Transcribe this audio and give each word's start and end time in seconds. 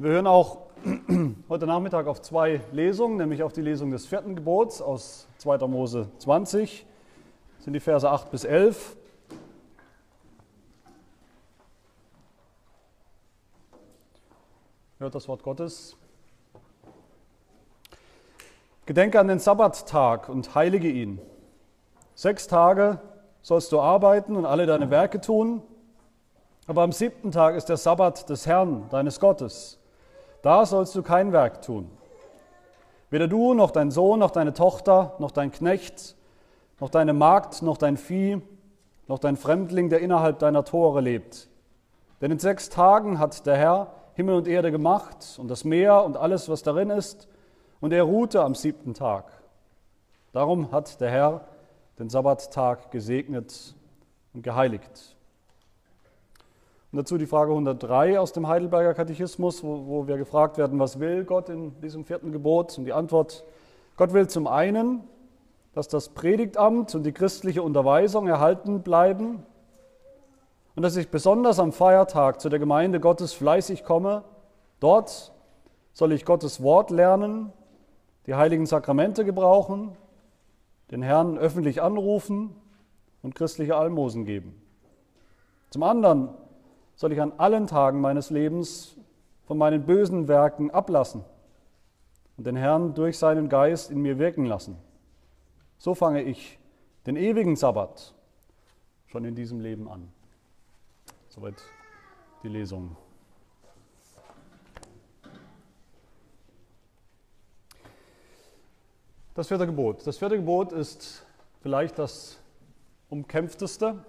Wir 0.00 0.10
hören 0.10 0.28
auch 0.28 0.58
heute 1.48 1.66
Nachmittag 1.66 2.06
auf 2.06 2.22
zwei 2.22 2.60
Lesungen, 2.70 3.16
nämlich 3.16 3.42
auf 3.42 3.52
die 3.52 3.62
Lesung 3.62 3.90
des 3.90 4.06
vierten 4.06 4.36
Gebots 4.36 4.80
aus 4.80 5.26
2. 5.38 5.66
Mose 5.66 6.08
20, 6.18 6.86
das 7.56 7.64
sind 7.64 7.72
die 7.72 7.80
Verse 7.80 8.08
8 8.08 8.30
bis 8.30 8.44
11. 8.44 8.96
Hört 15.00 15.16
das 15.16 15.26
Wort 15.26 15.42
Gottes. 15.42 15.96
Gedenke 18.86 19.18
an 19.18 19.26
den 19.26 19.40
Sabbattag 19.40 20.28
und 20.28 20.54
heilige 20.54 20.88
ihn. 20.88 21.20
Sechs 22.14 22.46
Tage 22.46 23.00
sollst 23.42 23.72
du 23.72 23.80
arbeiten 23.80 24.36
und 24.36 24.46
alle 24.46 24.66
deine 24.66 24.90
Werke 24.90 25.20
tun, 25.20 25.60
aber 26.68 26.82
am 26.82 26.92
siebten 26.92 27.32
Tag 27.32 27.56
ist 27.56 27.68
der 27.68 27.78
Sabbat 27.78 28.30
des 28.30 28.46
Herrn, 28.46 28.88
deines 28.90 29.18
Gottes. 29.18 29.77
Da 30.42 30.66
sollst 30.66 30.94
du 30.94 31.02
kein 31.02 31.32
Werk 31.32 31.62
tun. 31.62 31.90
Weder 33.10 33.26
du, 33.26 33.54
noch 33.54 33.70
dein 33.70 33.90
Sohn, 33.90 34.18
noch 34.18 34.30
deine 34.30 34.52
Tochter, 34.52 35.14
noch 35.18 35.30
dein 35.30 35.50
Knecht, 35.50 36.16
noch 36.80 36.90
deine 36.90 37.12
Magd, 37.12 37.62
noch 37.62 37.78
dein 37.78 37.96
Vieh, 37.96 38.40
noch 39.06 39.18
dein 39.18 39.36
Fremdling, 39.36 39.88
der 39.88 40.00
innerhalb 40.00 40.38
deiner 40.38 40.64
Tore 40.64 41.00
lebt. 41.00 41.48
Denn 42.20 42.30
in 42.30 42.38
sechs 42.38 42.68
Tagen 42.68 43.18
hat 43.18 43.46
der 43.46 43.56
Herr 43.56 43.94
Himmel 44.14 44.34
und 44.34 44.48
Erde 44.48 44.70
gemacht 44.70 45.38
und 45.38 45.48
das 45.48 45.64
Meer 45.64 46.04
und 46.04 46.16
alles, 46.16 46.48
was 46.48 46.62
darin 46.62 46.90
ist, 46.90 47.28
und 47.80 47.92
er 47.92 48.02
ruhte 48.02 48.42
am 48.42 48.54
siebten 48.54 48.92
Tag. 48.92 49.24
Darum 50.32 50.72
hat 50.72 51.00
der 51.00 51.10
Herr 51.10 51.40
den 51.98 52.10
Sabbattag 52.10 52.90
gesegnet 52.90 53.74
und 54.34 54.42
geheiligt. 54.42 55.16
Und 56.90 56.96
dazu 56.96 57.18
die 57.18 57.26
Frage 57.26 57.50
103 57.50 58.18
aus 58.18 58.32
dem 58.32 58.48
Heidelberger 58.48 58.94
Katechismus, 58.94 59.62
wo, 59.62 59.86
wo, 59.86 60.06
wir 60.06 60.16
gefragt 60.16 60.56
werden, 60.56 60.78
was 60.78 60.98
will 60.98 61.24
Gott 61.24 61.50
in 61.50 61.78
diesem 61.82 62.04
vierten 62.04 62.32
Gebot? 62.32 62.78
Und 62.78 62.86
die 62.86 62.94
Antwort, 62.94 63.44
Gott 63.96 64.14
will 64.14 64.26
zum 64.26 64.46
einen, 64.46 65.02
dass 65.74 65.88
das 65.88 66.08
Predigtamt 66.08 66.94
und 66.94 67.02
die 67.02 67.12
christliche 67.12 67.62
Unterweisung 67.62 68.26
erhalten 68.26 68.82
bleiben 68.82 69.42
und 70.76 70.82
dass 70.82 70.96
ich 70.96 71.10
besonders 71.10 71.58
am 71.58 71.72
Feiertag 71.72 72.40
zu 72.40 72.48
der 72.48 72.58
Gemeinde 72.58 73.00
Gottes 73.00 73.34
fleißig 73.34 73.84
komme. 73.84 74.24
Dort 74.80 75.32
soll 75.92 76.12
ich 76.12 76.24
Gottes 76.24 76.62
Wort 76.62 76.90
lernen, 76.90 77.52
die 78.26 78.34
heiligen 78.34 78.64
Sakramente 78.64 79.26
gebrauchen, 79.26 79.92
den 80.90 81.02
Herrn 81.02 81.36
öffentlich 81.36 81.82
anrufen 81.82 82.56
und 83.22 83.34
christliche 83.34 83.76
Almosen 83.76 84.24
geben. 84.24 84.62
Zum 85.68 85.82
anderen 85.82 86.30
soll 86.98 87.12
ich 87.12 87.22
an 87.22 87.32
allen 87.36 87.68
Tagen 87.68 88.00
meines 88.00 88.28
Lebens 88.28 88.96
von 89.44 89.56
meinen 89.56 89.86
bösen 89.86 90.26
Werken 90.26 90.72
ablassen 90.72 91.24
und 92.36 92.44
den 92.44 92.56
Herrn 92.56 92.92
durch 92.94 93.18
seinen 93.18 93.48
Geist 93.48 93.92
in 93.92 94.02
mir 94.02 94.18
wirken 94.18 94.44
lassen. 94.44 94.76
So 95.78 95.94
fange 95.94 96.22
ich 96.22 96.58
den 97.06 97.14
ewigen 97.14 97.54
Sabbat 97.54 98.14
schon 99.06 99.24
in 99.24 99.36
diesem 99.36 99.60
Leben 99.60 99.88
an. 99.88 100.12
Soweit 101.28 101.54
die 102.42 102.48
Lesung. 102.48 102.96
Das 109.36 109.46
vierte 109.46 109.66
Gebot. 109.66 110.04
Das 110.04 110.18
vierte 110.18 110.34
Gebot 110.34 110.72
ist 110.72 111.24
vielleicht 111.60 111.96
das 112.00 112.40
umkämpfteste 113.08 114.04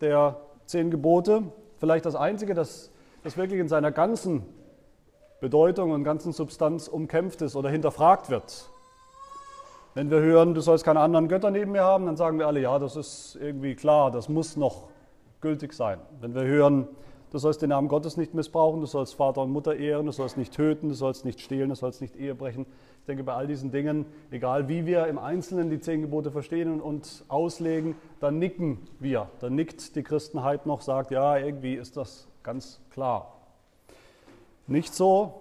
der 0.00 0.40
zehn 0.66 0.88
Gebote 0.88 1.52
vielleicht 1.82 2.06
das 2.06 2.14
Einzige, 2.14 2.54
das, 2.54 2.92
das 3.24 3.36
wirklich 3.36 3.58
in 3.58 3.66
seiner 3.66 3.90
ganzen 3.90 4.44
Bedeutung 5.40 5.90
und 5.90 6.04
ganzen 6.04 6.32
Substanz 6.32 6.86
umkämpft 6.86 7.42
ist 7.42 7.56
oder 7.56 7.70
hinterfragt 7.70 8.30
wird. 8.30 8.70
Wenn 9.94 10.08
wir 10.08 10.20
hören, 10.20 10.54
du 10.54 10.60
sollst 10.60 10.84
keine 10.84 11.00
anderen 11.00 11.26
Götter 11.26 11.50
neben 11.50 11.72
mir 11.72 11.82
haben, 11.82 12.06
dann 12.06 12.16
sagen 12.16 12.38
wir 12.38 12.46
alle, 12.46 12.60
ja, 12.60 12.78
das 12.78 12.94
ist 12.94 13.34
irgendwie 13.34 13.74
klar, 13.74 14.12
das 14.12 14.28
muss 14.28 14.56
noch 14.56 14.90
gültig 15.40 15.72
sein. 15.72 15.98
Wenn 16.20 16.36
wir 16.36 16.44
hören, 16.44 16.86
du 17.32 17.38
sollst 17.38 17.62
den 17.62 17.70
Namen 17.70 17.88
Gottes 17.88 18.16
nicht 18.16 18.34
missbrauchen, 18.34 18.80
du 18.80 18.86
sollst 18.86 19.14
Vater 19.14 19.42
und 19.42 19.50
Mutter 19.50 19.74
ehren, 19.74 20.06
du 20.06 20.12
sollst 20.12 20.36
nicht 20.36 20.52
töten, 20.52 20.90
du 20.90 20.94
sollst 20.94 21.24
nicht 21.24 21.40
stehlen, 21.40 21.70
du 21.70 21.74
sollst 21.74 22.00
nicht 22.00 22.14
Ehe 22.14 22.34
brechen, 22.34 22.66
ich 23.02 23.06
denke, 23.06 23.24
bei 23.24 23.34
all 23.34 23.48
diesen 23.48 23.72
Dingen, 23.72 24.06
egal 24.30 24.68
wie 24.68 24.86
wir 24.86 25.08
im 25.08 25.18
Einzelnen 25.18 25.70
die 25.70 25.80
zehn 25.80 26.02
Gebote 26.02 26.30
verstehen 26.30 26.80
und 26.80 27.24
auslegen, 27.26 27.96
dann 28.20 28.38
nicken 28.38 28.78
wir. 29.00 29.28
Dann 29.40 29.56
nickt 29.56 29.96
die 29.96 30.04
Christenheit 30.04 30.66
noch, 30.66 30.82
sagt, 30.82 31.10
ja, 31.10 31.36
irgendwie 31.36 31.74
ist 31.74 31.96
das 31.96 32.28
ganz 32.44 32.80
klar. 32.90 33.40
Nicht 34.68 34.94
so, 34.94 35.34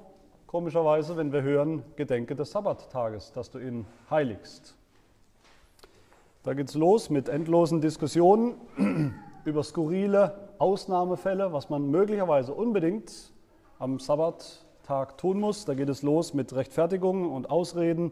komischerweise, 0.47 1.17
wenn 1.17 1.31
wir 1.31 1.43
hören, 1.43 1.83
Gedenke 1.97 2.35
des 2.35 2.49
Sabbattages, 2.49 3.31
dass 3.31 3.51
du 3.51 3.59
ihn 3.59 3.85
heiligst. 4.09 4.75
Da 6.41 6.55
geht 6.55 6.69
es 6.69 6.73
los 6.73 7.11
mit 7.11 7.29
endlosen 7.29 7.79
Diskussionen 7.79 8.55
über 9.45 9.61
skurrile 9.61 10.49
Ausnahmefälle, 10.61 11.51
was 11.53 11.71
man 11.71 11.89
möglicherweise 11.89 12.53
unbedingt 12.53 13.33
am 13.79 13.99
Sabbat 13.99 14.63
Tag 14.83 15.17
tun 15.17 15.39
muss. 15.39 15.65
Da 15.65 15.73
geht 15.73 15.89
es 15.89 16.03
los 16.03 16.35
mit 16.35 16.53
Rechtfertigungen 16.53 17.31
und 17.31 17.49
Ausreden. 17.49 18.11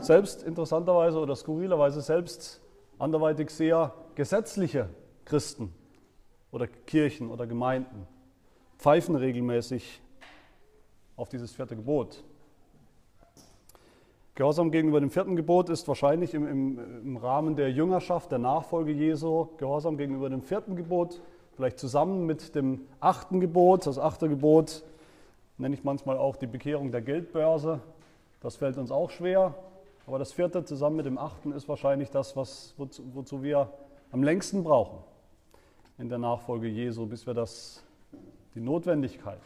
Selbst 0.00 0.42
interessanterweise 0.42 1.18
oder 1.20 1.36
skurrilerweise 1.36 2.00
selbst 2.00 2.60
anderweitig 2.98 3.50
sehr 3.50 3.94
gesetzliche 4.16 4.88
Christen 5.24 5.72
oder 6.50 6.66
Kirchen 6.66 7.30
oder 7.30 7.46
Gemeinden 7.46 8.08
pfeifen 8.76 9.14
regelmäßig 9.14 10.02
auf 11.16 11.28
dieses 11.28 11.52
vierte 11.52 11.76
Gebot. 11.76 12.24
Gehorsam 14.38 14.70
gegenüber 14.70 15.00
dem 15.00 15.10
vierten 15.10 15.34
Gebot 15.34 15.68
ist 15.68 15.88
wahrscheinlich 15.88 16.32
im, 16.32 16.46
im, 16.46 16.78
im, 17.02 17.16
Rahmen 17.16 17.56
der 17.56 17.72
Jüngerschaft, 17.72 18.30
der 18.30 18.38
Nachfolge 18.38 18.92
Jesu, 18.92 19.48
Gehorsam 19.56 19.96
gegenüber 19.96 20.30
dem 20.30 20.42
vierten 20.42 20.76
Gebot, 20.76 21.20
vielleicht 21.56 21.80
zusammen 21.80 22.24
mit 22.24 22.54
dem 22.54 22.82
achten 23.00 23.40
Gebot. 23.40 23.84
Das 23.88 23.98
achte 23.98 24.28
Gebot 24.28 24.84
nenne 25.56 25.74
ich 25.74 25.82
manchmal 25.82 26.18
auch 26.18 26.36
die 26.36 26.46
Bekehrung 26.46 26.92
der 26.92 27.00
Geldbörse. 27.02 27.80
Das 28.38 28.54
fällt 28.54 28.78
uns 28.78 28.92
auch 28.92 29.10
schwer. 29.10 29.56
Aber 30.06 30.20
das 30.20 30.30
vierte 30.30 30.64
zusammen 30.64 30.94
mit 30.94 31.06
dem 31.06 31.18
achten 31.18 31.50
ist 31.50 31.68
wahrscheinlich 31.68 32.12
das, 32.12 32.36
was, 32.36 32.74
wozu, 32.76 33.02
wozu 33.14 33.42
wir 33.42 33.72
am 34.12 34.22
längsten 34.22 34.62
brauchen 34.62 34.98
in 35.98 36.08
der 36.08 36.18
Nachfolge 36.18 36.68
Jesu, 36.68 37.06
bis 37.06 37.26
wir 37.26 37.34
das, 37.34 37.82
die 38.54 38.60
Notwendigkeit, 38.60 39.40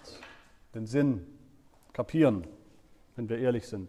den 0.75 0.85
Sinn 0.85 1.27
kapieren, 1.95 2.47
wenn 3.17 3.31
wir 3.31 3.39
ehrlich 3.39 3.67
sind. 3.67 3.89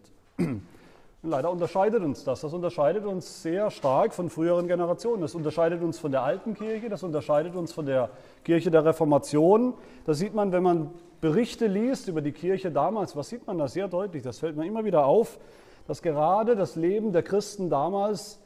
Leider 1.26 1.50
unterscheidet 1.50 2.02
uns 2.02 2.22
das. 2.22 2.42
Das 2.42 2.52
unterscheidet 2.52 3.06
uns 3.06 3.42
sehr 3.42 3.70
stark 3.70 4.12
von 4.12 4.28
früheren 4.28 4.68
Generationen. 4.68 5.22
Das 5.22 5.34
unterscheidet 5.34 5.82
uns 5.82 5.98
von 5.98 6.12
der 6.12 6.22
alten 6.22 6.52
Kirche, 6.52 6.90
das 6.90 7.02
unterscheidet 7.02 7.56
uns 7.56 7.72
von 7.72 7.86
der 7.86 8.10
Kirche 8.44 8.70
der 8.70 8.84
Reformation. 8.84 9.72
Das 10.04 10.18
sieht 10.18 10.34
man, 10.34 10.52
wenn 10.52 10.62
man 10.62 10.90
Berichte 11.22 11.66
liest 11.66 12.08
über 12.08 12.20
die 12.20 12.32
Kirche 12.32 12.70
damals, 12.70 13.16
was 13.16 13.30
sieht 13.30 13.46
man 13.46 13.56
da 13.56 13.68
sehr 13.68 13.88
deutlich? 13.88 14.22
Das 14.22 14.40
fällt 14.40 14.54
mir 14.54 14.66
immer 14.66 14.84
wieder 14.84 15.06
auf, 15.06 15.38
dass 15.86 16.02
gerade 16.02 16.56
das 16.56 16.76
Leben 16.76 17.12
der 17.14 17.22
Christen 17.22 17.70
damals 17.70 18.38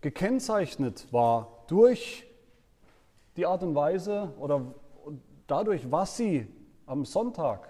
gekennzeichnet 0.00 1.06
war 1.12 1.62
durch 1.68 2.26
die 3.36 3.46
Art 3.46 3.62
und 3.62 3.76
Weise 3.76 4.32
oder 4.40 4.62
dadurch, 5.46 5.92
was 5.92 6.16
sie 6.16 6.48
am 6.86 7.04
Sonntag 7.04 7.68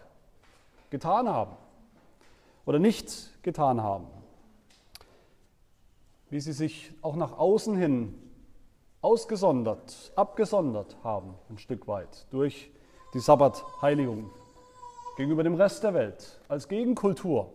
getan 0.88 1.28
haben 1.28 1.56
oder 2.64 2.78
nicht 2.78 3.42
getan 3.42 3.82
haben 3.82 4.15
wie 6.30 6.40
sie 6.40 6.52
sich 6.52 6.92
auch 7.02 7.16
nach 7.16 7.38
außen 7.38 7.76
hin 7.76 8.14
ausgesondert, 9.00 10.12
abgesondert 10.16 10.96
haben, 11.04 11.34
ein 11.48 11.58
Stück 11.58 11.86
weit, 11.86 12.26
durch 12.30 12.70
die 13.14 13.20
Sabbatheiligung 13.20 14.30
gegenüber 15.16 15.44
dem 15.44 15.54
Rest 15.54 15.84
der 15.84 15.94
Welt, 15.94 16.40
als 16.48 16.68
Gegenkultur. 16.68 17.52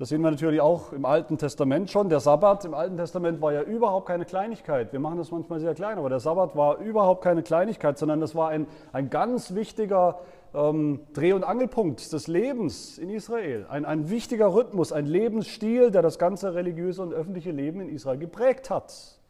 Das 0.00 0.08
sehen 0.08 0.22
wir 0.22 0.30
natürlich 0.30 0.62
auch 0.62 0.94
im 0.94 1.04
Alten 1.04 1.36
Testament 1.36 1.90
schon. 1.90 2.08
Der 2.08 2.20
Sabbat 2.20 2.64
im 2.64 2.72
Alten 2.72 2.96
Testament 2.96 3.42
war 3.42 3.52
ja 3.52 3.60
überhaupt 3.60 4.06
keine 4.06 4.24
Kleinigkeit. 4.24 4.94
Wir 4.94 4.98
machen 4.98 5.18
das 5.18 5.30
manchmal 5.30 5.60
sehr 5.60 5.74
klein, 5.74 5.98
aber 5.98 6.08
der 6.08 6.20
Sabbat 6.20 6.56
war 6.56 6.78
überhaupt 6.78 7.22
keine 7.22 7.42
Kleinigkeit, 7.42 7.98
sondern 7.98 8.18
das 8.18 8.34
war 8.34 8.48
ein, 8.48 8.66
ein 8.92 9.10
ganz 9.10 9.54
wichtiger 9.54 10.20
ähm, 10.54 11.00
Dreh- 11.12 11.34
und 11.34 11.44
Angelpunkt 11.44 12.14
des 12.14 12.28
Lebens 12.28 12.96
in 12.96 13.10
Israel. 13.10 13.66
Ein, 13.68 13.84
ein 13.84 14.08
wichtiger 14.08 14.54
Rhythmus, 14.54 14.90
ein 14.90 15.04
Lebensstil, 15.04 15.90
der 15.90 16.00
das 16.00 16.18
ganze 16.18 16.54
religiöse 16.54 17.02
und 17.02 17.12
öffentliche 17.12 17.50
Leben 17.50 17.82
in 17.82 17.90
Israel 17.90 18.16
geprägt 18.16 18.70
hat. 18.70 19.20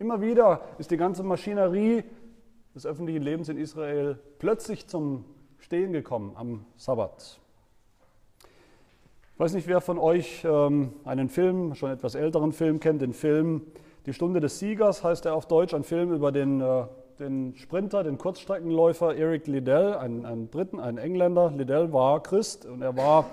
Immer 0.00 0.20
wieder 0.20 0.62
ist 0.78 0.90
die 0.90 0.96
ganze 0.96 1.22
Maschinerie 1.22 2.02
des 2.74 2.86
öffentlichen 2.86 3.22
Lebens 3.22 3.48
in 3.48 3.56
Israel 3.56 4.18
plötzlich 4.40 4.88
zum 4.88 5.26
Stehen 5.58 5.92
gekommen 5.92 6.32
am 6.34 6.66
Sabbat. 6.76 7.38
Ich 9.36 9.40
weiß 9.40 9.52
nicht, 9.52 9.68
wer 9.68 9.82
von 9.82 9.98
euch 9.98 10.46
ähm, 10.48 10.94
einen 11.04 11.28
Film, 11.28 11.74
schon 11.74 11.90
etwas 11.90 12.14
älteren 12.14 12.52
Film 12.52 12.80
kennt, 12.80 13.02
den 13.02 13.12
Film 13.12 13.66
Die 14.06 14.14
Stunde 14.14 14.40
des 14.40 14.58
Siegers 14.60 15.04
heißt 15.04 15.26
er 15.26 15.34
auf 15.34 15.44
Deutsch, 15.44 15.74
ein 15.74 15.84
Film 15.84 16.10
über 16.10 16.32
den 16.32 16.62
äh, 16.62 16.84
den 17.18 17.54
Sprinter, 17.54 18.02
den 18.02 18.16
Kurzstreckenläufer 18.16 19.14
Eric 19.14 19.46
Liddell, 19.46 19.92
einen, 19.92 20.24
einen 20.24 20.48
Briten, 20.48 20.80
einen 20.80 20.96
Engländer. 20.96 21.52
Liddell 21.54 21.92
war 21.92 22.22
Christ 22.22 22.64
und 22.64 22.80
er 22.80 22.96
war 22.96 23.26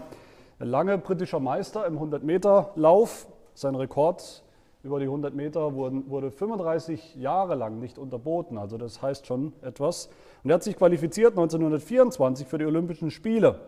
lange 0.59 0.97
britischer 0.97 1.39
Meister 1.39 1.87
im 1.87 1.97
100-Meter-Lauf. 1.97 3.25
Sein 3.53 3.75
Rekord 3.75 4.43
über 4.83 4.99
die 4.99 5.05
100 5.05 5.33
Meter 5.33 5.73
wurde, 5.73 6.03
wurde 6.07 6.31
35 6.31 7.15
Jahre 7.15 7.55
lang 7.55 7.79
nicht 7.79 7.97
unterboten, 7.97 8.57
also 8.57 8.77
das 8.77 9.01
heißt 9.01 9.25
schon 9.25 9.53
etwas. 9.61 10.09
Und 10.43 10.49
er 10.49 10.55
hat 10.55 10.63
sich 10.63 10.75
qualifiziert 10.75 11.31
1924 11.31 12.45
für 12.45 12.57
die 12.57 12.65
Olympischen 12.65 13.09
Spiele. 13.09 13.61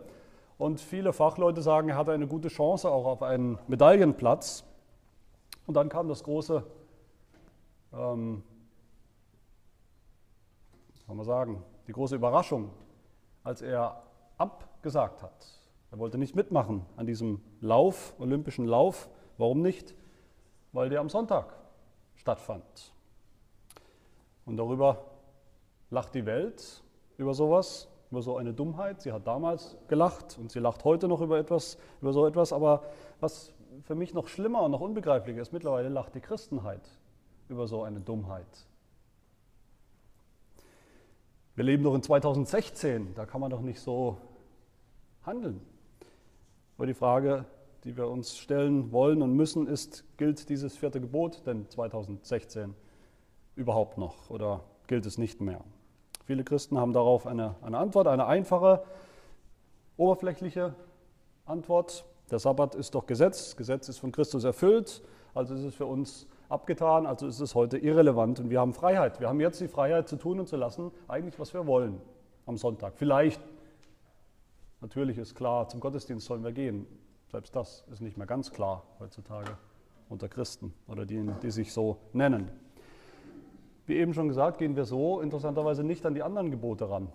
Und 0.58 0.80
viele 0.80 1.12
Fachleute 1.12 1.62
sagen, 1.62 1.88
er 1.88 1.96
hatte 1.96 2.12
eine 2.12 2.26
gute 2.26 2.48
Chance 2.48 2.90
auch 2.90 3.04
auf 3.06 3.22
einen 3.22 3.58
Medaillenplatz. 3.66 4.64
Und 5.66 5.74
dann 5.74 5.88
kam 5.88 6.08
das 6.08 6.22
große, 6.24 6.64
ähm, 7.92 8.42
kann 11.06 11.16
man 11.16 11.26
sagen, 11.26 11.62
die 11.86 11.92
große 11.92 12.16
Überraschung, 12.16 12.70
als 13.44 13.62
er 13.62 14.02
abgesagt 14.38 15.22
hat. 15.22 15.46
Er 15.90 15.98
wollte 15.98 16.18
nicht 16.18 16.34
mitmachen 16.34 16.84
an 16.96 17.06
diesem 17.06 17.40
Lauf, 17.60 18.14
olympischen 18.18 18.66
Lauf. 18.66 19.08
Warum 19.38 19.60
nicht? 19.62 19.94
weil 20.76 20.90
der 20.90 21.00
am 21.00 21.08
Sonntag 21.08 21.56
stattfand. 22.16 22.92
Und 24.44 24.58
darüber 24.58 25.06
lacht 25.88 26.14
die 26.14 26.26
Welt, 26.26 26.82
über 27.16 27.32
sowas, 27.32 27.88
über 28.10 28.22
so 28.22 28.36
eine 28.36 28.52
Dummheit. 28.52 29.00
Sie 29.00 29.12
hat 29.12 29.26
damals 29.26 29.76
gelacht 29.88 30.38
und 30.38 30.50
sie 30.50 30.58
lacht 30.58 30.84
heute 30.84 31.08
noch 31.08 31.20
über 31.20 31.38
etwas, 31.38 31.78
über 32.00 32.12
so 32.12 32.26
etwas. 32.26 32.52
Aber 32.52 32.84
was 33.20 33.52
für 33.82 33.94
mich 33.94 34.14
noch 34.14 34.28
schlimmer 34.28 34.62
und 34.62 34.70
noch 34.70 34.80
unbegreiflicher 34.80 35.40
ist, 35.40 35.52
mittlerweile 35.52 35.88
lacht 35.88 36.14
die 36.14 36.20
Christenheit 36.20 36.88
über 37.48 37.66
so 37.66 37.82
eine 37.82 38.00
Dummheit. 38.00 38.66
Wir 41.54 41.64
leben 41.64 41.84
doch 41.84 41.94
in 41.94 42.02
2016, 42.02 43.14
da 43.14 43.24
kann 43.24 43.40
man 43.40 43.50
doch 43.50 43.62
nicht 43.62 43.80
so 43.80 44.18
handeln. 45.24 45.60
Aber 46.76 46.86
die 46.86 46.94
Frage 46.94 47.46
die 47.86 47.96
wir 47.96 48.08
uns 48.08 48.36
stellen 48.36 48.90
wollen 48.90 49.22
und 49.22 49.34
müssen, 49.34 49.68
ist, 49.68 50.04
gilt 50.16 50.48
dieses 50.48 50.76
vierte 50.76 51.00
Gebot 51.00 51.46
denn 51.46 51.70
2016 51.70 52.74
überhaupt 53.54 53.96
noch 53.96 54.28
oder 54.28 54.64
gilt 54.88 55.06
es 55.06 55.18
nicht 55.18 55.40
mehr? 55.40 55.62
Viele 56.26 56.42
Christen 56.42 56.76
haben 56.76 56.92
darauf 56.92 57.24
eine, 57.24 57.54
eine 57.62 57.78
Antwort, 57.78 58.08
eine 58.08 58.26
einfache, 58.26 58.82
oberflächliche 59.96 60.74
Antwort. 61.44 62.04
Der 62.32 62.40
Sabbat 62.40 62.74
ist 62.74 62.96
doch 62.96 63.06
Gesetz, 63.06 63.44
das 63.44 63.56
Gesetz 63.56 63.88
ist 63.88 63.98
von 63.98 64.10
Christus 64.10 64.42
erfüllt, 64.42 65.02
also 65.34 65.54
ist 65.54 65.62
es 65.62 65.74
für 65.76 65.86
uns 65.86 66.26
abgetan, 66.48 67.06
also 67.06 67.28
ist 67.28 67.38
es 67.38 67.54
heute 67.54 67.78
irrelevant 67.78 68.40
und 68.40 68.50
wir 68.50 68.58
haben 68.58 68.74
Freiheit. 68.74 69.20
Wir 69.20 69.28
haben 69.28 69.38
jetzt 69.38 69.60
die 69.60 69.68
Freiheit 69.68 70.08
zu 70.08 70.16
tun 70.16 70.40
und 70.40 70.48
zu 70.48 70.56
lassen, 70.56 70.90
eigentlich 71.06 71.38
was 71.38 71.54
wir 71.54 71.64
wollen 71.64 72.00
am 72.44 72.56
Sonntag. 72.56 72.94
Vielleicht, 72.96 73.40
natürlich 74.80 75.18
ist 75.18 75.36
klar, 75.36 75.68
zum 75.68 75.78
Gottesdienst 75.78 76.26
sollen 76.26 76.42
wir 76.42 76.52
gehen. 76.52 76.88
Selbst 77.30 77.54
das 77.54 77.84
ist 77.92 78.00
nicht 78.00 78.16
mehr 78.16 78.26
ganz 78.26 78.50
klar 78.50 78.82
heutzutage 78.98 79.56
unter 80.08 80.28
Christen 80.28 80.74
oder 80.88 81.06
die, 81.06 81.24
die 81.40 81.50
sich 81.52 81.72
so 81.72 81.98
nennen. 82.12 82.50
Wie 83.86 83.96
eben 83.96 84.14
schon 84.14 84.28
gesagt, 84.28 84.58
gehen 84.58 84.76
wir 84.76 84.84
so 84.84 85.20
interessanterweise 85.20 85.84
nicht 85.84 86.04
an 86.06 86.14
die 86.14 86.22
anderen 86.22 86.50
Gebote 86.50 86.90
ran. 86.90 87.08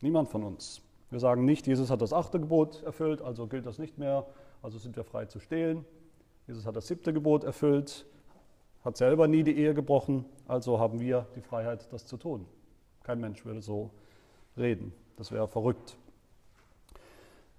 Niemand 0.00 0.28
von 0.28 0.42
uns. 0.42 0.82
Wir 1.10 1.20
sagen 1.20 1.44
nicht, 1.44 1.66
Jesus 1.66 1.90
hat 1.90 2.02
das 2.02 2.12
achte 2.12 2.38
Gebot 2.38 2.82
erfüllt, 2.82 3.22
also 3.22 3.46
gilt 3.46 3.64
das 3.64 3.78
nicht 3.78 3.98
mehr, 3.98 4.26
also 4.62 4.78
sind 4.78 4.96
wir 4.96 5.04
frei 5.04 5.24
zu 5.26 5.40
stehlen. 5.40 5.84
Jesus 6.46 6.66
hat 6.66 6.76
das 6.76 6.86
siebte 6.86 7.12
Gebot 7.12 7.44
erfüllt, 7.44 8.06
hat 8.84 8.96
selber 8.96 9.28
nie 9.28 9.42
die 9.42 9.56
Ehe 9.56 9.74
gebrochen, 9.74 10.24
also 10.46 10.78
haben 10.78 11.00
wir 11.00 11.26
die 11.34 11.40
Freiheit, 11.40 11.92
das 11.92 12.06
zu 12.06 12.16
tun. 12.16 12.46
Kein 13.02 13.20
Mensch 13.20 13.44
würde 13.44 13.62
so 13.62 13.90
reden. 14.56 14.92
Das 15.16 15.32
wäre 15.32 15.48
verrückt. 15.48 15.96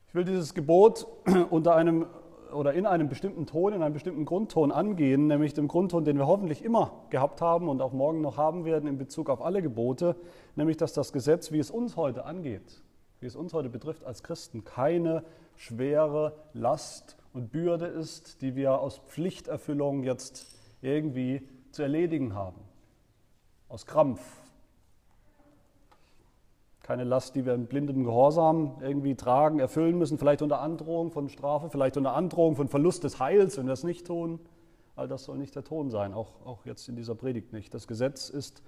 Ich 0.07 0.15
will 0.15 0.23
dieses 0.23 0.53
Gebot 0.53 1.07
unter 1.49 1.75
einem 1.75 2.07
oder 2.53 2.73
in 2.73 2.85
einem 2.85 3.09
bestimmten 3.09 3.45
Ton, 3.45 3.73
in 3.73 3.81
einem 3.81 3.93
bestimmten 3.93 4.25
Grundton 4.25 4.71
angehen, 4.71 5.27
nämlich 5.27 5.53
dem 5.53 5.67
Grundton, 5.67 6.05
den 6.05 6.17
wir 6.17 6.27
hoffentlich 6.27 6.63
immer 6.63 7.05
gehabt 7.09 7.41
haben 7.41 7.69
und 7.69 7.81
auch 7.81 7.93
morgen 7.93 8.21
noch 8.21 8.37
haben 8.37 8.65
werden 8.65 8.87
in 8.87 8.97
Bezug 8.97 9.29
auf 9.29 9.41
alle 9.41 9.61
Gebote, 9.61 10.15
nämlich 10.55 10.77
dass 10.77 10.93
das 10.93 11.13
Gesetz, 11.13 11.51
wie 11.51 11.59
es 11.59 11.71
uns 11.71 11.95
heute 11.95 12.25
angeht, 12.25 12.83
wie 13.19 13.25
es 13.25 13.35
uns 13.35 13.53
heute 13.53 13.69
betrifft 13.69 14.03
als 14.03 14.23
Christen, 14.23 14.63
keine 14.63 15.23
schwere 15.55 16.35
Last 16.53 17.17
und 17.33 17.51
Bürde 17.51 17.85
ist, 17.85 18.41
die 18.41 18.55
wir 18.55 18.79
aus 18.79 18.99
Pflichterfüllung 19.07 20.03
jetzt 20.03 20.47
irgendwie 20.81 21.47
zu 21.71 21.83
erledigen 21.83 22.33
haben, 22.33 22.61
aus 23.67 23.85
Krampf, 23.85 24.21
keine 26.89 27.03
Last, 27.03 27.35
die 27.35 27.45
wir 27.45 27.53
in 27.53 27.67
blindem 27.67 28.03
Gehorsam 28.03 28.77
irgendwie 28.81 29.13
tragen, 29.13 29.59
erfüllen 29.59 29.99
müssen, 29.99 30.17
vielleicht 30.17 30.41
unter 30.41 30.59
Androhung 30.59 31.11
von 31.11 31.29
Strafe, 31.29 31.69
vielleicht 31.69 31.97
unter 31.97 32.15
Androhung 32.15 32.55
von 32.55 32.67
Verlust 32.67 33.03
des 33.03 33.19
Heils, 33.19 33.59
wenn 33.59 33.67
wir 33.67 33.73
es 33.73 33.83
nicht 33.83 34.07
tun. 34.07 34.39
All 34.95 35.07
das 35.07 35.25
soll 35.25 35.37
nicht 35.37 35.55
der 35.55 35.63
Ton 35.63 35.91
sein, 35.91 36.15
auch, 36.15 36.43
auch 36.47 36.65
jetzt 36.65 36.89
in 36.89 36.95
dieser 36.95 37.13
Predigt 37.13 37.53
nicht. 37.53 37.75
Das 37.75 37.85
Gesetz 37.85 38.29
ist 38.29 38.63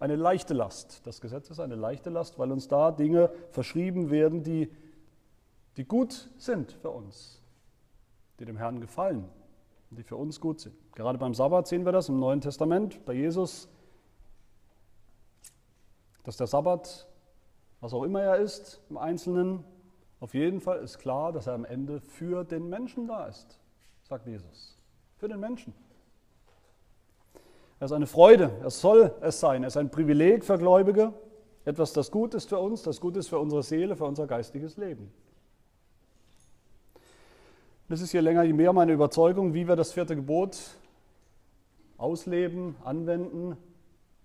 eine 0.00 0.16
leichte 0.16 0.54
Last. 0.54 1.06
Das 1.06 1.20
Gesetz 1.20 1.50
ist 1.50 1.60
eine 1.60 1.74
leichte 1.74 2.08
Last, 2.08 2.38
weil 2.38 2.50
uns 2.50 2.68
da 2.68 2.90
Dinge 2.90 3.30
verschrieben 3.50 4.08
werden, 4.08 4.42
die, 4.42 4.70
die 5.76 5.84
gut 5.84 6.30
sind 6.38 6.72
für 6.72 6.88
uns, 6.88 7.42
die 8.40 8.46
dem 8.46 8.56
Herrn 8.56 8.80
gefallen, 8.80 9.28
die 9.90 10.04
für 10.04 10.16
uns 10.16 10.40
gut 10.40 10.58
sind. 10.60 10.74
Gerade 10.94 11.18
beim 11.18 11.34
Sabbat 11.34 11.66
sehen 11.66 11.84
wir 11.84 11.92
das 11.92 12.08
im 12.08 12.18
Neuen 12.18 12.40
Testament, 12.40 13.04
bei 13.04 13.12
Jesus, 13.12 13.68
dass 16.22 16.38
der 16.38 16.46
Sabbat 16.46 17.11
was 17.82 17.92
auch 17.92 18.04
immer 18.04 18.22
er 18.22 18.36
ist 18.36 18.80
im 18.88 18.96
Einzelnen, 18.96 19.64
auf 20.20 20.34
jeden 20.34 20.60
Fall 20.60 20.78
ist 20.78 21.00
klar, 21.00 21.32
dass 21.32 21.48
er 21.48 21.54
am 21.54 21.64
Ende 21.64 22.00
für 22.00 22.44
den 22.44 22.68
Menschen 22.68 23.08
da 23.08 23.26
ist, 23.26 23.58
sagt 24.04 24.26
Jesus. 24.26 24.78
Für 25.16 25.28
den 25.28 25.40
Menschen. 25.40 25.74
Er 27.80 27.86
ist 27.86 27.92
eine 27.92 28.06
Freude, 28.06 28.52
er 28.62 28.70
soll 28.70 29.12
es 29.20 29.40
sein, 29.40 29.64
er 29.64 29.66
ist 29.66 29.76
ein 29.76 29.90
Privileg 29.90 30.44
für 30.44 30.58
Gläubige, 30.58 31.12
etwas, 31.64 31.92
das 31.92 32.12
gut 32.12 32.34
ist 32.34 32.48
für 32.48 32.60
uns, 32.60 32.82
das 32.82 33.00
gut 33.00 33.16
ist 33.16 33.26
für 33.28 33.40
unsere 33.40 33.64
Seele, 33.64 33.96
für 33.96 34.04
unser 34.04 34.28
geistiges 34.28 34.76
Leben. 34.76 35.12
Das 37.88 38.00
ist 38.00 38.12
hier 38.12 38.22
länger 38.22 38.44
je 38.44 38.52
mehr 38.52 38.72
meine 38.72 38.92
Überzeugung, 38.92 39.54
wie 39.54 39.66
wir 39.66 39.74
das 39.74 39.92
vierte 39.92 40.14
Gebot 40.14 40.56
ausleben, 41.98 42.76
anwenden, 42.84 43.56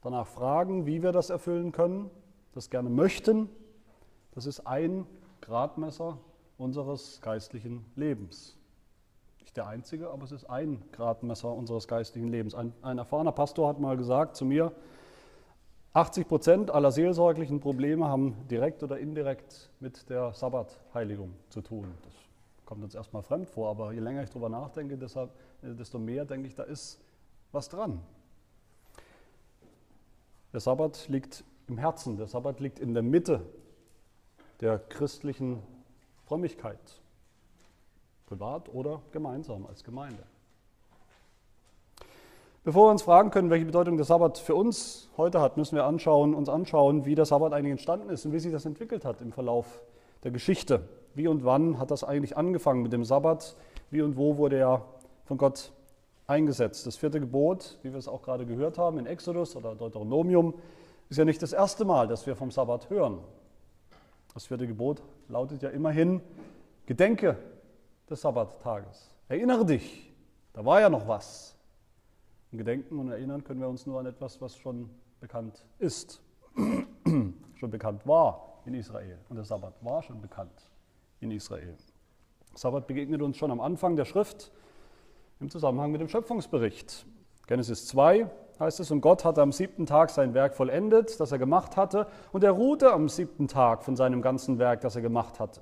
danach 0.04 0.28
fragen, 0.28 0.86
wie 0.86 1.02
wir 1.02 1.12
das 1.12 1.32
erfüllen 1.32 1.72
können 1.72 2.12
das 2.58 2.70
gerne 2.70 2.90
möchten, 2.90 3.50
das 4.32 4.46
ist 4.46 4.66
ein 4.68 5.06
Gradmesser 5.42 6.18
unseres 6.58 7.22
geistlichen 7.22 7.86
Lebens. 7.96 8.58
Nicht 9.40 9.56
der 9.56 9.68
einzige, 9.68 10.10
aber 10.10 10.24
es 10.24 10.32
ist 10.32 10.50
ein 10.50 10.84
Gradmesser 10.92 11.54
unseres 11.54 11.88
geistlichen 11.88 12.30
Lebens. 12.30 12.56
Ein, 12.56 12.74
ein 12.82 12.98
erfahrener 12.98 13.32
Pastor 13.32 13.70
hat 13.70 13.80
mal 13.80 13.96
gesagt 13.96 14.36
zu 14.36 14.44
mir, 14.44 14.72
80 15.94 16.28
Prozent 16.28 16.72
aller 16.72 16.92
seelsorglichen 16.92 17.60
Probleme 17.60 18.08
haben 18.08 18.36
direkt 18.50 18.84
oder 18.84 19.00
indirekt 19.00 19.72
mit 19.80 20.10
der 20.10 20.34
Sabbatheiligung 20.34 21.34
zu 21.50 21.62
tun. 21.62 21.94
Das 22.04 22.14
kommt 22.66 22.84
uns 22.84 22.94
erstmal 22.96 23.24
fremd 23.24 23.50
vor, 23.50 23.70
aber 23.70 23.94
je 23.94 24.00
länger 24.00 24.24
ich 24.24 24.30
darüber 24.30 24.50
nachdenke, 24.50 24.98
deshalb, 24.98 25.32
desto 25.62 25.98
mehr 25.98 26.26
denke 26.26 26.48
ich, 26.48 26.56
da 26.56 26.64
ist 26.64 27.00
was 27.52 27.70
dran. 27.70 28.02
Der 30.54 30.60
Sabbat 30.60 31.08
liegt 31.08 31.44
im 31.68 31.78
Herzen. 31.78 32.18
Der 32.18 32.28
Sabbat 32.28 32.60
liegt 32.60 32.80
in 32.80 32.94
der 32.94 33.04
Mitte 33.04 33.42
der 34.62 34.80
christlichen 34.80 35.62
Frömmigkeit, 36.26 36.80
privat 38.28 38.74
oder 38.74 39.02
gemeinsam 39.12 39.66
als 39.66 39.84
Gemeinde. 39.84 40.24
Bevor 42.64 42.88
wir 42.88 42.92
uns 42.92 43.04
fragen 43.04 43.32
können, 43.32 43.50
welche 43.50 43.66
Bedeutung 43.66 43.96
der 43.96 44.06
Sabbat 44.06 44.38
für 44.38 44.54
uns 44.54 45.10
heute 45.16 45.40
hat, 45.40 45.56
müssen 45.56 45.78
wir 45.78 45.86
anschauen, 45.86 46.34
uns 46.36 46.50
anschauen, 46.50 47.06
wie 47.06 47.16
der 47.16 47.26
Sabbat 47.26 47.54
eigentlich 47.54 47.72
entstanden 47.72 48.10
ist 48.10 48.26
und 48.26 48.34
wie 48.34 48.40
sich 48.40 48.52
das 48.52 48.66
entwickelt 48.66 49.06
hat 49.06 49.22
im 49.22 49.32
Verlauf 49.32 49.80
der 50.24 50.32
Geschichte. 50.32 50.82
Wie 51.16 51.30
und 51.30 51.46
wann 51.46 51.80
hat 51.80 51.92
das 51.92 52.04
eigentlich 52.04 52.36
angefangen 52.36 52.82
mit 52.82 52.92
dem 52.92 53.06
Sabbat? 53.06 53.56
Wie 53.90 54.02
und 54.02 54.18
wo 54.18 54.36
wurde 54.36 54.58
er 54.58 54.86
von 55.24 55.38
Gott 55.38 55.72
eingesetzt? 56.26 56.86
Das 56.86 56.98
vierte 56.98 57.22
Gebot, 57.22 57.78
wie 57.84 57.94
wir 57.94 58.00
es 58.00 58.10
auch 58.10 58.22
gerade 58.22 58.46
gehört 58.46 58.78
haben 58.78 58.98
in 58.98 59.06
Exodus 59.06 59.56
oder 59.56 59.74
Deuteronomium, 59.74 60.54
ist 61.10 61.18
ja 61.18 61.26
nicht 61.26 61.42
das 61.42 61.54
erste 61.54 61.86
Mal, 61.86 62.08
dass 62.08 62.26
wir 62.28 62.36
vom 62.36 62.52
Sabbat 62.52 62.90
hören. 62.90 63.20
Das 64.34 64.46
vierte 64.46 64.68
Gebot 64.68 65.02
lautet 65.30 65.62
ja 65.64 65.70
immerhin, 65.70 66.22
gedenke 66.86 67.38
des 68.10 68.22
Sabbattages. 68.22 69.14
Erinnere 69.28 69.66
dich, 69.66 70.14
da 70.54 70.64
war 70.64 70.82
ja 70.82 70.90
noch 70.90 71.08
was. 71.08 71.56
Und 72.52 72.60
gedenken 72.60 73.00
und 73.00 73.10
erinnern 73.12 73.44
können 73.44 73.60
wir 73.60 73.68
uns 73.68 73.86
nur 73.86 74.00
an 74.00 74.06
etwas, 74.06 74.42
was 74.42 74.58
schon 74.58 74.90
bekannt 75.20 75.66
ist, 75.80 76.22
schon 77.06 77.72
bekannt 77.72 78.06
war 78.08 78.62
in 78.66 78.74
Israel. 78.74 79.18
Und 79.30 79.36
der 79.36 79.46
Sabbat 79.46 79.74
war 79.84 80.02
schon 80.04 80.22
bekannt 80.22 80.70
in 81.20 81.32
Israel. 81.32 81.76
Der 82.52 82.58
Sabbat 82.58 82.88
begegnet 82.88 83.22
uns 83.22 83.38
schon 83.38 83.52
am 83.52 83.60
Anfang 83.60 83.96
der 83.96 84.06
Schrift 84.06 84.52
im 85.40 85.50
Zusammenhang 85.50 85.92
mit 85.92 86.02
dem 86.02 86.10
Schöpfungsbericht. 86.10 87.06
Genesis 87.48 87.88
2, 87.88 88.30
heißt 88.60 88.80
es, 88.80 88.92
und 88.92 89.02
Gott 89.02 89.26
hatte 89.26 89.42
am 89.42 89.52
siebten 89.52 89.86
Tag 89.86 90.10
sein 90.10 90.34
Werk 90.34 90.56
vollendet, 90.56 91.20
das 91.20 91.32
er 91.32 91.38
gemacht 91.38 91.78
hatte, 91.78 92.08
und 92.32 92.44
er 92.44 92.52
ruhte 92.52 92.92
am 92.92 93.10
siebten 93.10 93.48
Tag 93.48 93.84
von 93.84 93.96
seinem 93.96 94.22
ganzen 94.22 94.60
Werk, 94.60 94.82
das 94.82 94.96
er 94.96 95.02
gemacht 95.02 95.40
hatte. 95.40 95.62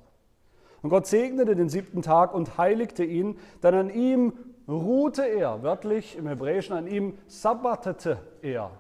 Und 0.82 0.90
Gott 0.90 1.08
segnete 1.08 1.56
den 1.56 1.70
siebten 1.70 2.02
Tag 2.02 2.34
und 2.34 2.58
heiligte 2.58 3.04
ihn, 3.04 3.40
denn 3.64 3.74
an 3.74 3.90
ihm 3.90 4.34
ruhte 4.68 5.24
er, 5.24 5.64
wörtlich 5.64 6.18
im 6.18 6.28
Hebräischen, 6.28 6.76
an 6.76 6.88
ihm 6.88 7.18
sabbatete 7.28 8.20
er, 8.42 8.72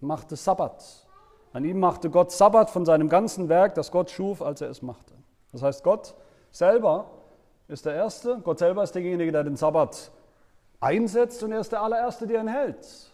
machte 0.00 0.36
Sabbat. 0.36 1.06
An 1.52 1.64
ihm 1.64 1.80
machte 1.80 2.10
Gott 2.10 2.32
Sabbat 2.32 2.70
von 2.70 2.84
seinem 2.84 3.08
ganzen 3.08 3.48
Werk, 3.48 3.74
das 3.74 3.90
Gott 3.90 4.10
schuf, 4.10 4.40
als 4.40 4.60
er 4.60 4.70
es 4.70 4.82
machte. 4.82 5.14
Das 5.52 5.62
heißt, 5.62 5.82
Gott 5.84 6.14
selber 6.50 7.10
ist 7.68 7.86
der 7.86 7.94
Erste, 7.94 8.38
Gott 8.42 8.58
selber 8.58 8.82
ist 8.82 8.94
derjenige, 8.94 9.32
der 9.32 9.44
den 9.44 9.56
Sabbat 9.56 10.12
einsetzt 10.80 11.42
und 11.42 11.52
er 11.52 11.60
ist 11.60 11.72
der 11.72 11.82
allererste, 11.82 12.26
der 12.26 12.40
ihn 12.40 12.48
hält. 12.48 13.10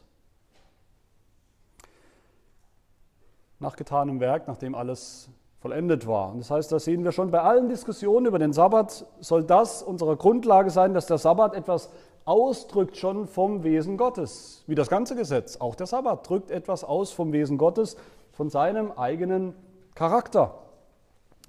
Nach 3.59 3.77
getanem 3.77 4.21
Werk, 4.21 4.49
nachdem 4.49 4.75
alles 4.75 5.29
vollendet 5.59 6.07
war. 6.07 6.31
Und 6.31 6.39
das 6.39 6.51
heißt, 6.51 6.71
da 6.71 6.79
sehen 6.79 7.05
wir 7.05 7.13
schon 7.13 7.31
bei 7.31 7.41
allen 7.41 7.69
Diskussionen 7.69 8.27
über 8.27 8.39
den 8.39 8.53
Sabbat, 8.53 9.07
soll 9.21 9.45
das 9.45 9.83
unsere 9.83 10.17
Grundlage 10.17 10.71
sein, 10.71 10.95
dass 10.95 11.07
der 11.07 11.19
Sabbat 11.19 11.55
etwas 11.55 11.91
ausdrückt 12.25 12.97
schon 12.97 13.27
vom 13.27 13.63
Wesen 13.63 13.97
Gottes. 13.97 14.63
Wie 14.67 14.75
das 14.75 14.89
ganze 14.89 15.17
Gesetz, 15.17 15.57
auch 15.57 15.75
der 15.75 15.87
Sabbat 15.87 16.29
drückt 16.29 16.51
etwas 16.51 16.85
aus 16.85 17.13
vom 17.13 17.33
Wesen 17.33 17.57
Gottes, 17.57 17.97
von 18.33 18.51
seinem 18.51 18.93
eigenen 18.93 19.55
Charakter. 19.95 20.55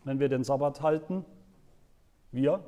Wenn 0.04 0.20
wir 0.20 0.30
den 0.30 0.44
Sabbat 0.44 0.82
halten, 0.82 1.26
wir, 2.32 2.62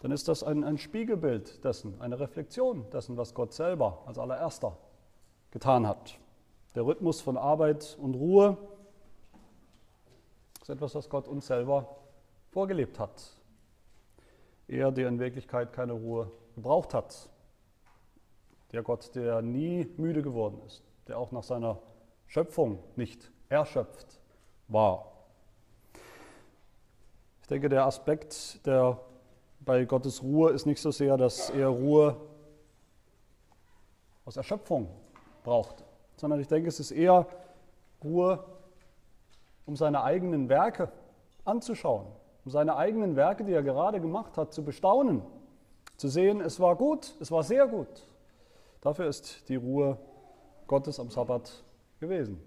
dann 0.00 0.12
ist 0.12 0.28
das 0.28 0.42
ein, 0.42 0.64
ein 0.64 0.78
Spiegelbild 0.78 1.64
dessen, 1.64 2.00
eine 2.00 2.20
Reflexion 2.20 2.88
dessen, 2.90 3.16
was 3.16 3.34
Gott 3.34 3.52
selber 3.52 4.02
als 4.06 4.18
allererster 4.18 4.76
getan 5.50 5.86
hat. 5.86 6.18
Der 6.74 6.84
Rhythmus 6.84 7.20
von 7.20 7.36
Arbeit 7.36 7.96
und 8.00 8.14
Ruhe 8.14 8.56
ist 10.60 10.68
etwas, 10.68 10.94
was 10.94 11.08
Gott 11.08 11.26
uns 11.26 11.46
selber 11.46 11.96
vorgelebt 12.50 12.98
hat. 13.00 13.36
Er, 14.68 14.92
der 14.92 15.08
in 15.08 15.18
Wirklichkeit 15.18 15.72
keine 15.72 15.94
Ruhe 15.94 16.30
gebraucht 16.54 16.94
hat. 16.94 17.30
Der 18.72 18.82
Gott, 18.82 19.14
der 19.14 19.40
nie 19.42 19.88
müde 19.96 20.22
geworden 20.22 20.60
ist, 20.66 20.84
der 21.08 21.18
auch 21.18 21.32
nach 21.32 21.42
seiner 21.42 21.80
Schöpfung 22.26 22.84
nicht 22.96 23.32
erschöpft 23.48 24.20
war. 24.68 25.12
Ich 27.40 27.48
denke, 27.48 27.70
der 27.70 27.86
Aspekt 27.86 28.66
der 28.66 29.00
bei 29.68 29.84
Gottes 29.84 30.22
Ruhe 30.22 30.52
ist 30.52 30.64
nicht 30.64 30.80
so 30.80 30.90
sehr, 30.90 31.18
dass 31.18 31.50
er 31.50 31.68
Ruhe 31.68 32.16
aus 34.24 34.38
Erschöpfung 34.38 34.88
braucht, 35.44 35.84
sondern 36.16 36.40
ich 36.40 36.48
denke, 36.48 36.70
es 36.70 36.80
ist 36.80 36.90
eher 36.90 37.26
Ruhe, 38.02 38.42
um 39.66 39.76
seine 39.76 40.02
eigenen 40.02 40.48
Werke 40.48 40.90
anzuschauen, 41.44 42.06
um 42.46 42.50
seine 42.50 42.76
eigenen 42.76 43.14
Werke, 43.14 43.44
die 43.44 43.52
er 43.52 43.62
gerade 43.62 44.00
gemacht 44.00 44.38
hat, 44.38 44.54
zu 44.54 44.64
bestaunen, 44.64 45.20
zu 45.98 46.08
sehen, 46.08 46.40
es 46.40 46.58
war 46.58 46.74
gut, 46.74 47.14
es 47.20 47.30
war 47.30 47.42
sehr 47.42 47.66
gut. 47.66 48.06
Dafür 48.80 49.06
ist 49.06 49.50
die 49.50 49.56
Ruhe 49.56 49.98
Gottes 50.66 50.98
am 50.98 51.10
Sabbat 51.10 51.52
gewesen. 52.00 52.40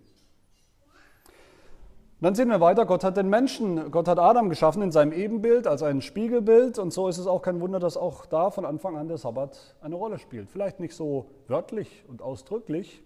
Dann 2.22 2.36
sehen 2.36 2.50
wir 2.50 2.62
weiter, 2.62 2.86
Gott 2.86 3.04
hat 3.04 3.18
den 3.18 3.30
Menschen, 3.30 3.90
Gott 3.90 4.08
hat 4.08 4.20
Adam 4.20 4.50
geschaffen 4.50 4.84
in 4.84 4.92
seinem 4.92 5.12
Ebenbild, 5.12 5.66
als 5.66 5.82
ein 5.82 6.02
Spiegelbild. 6.02 6.78
Und 6.78 6.94
so 6.94 7.08
ist 7.08 7.18
es 7.18 7.26
auch 7.26 7.42
kein 7.42 7.60
Wunder, 7.62 7.80
dass 7.80 7.98
auch 7.98 8.28
da 8.28 8.52
von 8.52 8.64
Anfang 8.64 8.96
an 8.96 9.08
der 9.08 9.18
Sabbat 9.18 9.76
eine 9.82 9.96
Rolle 9.96 10.20
spielt. 10.20 10.50
Vielleicht 10.50 10.80
nicht 10.80 10.96
so 10.96 11.26
wörtlich 11.48 12.06
und 12.08 12.22
ausdrücklich, 12.22 13.02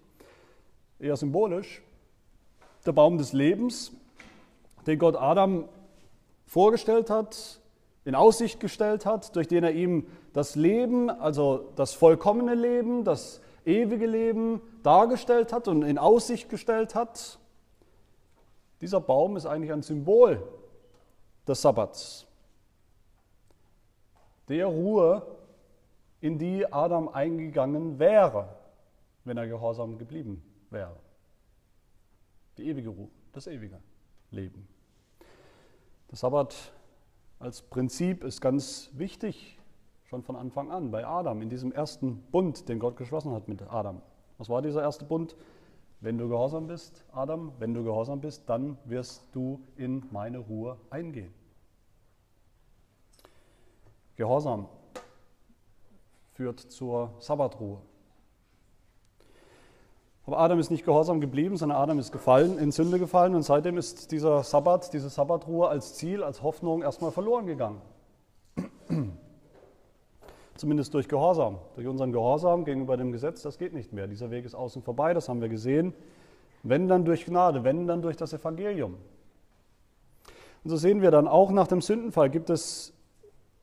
eher 1.00 1.16
symbolisch. 1.16 1.82
Der 2.86 2.92
Baum 2.92 3.18
des 3.18 3.32
Lebens, 3.32 3.94
den 4.86 5.00
Gott 5.00 5.16
Adam 5.16 5.70
vorgestellt 6.46 7.10
hat, 7.10 7.62
in 8.04 8.16
Aussicht 8.16 8.60
gestellt 8.60 9.06
hat, 9.06 9.36
durch 9.36 9.48
den 9.48 9.64
er 9.64 9.72
ihm 9.72 10.08
das 10.34 10.56
Leben, 10.56 11.10
also 11.10 11.72
das 11.76 11.94
vollkommene 11.94 12.54
Leben, 12.54 13.04
das 13.04 13.42
ewige 13.66 14.06
Leben 14.06 14.62
dargestellt 14.84 15.54
hat 15.54 15.68
und 15.68 15.84
in 15.84 15.98
Aussicht 15.98 16.50
gestellt 16.50 16.96
hat. 16.96 17.40
Dieser 18.86 19.02
Baum 19.02 19.36
ist 19.36 19.48
eigentlich 19.48 19.74
ein 19.74 19.82
Symbol 19.82 20.48
des 21.48 21.60
Sabbats, 21.60 22.28
der 24.48 24.68
Ruhe, 24.68 25.26
in 26.22 26.38
die 26.38 26.72
Adam 26.72 27.10
eingegangen 27.10 27.98
wäre, 27.98 28.48
wenn 29.24 29.38
er 29.38 29.48
gehorsam 29.48 29.98
geblieben 29.98 30.44
wäre. 30.70 30.96
Die 32.60 32.68
ewige 32.68 32.90
Ruhe, 32.90 33.08
das 33.34 33.48
ewige 33.48 33.80
Leben. 34.30 34.68
Der 36.12 36.18
Sabbat 36.20 36.54
als 37.40 37.64
Prinzip 37.64 38.24
ist 38.24 38.40
ganz 38.40 38.92
wichtig 38.94 39.58
schon 40.04 40.22
von 40.22 40.36
Anfang 40.36 40.70
an 40.70 40.92
bei 40.92 41.08
Adam, 41.08 41.42
in 41.42 41.50
diesem 41.50 41.72
ersten 41.72 42.22
Bund, 42.32 42.70
den 42.70 42.78
Gott 42.78 42.98
geschlossen 42.98 43.32
hat 43.32 43.48
mit 43.48 43.64
Adam. 43.64 44.04
Was 44.38 44.48
war 44.48 44.62
dieser 44.62 44.84
erste 44.84 45.06
Bund? 45.06 45.36
Wenn 46.06 46.20
du 46.20 46.30
gehorsam 46.30 46.68
bist, 46.68 47.04
Adam, 47.14 47.52
wenn 47.58 47.74
du 47.74 47.84
gehorsam 47.84 48.22
bist, 48.22 48.48
dann 48.48 48.78
wirst 48.86 49.28
du 49.32 49.60
in 49.76 50.06
meine 50.12 50.38
Ruhe 50.38 50.78
eingehen. 50.92 51.34
Gehorsam 54.16 54.68
führt 56.34 56.60
zur 56.60 57.16
Sabbatruhe. 57.18 57.80
Aber 60.28 60.38
Adam 60.38 60.60
ist 60.60 60.70
nicht 60.70 60.86
gehorsam 60.86 61.22
geblieben, 61.22 61.58
sondern 61.58 61.80
Adam 61.80 61.98
ist 61.98 62.12
gefallen, 62.12 62.60
in 62.60 62.72
Sünde 62.72 63.00
gefallen 63.00 63.34
und 63.34 63.42
seitdem 63.42 63.76
ist 63.80 64.12
dieser 64.12 64.44
Sabbat, 64.44 64.94
diese 64.94 65.10
Sabbatruhe 65.10 65.70
als 65.70 65.96
Ziel, 65.96 66.22
als 66.22 66.44
Hoffnung 66.44 66.84
erstmal 66.84 67.10
verloren 67.10 67.48
gegangen 67.48 67.82
zumindest 70.56 70.94
durch 70.94 71.08
Gehorsam. 71.08 71.60
Durch 71.76 71.88
unseren 71.88 72.12
Gehorsam 72.12 72.66
gegenüber 72.66 72.98
dem 72.98 73.12
Gesetz, 73.12 73.42
das 73.42 73.58
geht 73.58 73.74
nicht 73.74 73.94
mehr. 73.94 74.08
Dieser 74.08 74.32
Weg 74.32 74.46
ist 74.46 74.56
außen 74.56 74.82
vorbei, 74.82 75.14
das 75.14 75.30
haben 75.30 75.42
wir 75.42 75.50
gesehen. 75.50 75.94
Wenn 76.64 76.88
dann 76.88 77.06
durch 77.06 77.26
Gnade, 77.26 77.64
wenn 77.64 77.88
dann 77.88 78.02
durch 78.02 78.18
das 78.18 78.34
Evangelium. 78.34 78.96
Und 80.64 80.70
so 80.70 80.78
sehen 80.78 81.02
wir 81.02 81.12
dann 81.12 81.28
auch 81.28 81.52
nach 81.52 81.68
dem 81.68 81.82
Sündenfall 81.82 82.30
gibt 82.30 82.50
es, 82.50 82.94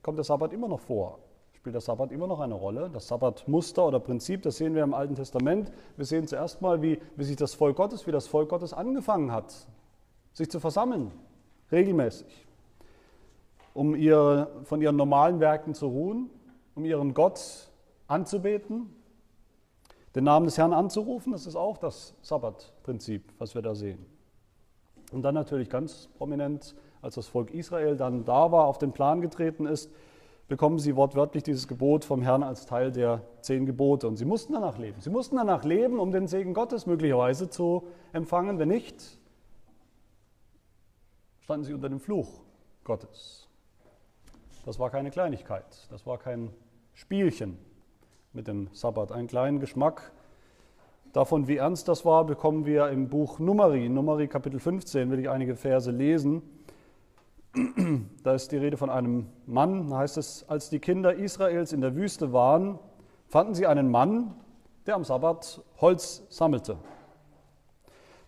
kommt 0.02 0.18
der 0.18 0.25
Sabbat 0.25 0.52
immer 0.52 0.68
noch 0.68 0.80
vor. 0.80 1.18
Spielt 1.54 1.75
der 1.75 1.80
Sabbat 1.80 2.12
immer 2.12 2.26
noch 2.26 2.40
eine 2.40 2.54
Rolle? 2.54 2.90
Das 2.92 3.08
Sabbatmuster 3.08 3.87
oder 3.87 3.99
Prinzip, 3.99 4.42
das 4.42 4.56
sehen 4.56 4.75
wir 4.75 4.82
im 4.82 4.94
Alten 4.94 5.14
Testament. 5.14 5.72
Wir 5.96 6.04
sehen 6.04 6.26
zuerst 6.26 6.61
mal, 6.61 6.82
wie, 6.82 7.00
wie 7.16 7.25
sich 7.25 7.37
das 7.37 7.54
Volk 7.54 7.76
Gottes, 7.76 8.06
wie 8.06 8.12
das 8.12 8.26
Volk 8.26 8.49
Gottes 8.49 8.72
angefangen 8.72 9.32
hat, 9.32 9.54
sich 10.32 10.50
zu 10.50 10.61
versammeln, 10.61 11.11
regelmäßig, 11.70 12.46
um 13.75 13.94
ihr, 13.94 14.49
von 14.64 14.80
ihren 14.80 14.96
normalen 14.96 15.40
Werken 15.40 15.75
zu 15.75 15.87
ruhen 15.87 16.30
um 16.75 16.85
ihren 16.85 17.14
Gott 17.14 17.71
anzubeten, 18.07 18.95
den 20.14 20.25
Namen 20.25 20.47
des 20.47 20.59
Herrn 20.59 20.73
anzurufen. 20.73 21.33
Das 21.33 21.47
ist 21.47 21.57
auch 21.57 21.79
das 21.79 22.14
Sabbatprinzip, 22.23 23.33
was 23.38 23.55
wir 23.55 23.62
da 23.62 23.75
sehen. 23.75 24.05
Und 25.12 25.23
dann 25.23 25.35
natürlich 25.35 25.69
ganz 25.69 26.09
prominent, 26.17 26.75
als 27.02 27.17
das 27.17 27.26
Volk 27.26 27.52
Israel 27.52 27.97
dann 27.97 28.25
da 28.25 28.52
war, 28.52 28.67
auf 28.67 28.79
den 28.79 28.93
Plan 28.93 29.21
getreten 29.21 29.67
ist, 29.67 29.91
bekommen 30.49 30.79
sie 30.79 30.97
wortwörtlich 30.97 31.43
dieses 31.43 31.69
Gebot 31.69 32.05
vom 32.05 32.23
Herrn 32.23 32.43
als 32.43 32.67
Teil 32.67 32.93
der 32.93 33.23
zehn 33.41 33.64
Gebote. 33.64 34.07
Und 34.09 34.17
sie 34.17 34.25
mussten 34.25 34.52
danach 34.52 34.79
leben. 34.79 35.00
Sie 35.00 35.11
mussten 35.11 35.37
danach 35.37 35.64
leben, 35.64 35.99
um 35.99 36.12
den 36.12 36.26
Segen 36.26 36.55
Gottes 36.55 36.87
möglicherweise 36.87 37.49
zu 37.49 37.85
empfangen. 38.12 38.59
Wenn 38.59 38.69
nicht, 38.69 39.19
standen 41.41 41.64
sie 41.64 41.75
unter 41.75 41.88
dem 41.88 42.00
Fluch 42.00 42.43
Gottes. 42.85 43.49
Das 44.64 44.78
war 44.78 44.90
keine 44.90 45.11
Kleinigkeit, 45.11 45.64
das 45.90 46.07
war 46.07 46.19
kein 46.19 46.50
Spielchen 46.92 47.59
mit 48.33 48.47
dem 48.47 48.69
Sabbat. 48.73 49.11
Einen 49.11 49.26
kleinen 49.26 49.59
Geschmack 49.59 50.12
davon, 51.12 51.49
wie 51.49 51.57
ernst 51.57 51.88
das 51.88 52.04
war, 52.04 52.25
bekommen 52.25 52.64
wir 52.64 52.88
im 52.90 53.09
Buch 53.09 53.40
Numeri. 53.40 53.88
Numeri 53.88 54.28
Kapitel 54.28 54.61
15 54.61 55.11
will 55.11 55.19
ich 55.19 55.28
einige 55.28 55.57
Verse 55.57 55.90
lesen. 55.90 56.42
Da 58.23 58.35
ist 58.35 58.52
die 58.52 58.57
Rede 58.57 58.76
von 58.76 58.88
einem 58.88 59.26
Mann, 59.47 59.90
da 59.90 59.99
heißt 59.99 60.16
es, 60.16 60.49
als 60.49 60.71
die 60.71 60.78
Kinder 60.78 61.12
Israels 61.12 61.73
in 61.73 61.81
der 61.81 61.97
Wüste 61.97 62.33
waren, 62.33 62.78
fanden 63.26 63.57
sie 63.57 63.66
einen 63.66 63.90
Mann, 63.90 64.33
der 64.87 64.95
am 64.95 65.02
Sabbat 65.02 65.61
Holz 65.81 66.23
sammelte. 66.28 66.78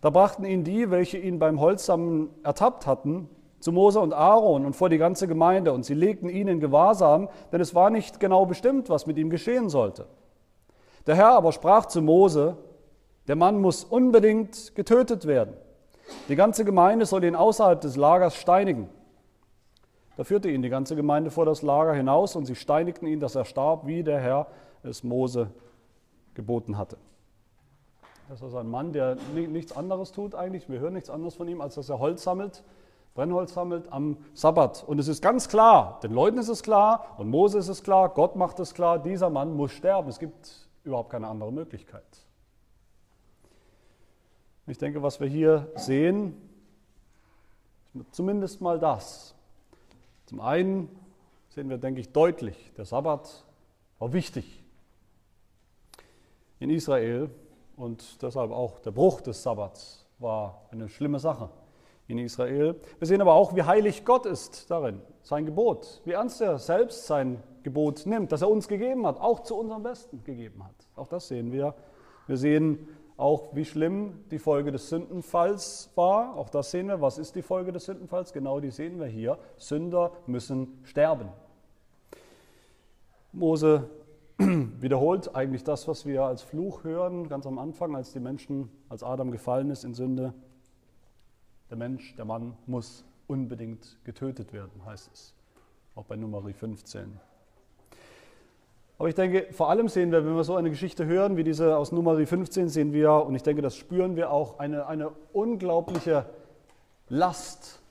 Da 0.01 0.11
brachten 0.11 0.45
ihn 0.45 0.65
die, 0.65 0.91
welche 0.91 1.17
ihn 1.17 1.39
beim 1.39 1.61
Holzsammeln 1.61 2.31
ertappt 2.43 2.89
hatten, 2.89 3.31
zu 3.65 3.73
Mose 3.73 3.99
und 3.99 4.13
Aaron 4.13 4.67
und 4.67 4.77
vor 4.77 4.91
die 4.91 4.99
ganze 4.99 5.27
Gemeinde 5.27 5.73
und 5.73 5.87
sie 5.87 5.95
legten 5.95 6.29
ihn 6.29 6.49
in 6.49 6.61
Gewahrsam, 6.61 7.31
denn 7.51 7.63
es 7.63 7.75
war 7.75 7.89
nicht 7.89 8.21
genau 8.21 8.45
bestimmt, 8.45 8.91
was 8.91 9.07
mit 9.07 9.17
ihm 9.17 9.31
geschehen 9.31 9.71
sollte. 9.71 10.07
Der 11.07 11.15
Herr 11.15 11.31
aber 11.31 11.51
sprach 11.51 11.87
zu 11.87 12.03
Mose, 12.03 12.59
der 13.27 13.37
Mann 13.37 13.59
muss 13.63 13.83
unbedingt 13.83 14.75
getötet 14.75 15.27
werden. 15.27 15.57
Die 16.29 16.37
ganze 16.37 16.67
Gemeinde 16.67 17.07
soll 17.07 17.25
ihn 17.25 17.35
außerhalb 17.35 17.81
des 17.81 17.97
Lagers 17.97 18.37
steinigen. 18.37 18.91
Da 20.19 20.25
führte 20.25 20.51
ihn 20.51 20.61
die 20.61 20.69
ganze 20.69 20.95
Gemeinde 20.95 21.31
vor 21.31 21.47
das 21.47 21.63
Lager 21.63 21.95
hinaus 21.95 22.37
und 22.37 22.45
sie 22.45 22.57
steinigten 22.57 23.07
ihn, 23.07 23.19
dass 23.19 23.35
er 23.35 23.47
starb, 23.47 23.87
wie 23.87 24.03
der 24.03 24.21
Herr 24.21 24.47
es 24.83 25.03
Mose 25.03 25.49
geboten 26.35 26.77
hatte. 26.77 26.99
Das 28.29 28.43
ist 28.43 28.55
ein 28.55 28.69
Mann, 28.69 28.93
der 28.93 29.17
nichts 29.35 29.75
anderes 29.75 30.13
tut 30.13 30.35
eigentlich. 30.35 30.69
Wir 30.69 30.81
hören 30.81 30.93
nichts 30.93 31.09
anderes 31.09 31.35
von 31.35 31.49
ihm, 31.49 31.63
als 31.63 31.77
dass 31.77 31.89
er 31.89 31.99
Holz 31.99 32.23
sammelt, 32.23 32.63
Brennholz 33.15 33.55
sammelt 33.55 33.91
am 33.93 34.17
Sabbat. 34.35 34.83
Und 34.83 34.99
es 34.99 35.07
ist 35.07 35.23
ganz 35.23 35.49
klar, 35.49 36.01
den 36.03 36.13
Leuten 36.13 36.37
ist 36.37 36.49
es 36.49 36.63
klar 36.65 37.15
und 37.17 37.31
Mose 37.31 37.59
ist 37.59 37.69
es 37.69 37.83
klar, 37.83 38.09
Gott 38.09 38.35
macht 38.35 38.59
es 38.59 38.75
klar, 38.75 38.99
dieser 38.99 39.31
Mann 39.31 39.57
muss 39.57 39.71
sterben. 39.71 40.09
Es 40.09 40.19
gibt 40.19 40.69
überhaupt 40.83 41.11
keine 41.11 41.29
andere 41.29 41.53
Möglichkeit. 41.53 42.05
Ich 44.67 44.79
denke, 44.79 45.03
was 45.03 45.21
wir 45.21 45.29
hier 45.29 45.71
sehen, 45.77 46.37
zumindest 48.11 48.61
mal 48.61 48.81
das. 48.81 49.37
Zum 50.27 50.41
einen 50.41 50.89
sehen 51.51 51.71
wir, 51.71 51.79
denke 51.79 52.01
ich, 52.01 52.13
deutlich, 52.13 52.73
der 52.77 52.85
Sabbat 52.85 53.45
war 54.01 54.13
wichtig 54.13 54.65
in 56.59 56.71
Israel 56.71 57.31
und 57.77 58.23
deshalb 58.23 58.51
auch 58.51 58.81
der 58.81 58.91
Bruch 58.91 59.21
des 59.21 59.43
Sabbats 59.43 60.05
war 60.19 60.63
eine 60.73 60.89
schlimme 60.89 61.21
Sache 61.21 61.51
in 62.07 62.19
Israel. 62.19 62.77
Wir 62.99 63.07
sehen 63.07 63.21
aber 63.21 63.35
auch, 63.35 63.55
wie 63.55 63.63
heilig 63.63 64.05
Gott 64.05 64.27
ist 64.27 64.71
darin, 64.71 65.01
sein 65.23 65.47
Gebot, 65.47 66.03
wie 66.05 66.13
ernst 66.13 66.41
er 66.41 66.59
selbst 66.59 67.07
sein 67.07 67.43
Gebot 67.63 68.05
nimmt, 68.07 68.31
das 68.31 68.43
er 68.43 68.51
uns 68.51 68.69
gegeben 68.69 69.07
hat, 69.07 69.21
auch 69.21 69.41
zu 69.41 69.57
unserem 69.57 69.83
Besten 69.83 70.23
gegeben 70.25 70.65
hat. 70.65 70.75
Auch 70.97 71.09
das 71.09 71.29
sehen 71.29 71.51
wir. 71.51 71.75
Wir 72.27 72.37
sehen 72.37 72.89
auch, 73.17 73.55
wie 73.55 73.65
schlimm 73.65 74.25
die 74.31 74.39
Folge 74.39 74.73
des 74.73 74.89
Sündenfalls 74.89 75.91
war. 75.95 76.37
Auch 76.37 76.51
das 76.51 76.71
sehen 76.71 76.89
wir. 76.89 77.01
Was 77.01 77.19
ist 77.19 77.37
die 77.37 77.43
Folge 77.43 77.73
des 77.73 77.85
Sündenfalls? 77.85 78.33
Genau 78.33 78.61
die 78.61 78.71
sehen 78.71 78.99
wir 78.99 79.07
hier. 79.07 79.39
Sünder 79.57 80.13
müssen 80.27 80.81
sterben. 80.85 81.29
Mose 83.33 83.89
wiederholt 84.39 85.35
eigentlich 85.35 85.65
das, 85.65 85.87
was 85.87 86.07
wir 86.07 86.25
als 86.25 86.43
Fluch 86.43 86.83
hören, 86.83 87.29
ganz 87.29 87.47
am 87.47 87.59
Anfang, 87.59 87.95
als 87.95 88.13
die 88.13 88.21
Menschen, 88.21 88.69
als 88.89 89.03
Adam 89.03 89.31
gefallen 89.31 89.71
ist 89.71 89.85
in 89.85 89.95
Sünde. 89.95 90.35
Der 91.75 91.89
Mensch, 91.89 92.15
der 92.15 92.25
Mann 92.25 92.57
muss 92.67 93.05
unbedingt 93.27 93.99
getötet 94.05 94.53
werden, 94.53 94.71
heißt 94.87 95.11
es. 95.13 95.35
Auch 95.97 96.05
bei 96.05 96.15
Nummer 96.15 96.41
15. 96.41 97.19
Aber 98.97 99.09
ich 99.09 99.17
denke, 99.17 99.49
vor 99.51 99.71
allem 99.71 99.89
sehen 99.89 100.13
wir, 100.13 100.25
wenn 100.25 100.37
wir 100.37 100.45
so 100.45 100.55
eine 100.55 100.71
Geschichte 100.71 101.05
hören, 101.05 101.37
wie 101.37 101.43
diese 101.43 101.77
aus 101.77 101.91
Nummer 101.91 102.15
15, 102.25 102.69
sehen 102.69 102.93
wir, 102.93 103.11
und 103.11 103.35
ich 103.35 103.43
denke, 103.43 103.61
das 103.61 103.75
spüren 103.75 104.15
wir 104.15 104.31
auch, 104.31 104.61
eine, 104.61 104.87
eine 104.87 105.11
unglaubliche 105.33 106.27
Last, 107.09 107.83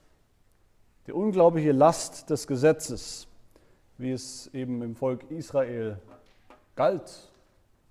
die 1.06 1.12
unglaubliche 1.12 1.74
Last 1.74 2.30
des 2.30 2.48
Gesetzes, 2.48 3.28
wie 3.98 4.14
es 4.14 4.48
eben 4.54 4.82
im 4.82 4.96
Volk 4.96 5.30
Israel 5.30 6.00
galt, 6.78 7.34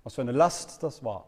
was 0.04 0.14
für 0.14 0.22
eine 0.22 0.32
Last 0.32 0.82
das 0.82 1.04
war. 1.04 1.26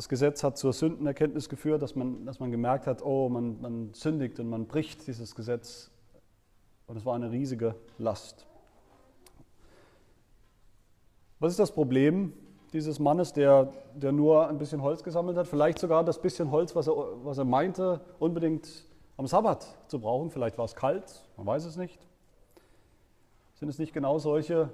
Das 0.00 0.08
Gesetz 0.08 0.42
hat 0.42 0.56
zur 0.56 0.72
Sündenerkenntnis 0.72 1.50
geführt, 1.50 1.82
dass 1.82 1.94
man, 1.94 2.24
dass 2.24 2.40
man 2.40 2.50
gemerkt 2.50 2.86
hat, 2.86 3.04
oh, 3.04 3.28
man, 3.28 3.60
man 3.60 3.92
sündigt 3.92 4.40
und 4.40 4.48
man 4.48 4.66
bricht 4.66 5.06
dieses 5.06 5.34
Gesetz. 5.34 5.90
Und 6.86 6.96
es 6.96 7.04
war 7.04 7.14
eine 7.14 7.30
riesige 7.30 7.74
Last. 7.98 8.46
Was 11.38 11.52
ist 11.52 11.58
das 11.58 11.70
Problem 11.70 12.32
dieses 12.72 12.98
Mannes, 12.98 13.34
der, 13.34 13.74
der 13.94 14.10
nur 14.12 14.48
ein 14.48 14.56
bisschen 14.56 14.80
Holz 14.80 15.02
gesammelt 15.02 15.36
hat? 15.36 15.46
Vielleicht 15.46 15.78
sogar 15.78 16.02
das 16.02 16.18
bisschen 16.18 16.50
Holz, 16.50 16.74
was 16.74 16.86
er, 16.86 16.94
was 17.22 17.36
er 17.36 17.44
meinte, 17.44 18.00
unbedingt 18.18 18.86
am 19.18 19.26
Sabbat 19.26 19.66
zu 19.88 20.00
brauchen. 20.00 20.30
Vielleicht 20.30 20.56
war 20.56 20.64
es 20.64 20.74
kalt, 20.74 21.28
man 21.36 21.44
weiß 21.46 21.66
es 21.66 21.76
nicht. 21.76 22.00
Sind 23.52 23.68
es 23.68 23.78
nicht 23.78 23.92
genau 23.92 24.18
solche 24.18 24.70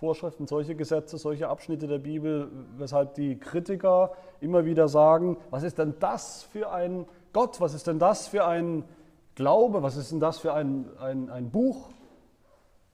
Vorschriften, 0.00 0.46
solche 0.46 0.74
Gesetze, 0.74 1.18
solche 1.18 1.48
Abschnitte 1.48 1.86
der 1.86 1.98
Bibel, 1.98 2.50
weshalb 2.78 3.12
die 3.16 3.38
Kritiker 3.38 4.12
immer 4.40 4.64
wieder 4.64 4.88
sagen, 4.88 5.36
was 5.50 5.62
ist 5.62 5.76
denn 5.76 5.94
das 6.00 6.42
für 6.42 6.72
ein 6.72 7.04
Gott, 7.34 7.60
was 7.60 7.74
ist 7.74 7.86
denn 7.86 7.98
das 7.98 8.26
für 8.26 8.46
ein 8.46 8.84
Glaube, 9.34 9.82
was 9.82 9.96
ist 9.96 10.10
denn 10.10 10.18
das 10.18 10.38
für 10.38 10.54
ein, 10.54 10.86
ein, 10.98 11.28
ein 11.28 11.50
Buch, 11.50 11.90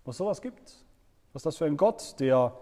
was 0.05 0.17
sowas 0.17 0.43
gibt? 0.43 0.85
Was 1.33 1.41
ist 1.41 1.47
das 1.47 1.57
für 1.59 1.67
ein 1.67 1.77
Gott, 1.77 2.17
der 2.19 2.55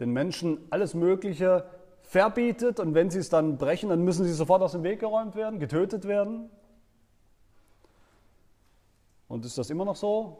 den 0.00 0.10
Menschen 0.10 0.58
alles 0.70 0.94
Mögliche 0.94 1.66
verbietet 2.00 2.80
und 2.80 2.94
wenn 2.94 3.10
sie 3.10 3.18
es 3.18 3.28
dann 3.28 3.58
brechen, 3.58 3.90
dann 3.90 4.02
müssen 4.04 4.24
sie 4.24 4.32
sofort 4.32 4.62
aus 4.62 4.72
dem 4.72 4.84
Weg 4.84 5.00
geräumt 5.00 5.36
werden, 5.36 5.58
getötet 5.58 6.08
werden? 6.08 6.48
Und 9.28 9.44
ist 9.44 9.58
das 9.58 9.68
immer 9.68 9.84
noch 9.84 9.96
so? 9.96 10.38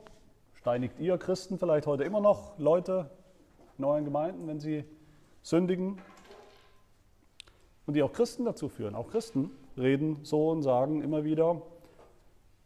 Steinigt 0.64 0.98
ihr 0.98 1.18
Christen 1.18 1.58
vielleicht 1.58 1.86
heute 1.86 2.04
immer 2.04 2.22
noch 2.22 2.58
Leute 2.58 3.10
in 3.76 3.84
euren 3.84 4.06
Gemeinden, 4.06 4.46
wenn 4.46 4.60
sie 4.60 4.86
sündigen? 5.42 6.00
Und 7.84 7.92
die 7.92 8.02
auch 8.02 8.14
Christen 8.14 8.46
dazu 8.46 8.70
führen. 8.70 8.94
Auch 8.94 9.10
Christen 9.10 9.50
reden 9.76 10.20
so 10.22 10.48
und 10.48 10.62
sagen 10.62 11.02
immer 11.02 11.22
wieder, 11.22 11.60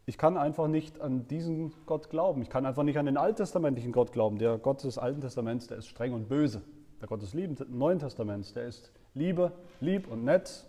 ich 0.05 0.17
kann 0.17 0.37
einfach 0.37 0.69
nicht 0.69 1.01
an 1.01 1.27
diesen 1.27 1.73
Gott 1.87 2.09
glauben. 2.09 2.41
Ich 2.41 2.49
kann 2.49 2.65
einfach 2.65 2.83
nicht 2.83 2.97
an 2.97 3.05
den 3.05 3.17
alttestamentlichen 3.17 3.91
Gott 3.91 4.13
glauben. 4.13 4.37
Der 4.39 4.57
Gott 4.59 4.81
des 4.85 4.97
Alten 4.97 5.19
Testaments, 5.19 5.67
der 5.67 5.79
ist 5.79 5.87
streng 5.87 6.13
und 6.13 6.29
böse. 6.29 6.61
Der 7.01 7.09
Gott 7.09 7.21
des 7.21 7.33
Neuen 7.33 7.99
Testaments, 7.99 8.53
der 8.53 8.63
ist 8.63 8.93
Liebe, 9.13 9.51
lieb 9.81 10.09
und 10.09 10.23
nett 10.23 10.65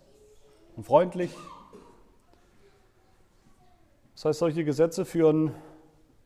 und 0.75 0.83
freundlich. 0.83 1.33
Das 4.15 4.25
heißt, 4.25 4.39
solche 4.39 4.65
Gesetze 4.65 5.05
führen 5.05 5.53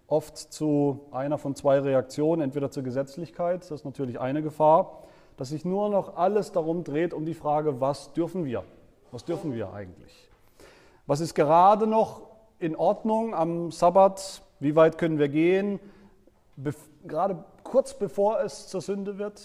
oft 0.07 0.37
zu 0.37 1.07
einer 1.11 1.37
von 1.37 1.55
zwei 1.55 1.79
Reaktionen, 1.79 2.41
entweder 2.41 2.71
zur 2.71 2.83
Gesetzlichkeit, 2.83 3.61
das 3.61 3.71
ist 3.71 3.85
natürlich 3.85 4.19
eine 4.19 4.41
Gefahr, 4.41 5.03
dass 5.37 5.49
sich 5.49 5.65
nur 5.65 5.89
noch 5.89 6.15
alles 6.15 6.51
darum 6.51 6.83
dreht, 6.83 7.13
um 7.13 7.25
die 7.25 7.33
Frage, 7.33 7.81
was 7.81 8.13
dürfen 8.13 8.45
wir? 8.45 8.63
Was 9.11 9.25
dürfen 9.25 9.53
wir 9.53 9.73
eigentlich? 9.73 10.29
Was 11.07 11.19
ist 11.19 11.35
gerade 11.35 11.87
noch 11.87 12.21
in 12.59 12.75
Ordnung 12.75 13.33
am 13.33 13.71
Sabbat? 13.71 14.41
Wie 14.59 14.75
weit 14.75 14.97
können 14.97 15.19
wir 15.19 15.29
gehen? 15.29 15.79
gerade 17.05 17.43
kurz 17.63 17.93
bevor 17.93 18.39
es 18.39 18.67
zur 18.67 18.79
Sünde 18.79 19.17
wird? 19.17 19.41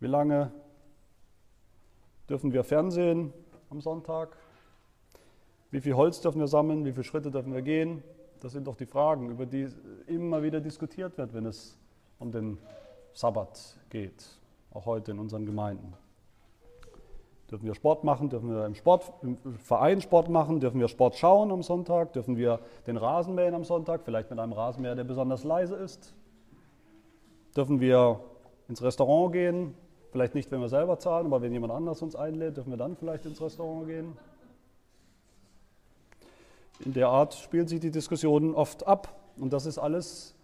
Wie 0.00 0.08
lange 0.08 0.52
dürfen 2.28 2.52
wir 2.52 2.64
Fernsehen 2.64 3.32
am 3.70 3.80
Sonntag? 3.80 4.36
Wie 5.70 5.80
viel 5.80 5.94
Holz 5.94 6.20
dürfen 6.20 6.40
wir 6.40 6.48
sammeln? 6.48 6.84
Wie 6.84 6.92
viele 6.92 7.04
Schritte 7.04 7.30
dürfen 7.30 7.52
wir 7.52 7.62
gehen? 7.62 8.02
Das 8.40 8.52
sind 8.52 8.66
doch 8.66 8.76
die 8.76 8.86
Fragen, 8.86 9.30
über 9.30 9.46
die 9.46 9.68
immer 10.06 10.42
wieder 10.42 10.60
diskutiert 10.60 11.18
wird, 11.18 11.34
wenn 11.34 11.46
es 11.46 11.76
um 12.18 12.30
den 12.30 12.58
Sabbat 13.12 13.76
geht, 13.90 14.24
auch 14.72 14.86
heute 14.86 15.10
in 15.10 15.18
unseren 15.18 15.44
Gemeinden. 15.44 15.94
Dürfen 17.50 17.66
wir 17.66 17.74
Sport 17.74 18.04
machen? 18.04 18.28
Dürfen 18.28 18.50
wir 18.50 18.66
im, 18.66 18.74
Sport, 18.74 19.10
im 19.22 19.38
Verein 19.58 20.00
Sport 20.02 20.28
machen? 20.28 20.60
Dürfen 20.60 20.80
wir 20.80 20.88
Sport 20.88 21.16
schauen 21.16 21.50
am 21.50 21.62
Sonntag? 21.62 22.12
Dürfen 22.12 22.36
wir 22.36 22.60
den 22.86 22.98
Rasen 22.98 23.34
mähen 23.34 23.54
am 23.54 23.64
Sonntag? 23.64 24.02
Vielleicht 24.04 24.28
mit 24.30 24.38
einem 24.38 24.52
Rasenmäher, 24.52 24.94
der 24.94 25.04
besonders 25.04 25.44
leise 25.44 25.74
ist? 25.76 26.14
Dürfen 27.56 27.80
wir 27.80 28.20
ins 28.68 28.82
Restaurant 28.82 29.32
gehen? 29.32 29.74
Vielleicht 30.10 30.34
nicht, 30.34 30.50
wenn 30.50 30.60
wir 30.60 30.68
selber 30.68 30.98
zahlen, 30.98 31.26
aber 31.26 31.40
wenn 31.40 31.52
jemand 31.52 31.72
anders 31.72 32.02
uns 32.02 32.14
einlädt, 32.14 32.56
dürfen 32.56 32.70
wir 32.70 32.76
dann 32.76 32.96
vielleicht 32.96 33.24
ins 33.24 33.40
Restaurant 33.40 33.86
gehen? 33.86 34.16
In 36.84 36.92
der 36.92 37.08
Art 37.08 37.34
spielen 37.34 37.66
sich 37.66 37.80
die 37.80 37.90
Diskussionen 37.90 38.54
oft 38.54 38.86
ab. 38.86 39.14
Und 39.36 39.52
das 39.52 39.66
ist 39.66 39.78
alles 39.78 40.34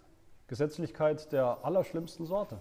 Gesetzlichkeit 0.46 1.32
der 1.32 1.58
allerschlimmsten 1.62 2.26
Sorte. 2.26 2.60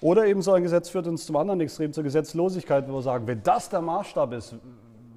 Oder 0.00 0.26
eben 0.26 0.42
so 0.42 0.52
ein 0.52 0.64
Gesetz 0.64 0.88
führt 0.88 1.06
uns 1.06 1.26
zum 1.26 1.36
anderen 1.36 1.60
Extrem, 1.60 1.92
zur 1.92 2.02
Gesetzlosigkeit, 2.02 2.88
wo 2.88 2.94
wir 2.94 3.02
sagen, 3.02 3.26
wenn 3.28 3.42
das 3.42 3.68
der 3.68 3.80
Maßstab 3.80 4.32
ist, 4.32 4.56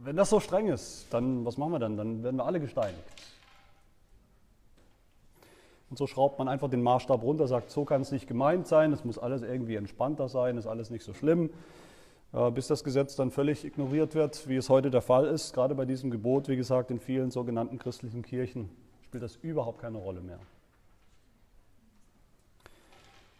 wenn 0.03 0.15
das 0.15 0.29
so 0.29 0.39
streng 0.39 0.67
ist, 0.67 1.07
dann 1.09 1.43
was 1.43 1.57
machen 1.57 1.71
wir 1.71 1.79
dann? 1.79 1.97
Dann 1.97 2.23
werden 2.23 2.35
wir 2.35 2.45
alle 2.45 2.59
gesteinigt. 2.59 3.03
Und 5.89 5.97
so 5.97 6.05
schraubt 6.05 6.37
man 6.37 6.47
einfach 6.47 6.69
den 6.69 6.83
Maßstab 6.83 7.23
runter, 7.23 7.47
sagt, 7.47 7.71
so 7.71 7.83
kann 7.85 8.01
es 8.01 8.11
nicht 8.11 8.27
gemeint 8.27 8.67
sein, 8.67 8.93
es 8.93 9.03
muss 9.03 9.17
alles 9.17 9.41
irgendwie 9.41 9.75
entspannter 9.75 10.29
sein, 10.29 10.57
ist 10.57 10.67
alles 10.67 10.91
nicht 10.91 11.03
so 11.03 11.13
schlimm. 11.13 11.49
Äh, 12.35 12.51
bis 12.51 12.67
das 12.67 12.83
Gesetz 12.83 13.15
dann 13.15 13.31
völlig 13.31 13.63
ignoriert 13.63 14.13
wird, 14.13 14.47
wie 14.49 14.57
es 14.57 14.69
heute 14.69 14.91
der 14.91 15.01
Fall 15.01 15.25
ist. 15.25 15.53
Gerade 15.53 15.73
bei 15.73 15.85
diesem 15.85 16.11
Gebot, 16.11 16.49
wie 16.49 16.57
gesagt, 16.57 16.91
in 16.91 16.99
vielen 16.99 17.31
sogenannten 17.31 17.79
christlichen 17.79 18.23
Kirchen 18.23 18.69
spielt 19.05 19.23
das 19.23 19.37
überhaupt 19.37 19.79
keine 19.79 19.99
Rolle 19.99 20.19
mehr. 20.19 20.39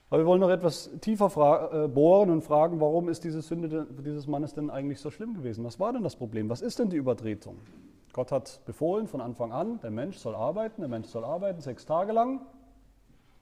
Aber 0.10 0.20
wir 0.20 0.28
wollen 0.28 0.40
noch 0.40 0.50
etwas 0.50 0.90
tiefer 1.02 1.74
äh, 1.74 1.88
bohren 1.90 2.30
und 2.30 2.42
fragen, 2.42 2.80
warum 2.80 3.10
ist 3.10 3.26
diese 3.26 3.42
Sünde 3.42 3.86
dieses 4.06 4.28
Mannes 4.28 4.54
denn 4.54 4.70
eigentlich 4.70 5.02
so 5.02 5.12
schlimm 5.12 5.34
gewesen? 5.34 5.66
Was 5.66 5.78
war 5.78 5.92
denn 5.92 6.04
das 6.04 6.16
Problem? 6.16 6.48
Was 6.48 6.62
ist 6.62 6.80
denn 6.80 6.90
die 6.90 6.96
Übertretung? 6.96 7.58
Gott 8.14 8.32
hat 8.32 8.62
befohlen 8.66 9.08
von 9.08 9.20
Anfang 9.20 9.52
an, 9.52 9.82
der 9.82 9.92
Mensch 9.92 10.18
soll 10.18 10.36
arbeiten, 10.36 10.82
der 10.82 10.90
Mensch 10.90 11.08
soll 11.08 11.26
arbeiten 11.26 11.60
sechs 11.60 11.86
Tage 11.86 12.14
lang. 12.14 12.46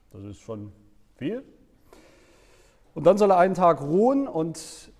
Das 0.10 0.24
ist 0.24 0.40
schon 0.40 0.72
viel. 1.16 1.44
Und 2.96 3.06
dann 3.06 3.20
soll 3.20 3.30
er 3.30 3.38
einen 3.38 3.54
Tag 3.54 3.82
ruhen 3.82 4.28
und 4.28 4.92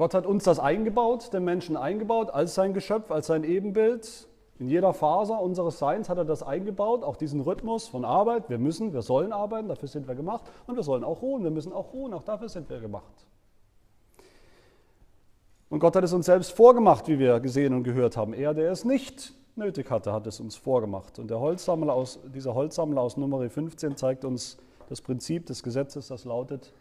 Gott 0.00 0.14
hat 0.14 0.24
uns 0.24 0.44
das 0.44 0.58
eingebaut, 0.58 1.30
den 1.34 1.44
Menschen 1.44 1.76
eingebaut, 1.76 2.30
als 2.30 2.54
sein 2.54 2.72
Geschöpf, 2.72 3.10
als 3.10 3.26
sein 3.26 3.44
Ebenbild. 3.44 4.28
In 4.58 4.66
jeder 4.66 4.94
Faser 4.94 5.42
unseres 5.42 5.78
Seins 5.78 6.08
hat 6.08 6.16
er 6.16 6.24
das 6.24 6.42
eingebaut, 6.42 7.02
auch 7.02 7.16
diesen 7.16 7.42
Rhythmus 7.42 7.86
von 7.86 8.06
Arbeit. 8.06 8.48
Wir 8.48 8.56
müssen, 8.56 8.94
wir 8.94 9.02
sollen 9.02 9.30
arbeiten, 9.30 9.68
dafür 9.68 9.88
sind 9.88 10.08
wir 10.08 10.14
gemacht. 10.14 10.44
Und 10.66 10.76
wir 10.76 10.84
sollen 10.84 11.04
auch 11.04 11.20
ruhen, 11.20 11.44
wir 11.44 11.50
müssen 11.50 11.74
auch 11.74 11.92
ruhen, 11.92 12.14
auch 12.14 12.22
dafür 12.22 12.48
sind 12.48 12.70
wir 12.70 12.80
gemacht. 12.80 13.26
Und 15.68 15.80
Gott 15.80 15.94
hat 15.94 16.04
es 16.04 16.14
uns 16.14 16.24
selbst 16.24 16.52
vorgemacht, 16.52 17.06
wie 17.06 17.18
wir 17.18 17.38
gesehen 17.38 17.74
und 17.74 17.82
gehört 17.82 18.16
haben. 18.16 18.32
Er, 18.32 18.54
der 18.54 18.72
es 18.72 18.86
nicht 18.86 19.34
nötig 19.54 19.90
hatte, 19.90 20.14
hat 20.14 20.26
es 20.26 20.40
uns 20.40 20.56
vorgemacht. 20.56 21.18
Und 21.18 21.28
der 21.28 21.40
Holzsammler 21.40 21.92
aus, 21.92 22.20
dieser 22.34 22.54
Holzsammler 22.54 23.02
aus 23.02 23.18
Nummer 23.18 23.46
15 23.50 23.98
zeigt 23.98 24.24
uns 24.24 24.56
das 24.88 25.02
Prinzip 25.02 25.44
des 25.44 25.62
Gesetzes, 25.62 26.08
das 26.08 26.24
lautet 26.24 26.72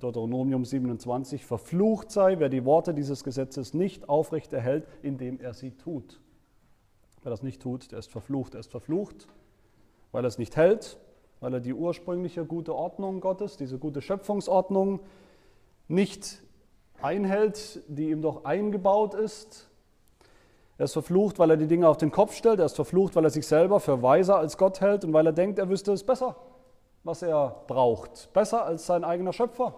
Deuteronomium 0.00 0.64
27, 0.64 1.44
verflucht 1.44 2.10
sei, 2.10 2.38
wer 2.38 2.48
die 2.48 2.64
Worte 2.64 2.94
dieses 2.94 3.22
Gesetzes 3.22 3.74
nicht 3.74 4.08
aufrecht 4.08 4.52
erhält, 4.52 4.86
indem 5.02 5.40
er 5.40 5.54
sie 5.54 5.70
tut. 5.72 6.20
Wer 7.22 7.30
das 7.30 7.42
nicht 7.42 7.62
tut, 7.62 7.92
der 7.92 8.00
ist 8.00 8.10
verflucht. 8.10 8.54
Er 8.54 8.60
ist 8.60 8.70
verflucht, 8.70 9.28
weil 10.10 10.24
er 10.24 10.28
es 10.28 10.38
nicht 10.38 10.56
hält, 10.56 10.98
weil 11.40 11.54
er 11.54 11.60
die 11.60 11.74
ursprüngliche 11.74 12.44
gute 12.44 12.74
Ordnung 12.74 13.20
Gottes, 13.20 13.56
diese 13.56 13.78
gute 13.78 14.00
Schöpfungsordnung 14.00 15.00
nicht 15.88 16.42
einhält, 17.00 17.82
die 17.88 18.10
ihm 18.10 18.22
doch 18.22 18.44
eingebaut 18.44 19.14
ist. 19.14 19.68
Er 20.78 20.86
ist 20.86 20.94
verflucht, 20.94 21.38
weil 21.38 21.50
er 21.50 21.56
die 21.56 21.66
Dinge 21.68 21.88
auf 21.88 21.96
den 21.96 22.10
Kopf 22.10 22.34
stellt. 22.34 22.58
Er 22.58 22.66
ist 22.66 22.76
verflucht, 22.76 23.14
weil 23.14 23.24
er 23.24 23.30
sich 23.30 23.46
selber 23.46 23.78
für 23.78 24.02
weiser 24.02 24.38
als 24.38 24.58
Gott 24.58 24.80
hält 24.80 25.04
und 25.04 25.12
weil 25.12 25.26
er 25.26 25.32
denkt, 25.32 25.58
er 25.58 25.68
wüsste 25.68 25.92
es 25.92 26.02
besser, 26.02 26.34
was 27.04 27.22
er 27.22 27.64
braucht. 27.66 28.32
Besser 28.32 28.64
als 28.64 28.86
sein 28.86 29.04
eigener 29.04 29.32
Schöpfer. 29.32 29.74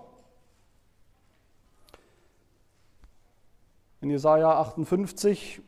In 4.01 4.11
Jesaja 4.11 4.61
58, 4.61 5.63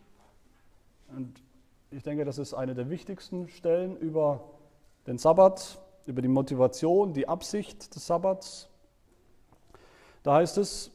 und 1.17 1.43
ich 1.91 2.03
denke, 2.03 2.25
das 2.25 2.37
ist 2.39 2.53
eine 2.53 2.75
der 2.75 2.91
wichtigsten 2.91 3.49
Stellen 3.49 3.97
über 3.97 4.45
den 5.07 5.17
Sabbat, 5.17 5.81
über 6.05 6.21
die 6.21 6.29
Motivation, 6.29 7.15
die 7.15 7.29
Absicht 7.29 7.95
des 7.95 8.07
Sabbats. 8.07 8.69
Da 10.23 10.35
heißt 10.35 10.59
es, 10.59 10.91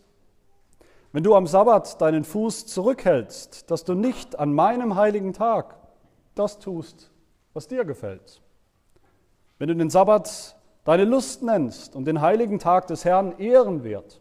wenn 1.14 1.24
du 1.24 1.36
am 1.36 1.48
Sabbat 1.48 2.00
deinen 2.00 2.24
Fuß 2.24 2.68
zurückhältst, 2.68 3.70
dass 3.72 3.84
du 3.84 3.96
nicht 3.96 4.38
an 4.38 4.54
meinem 4.54 4.96
heiligen 4.96 5.34
Tag 5.34 5.76
das 6.36 6.60
tust, 6.60 7.12
was 7.54 7.68
dir 7.68 7.84
gefällt. 7.84 8.42
Wenn 9.62 9.68
du 9.68 9.76
den 9.76 9.92
Sabbat 9.92 10.56
deine 10.86 11.06
Lust 11.06 11.44
nennst 11.44 11.96
und 11.96 12.06
den 12.06 12.20
heiligen 12.20 12.58
Tag 12.58 12.88
des 12.88 13.06
Herrn 13.06 13.38
ehrenwert, 13.38 14.20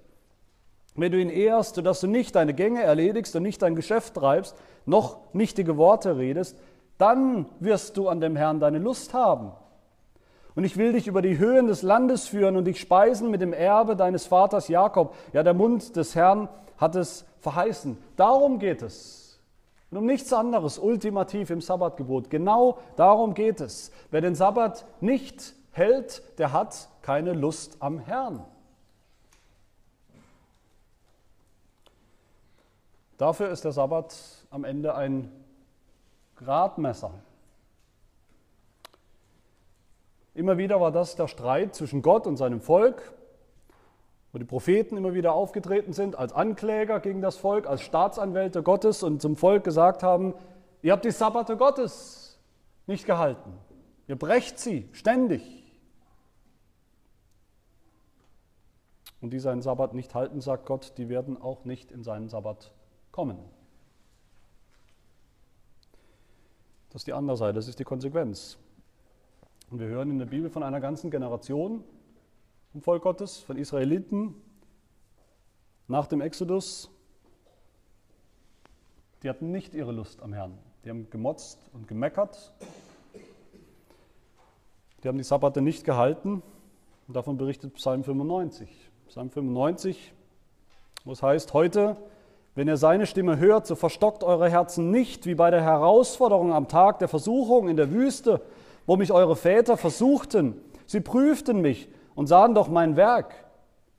wenn 0.96 1.12
du 1.12 1.18
ihn 1.18 1.30
ehrst, 1.30 1.76
sodass 1.76 2.00
du 2.00 2.08
nicht 2.08 2.34
deine 2.34 2.52
Gänge 2.52 2.82
erledigst 2.82 3.34
und 3.34 3.44
nicht 3.44 3.62
dein 3.62 3.74
Geschäft 3.74 4.16
treibst, 4.16 4.54
noch 4.84 5.16
nichtige 5.32 5.78
Worte 5.78 6.18
redest, 6.18 6.58
dann 6.98 7.46
wirst 7.58 7.96
du 7.96 8.10
an 8.10 8.20
dem 8.20 8.36
Herrn 8.36 8.60
deine 8.60 8.80
Lust 8.80 9.14
haben. 9.14 9.52
Und 10.56 10.64
ich 10.64 10.76
will 10.76 10.92
dich 10.92 11.06
über 11.06 11.22
die 11.22 11.38
Höhen 11.38 11.68
des 11.68 11.80
Landes 11.80 12.28
führen 12.28 12.58
und 12.58 12.66
dich 12.66 12.78
speisen 12.78 13.30
mit 13.30 13.40
dem 13.40 13.54
Erbe 13.54 13.96
deines 13.96 14.26
Vaters 14.26 14.68
Jakob. 14.68 15.14
Ja, 15.32 15.42
der 15.42 15.54
Mund 15.54 15.96
des 15.96 16.14
Herrn 16.14 16.50
hat 16.76 16.96
es 16.96 17.24
verheißen. 17.38 17.96
Darum 18.14 18.58
geht 18.58 18.82
es. 18.82 19.29
Und 19.90 19.98
um 19.98 20.06
nichts 20.06 20.32
anderes, 20.32 20.78
ultimativ 20.78 21.50
im 21.50 21.60
Sabbatgebot. 21.60 22.30
Genau 22.30 22.78
darum 22.96 23.34
geht 23.34 23.60
es. 23.60 23.90
Wer 24.10 24.20
den 24.20 24.36
Sabbat 24.36 24.86
nicht 25.00 25.54
hält, 25.72 26.22
der 26.38 26.52
hat 26.52 26.88
keine 27.02 27.32
Lust 27.32 27.76
am 27.80 27.98
Herrn. 27.98 28.44
Dafür 33.18 33.50
ist 33.50 33.64
der 33.64 33.72
Sabbat 33.72 34.14
am 34.50 34.64
Ende 34.64 34.94
ein 34.94 35.30
Gradmesser. 36.36 37.12
Immer 40.34 40.56
wieder 40.56 40.80
war 40.80 40.92
das 40.92 41.16
der 41.16 41.28
Streit 41.28 41.74
zwischen 41.74 42.00
Gott 42.00 42.26
und 42.26 42.36
seinem 42.36 42.60
Volk, 42.60 43.12
wo 44.32 44.38
die 44.38 44.44
Propheten 44.44 44.96
immer 44.96 45.14
wieder 45.14 45.32
aufgetreten 45.32 45.92
sind 45.92 46.16
als 46.16 46.32
Ankläger 46.32 47.00
gegen 47.00 47.20
das 47.20 47.36
Volk, 47.36 47.66
als 47.66 47.82
Staatsanwälte 47.82 48.62
Gottes 48.62 49.02
und 49.02 49.20
zum 49.20 49.36
Volk 49.36 49.64
gesagt 49.64 50.02
haben, 50.02 50.34
ihr 50.82 50.92
habt 50.92 51.04
die 51.04 51.10
Sabbate 51.10 51.56
Gottes 51.56 52.38
nicht 52.86 53.06
gehalten. 53.06 53.52
Ihr 54.06 54.16
brecht 54.16 54.58
sie 54.58 54.88
ständig. 54.92 55.42
Und 59.20 59.32
die 59.32 59.38
seinen 59.38 59.62
Sabbat 59.62 59.94
nicht 59.94 60.14
halten, 60.14 60.40
sagt 60.40 60.64
Gott, 60.64 60.94
die 60.96 61.08
werden 61.08 61.40
auch 61.40 61.64
nicht 61.64 61.92
in 61.92 62.02
seinen 62.02 62.28
Sabbat 62.28 62.72
kommen. 63.12 63.38
Das 66.90 67.02
ist 67.02 67.06
die 67.06 67.12
andere 67.12 67.36
Seite, 67.36 67.54
das 67.54 67.68
ist 67.68 67.78
die 67.78 67.84
Konsequenz. 67.84 68.58
Und 69.70 69.78
wir 69.78 69.86
hören 69.86 70.10
in 70.10 70.18
der 70.18 70.26
Bibel 70.26 70.50
von 70.50 70.62
einer 70.62 70.80
ganzen 70.80 71.10
Generation 71.10 71.84
im 72.74 72.82
Volk 72.82 73.02
Gottes, 73.02 73.38
von 73.38 73.56
Israeliten 73.56 74.34
nach 75.88 76.06
dem 76.06 76.20
Exodus. 76.20 76.90
Die 79.22 79.28
hatten 79.28 79.50
nicht 79.50 79.74
ihre 79.74 79.92
Lust 79.92 80.22
am 80.22 80.32
Herrn. 80.32 80.56
Die 80.84 80.90
haben 80.90 81.10
gemotzt 81.10 81.58
und 81.72 81.88
gemeckert. 81.88 82.52
Die 85.02 85.08
haben 85.08 85.18
die 85.18 85.24
Sabbate 85.24 85.60
nicht 85.60 85.84
gehalten. 85.84 86.42
Und 87.08 87.14
davon 87.14 87.36
berichtet 87.36 87.74
Psalm 87.74 88.04
95. 88.04 88.90
Psalm 89.08 89.30
95, 89.30 90.12
wo 91.04 91.12
es 91.12 91.22
heißt, 91.22 91.52
heute 91.52 91.96
wenn 92.54 92.66
ihr 92.66 92.76
seine 92.76 93.06
Stimme 93.06 93.38
hört, 93.38 93.66
so 93.66 93.76
verstockt 93.76 94.24
eure 94.24 94.50
Herzen 94.50 94.90
nicht 94.90 95.24
wie 95.24 95.36
bei 95.36 95.50
der 95.50 95.62
Herausforderung 95.62 96.52
am 96.52 96.66
Tag 96.66 96.98
der 96.98 97.08
Versuchung 97.08 97.68
in 97.68 97.76
der 97.76 97.92
Wüste, 97.92 98.40
wo 98.86 98.96
mich 98.96 99.12
eure 99.12 99.36
Väter 99.36 99.76
versuchten. 99.76 100.60
Sie 100.84 101.00
prüften 101.00 101.60
mich 101.60 101.88
und 102.20 102.26
sahen 102.26 102.54
doch 102.54 102.68
mein 102.68 102.96
Werk. 102.96 103.32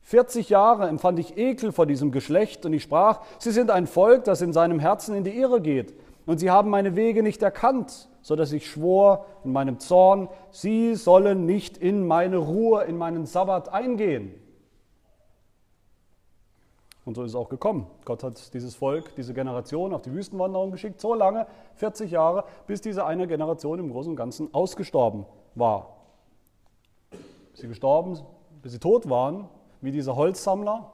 40 0.01 0.49
Jahre 0.49 0.87
empfand 0.87 1.17
ich 1.17 1.39
Ekel 1.39 1.71
vor 1.71 1.87
diesem 1.87 2.11
Geschlecht 2.11 2.63
und 2.67 2.71
ich 2.71 2.83
sprach, 2.83 3.21
sie 3.39 3.49
sind 3.49 3.71
ein 3.71 3.87
Volk, 3.87 4.25
das 4.25 4.43
in 4.43 4.53
seinem 4.53 4.77
Herzen 4.77 5.15
in 5.15 5.23
die 5.23 5.35
Irre 5.35 5.59
geht. 5.59 5.95
Und 6.27 6.37
sie 6.37 6.51
haben 6.51 6.69
meine 6.69 6.95
Wege 6.95 7.23
nicht 7.23 7.41
erkannt, 7.41 8.09
so 8.21 8.35
dass 8.35 8.51
ich 8.51 8.69
schwor 8.69 9.25
in 9.43 9.53
meinem 9.53 9.79
Zorn, 9.79 10.29
sie 10.51 10.93
sollen 10.93 11.47
nicht 11.47 11.79
in 11.79 12.05
meine 12.05 12.37
Ruhe, 12.37 12.83
in 12.83 12.95
meinen 12.95 13.25
Sabbat 13.25 13.69
eingehen. 13.69 14.35
Und 17.03 17.15
so 17.15 17.23
ist 17.23 17.31
es 17.31 17.35
auch 17.35 17.49
gekommen. 17.49 17.87
Gott 18.05 18.21
hat 18.21 18.53
dieses 18.53 18.75
Volk, 18.75 19.15
diese 19.15 19.33
Generation 19.33 19.95
auf 19.95 20.03
die 20.03 20.13
Wüstenwanderung 20.13 20.69
geschickt, 20.69 21.01
so 21.01 21.15
lange, 21.15 21.47
40 21.77 22.11
Jahre, 22.11 22.43
bis 22.67 22.81
diese 22.81 23.03
eine 23.03 23.25
Generation 23.25 23.79
im 23.79 23.89
Großen 23.89 24.11
und 24.11 24.15
Ganzen 24.15 24.53
ausgestorben 24.53 25.25
war. 25.55 26.00
Sie 27.53 27.67
gestorben, 27.67 28.19
bis 28.61 28.71
sie 28.71 28.79
tot 28.79 29.09
waren, 29.09 29.49
wie 29.81 29.91
diese 29.91 30.15
Holzsammler. 30.15 30.93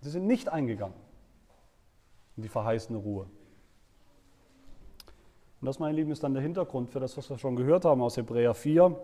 Sie 0.00 0.10
sind 0.10 0.26
nicht 0.26 0.48
eingegangen 0.48 0.96
in 2.36 2.42
die 2.42 2.48
verheißene 2.48 2.98
Ruhe. 2.98 3.26
Und 5.60 5.66
das, 5.66 5.78
meine 5.78 5.94
Lieben, 5.94 6.10
ist 6.10 6.22
dann 6.22 6.32
der 6.32 6.42
Hintergrund 6.42 6.90
für 6.90 7.00
das, 7.00 7.16
was 7.18 7.28
wir 7.28 7.36
schon 7.36 7.54
gehört 7.54 7.84
haben 7.84 8.00
aus 8.00 8.16
Hebräer 8.16 8.54
4. 8.54 8.96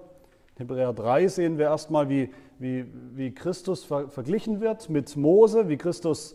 Hebräer 0.56 0.94
3 0.94 1.28
sehen 1.28 1.58
wir 1.58 1.66
erstmal, 1.66 2.08
wie, 2.08 2.32
wie, 2.58 2.86
wie 3.14 3.34
Christus 3.34 3.84
ver 3.84 4.08
verglichen 4.08 4.60
wird 4.62 4.88
mit 4.88 5.14
Mose, 5.16 5.68
wie 5.68 5.76
Christus 5.76 6.34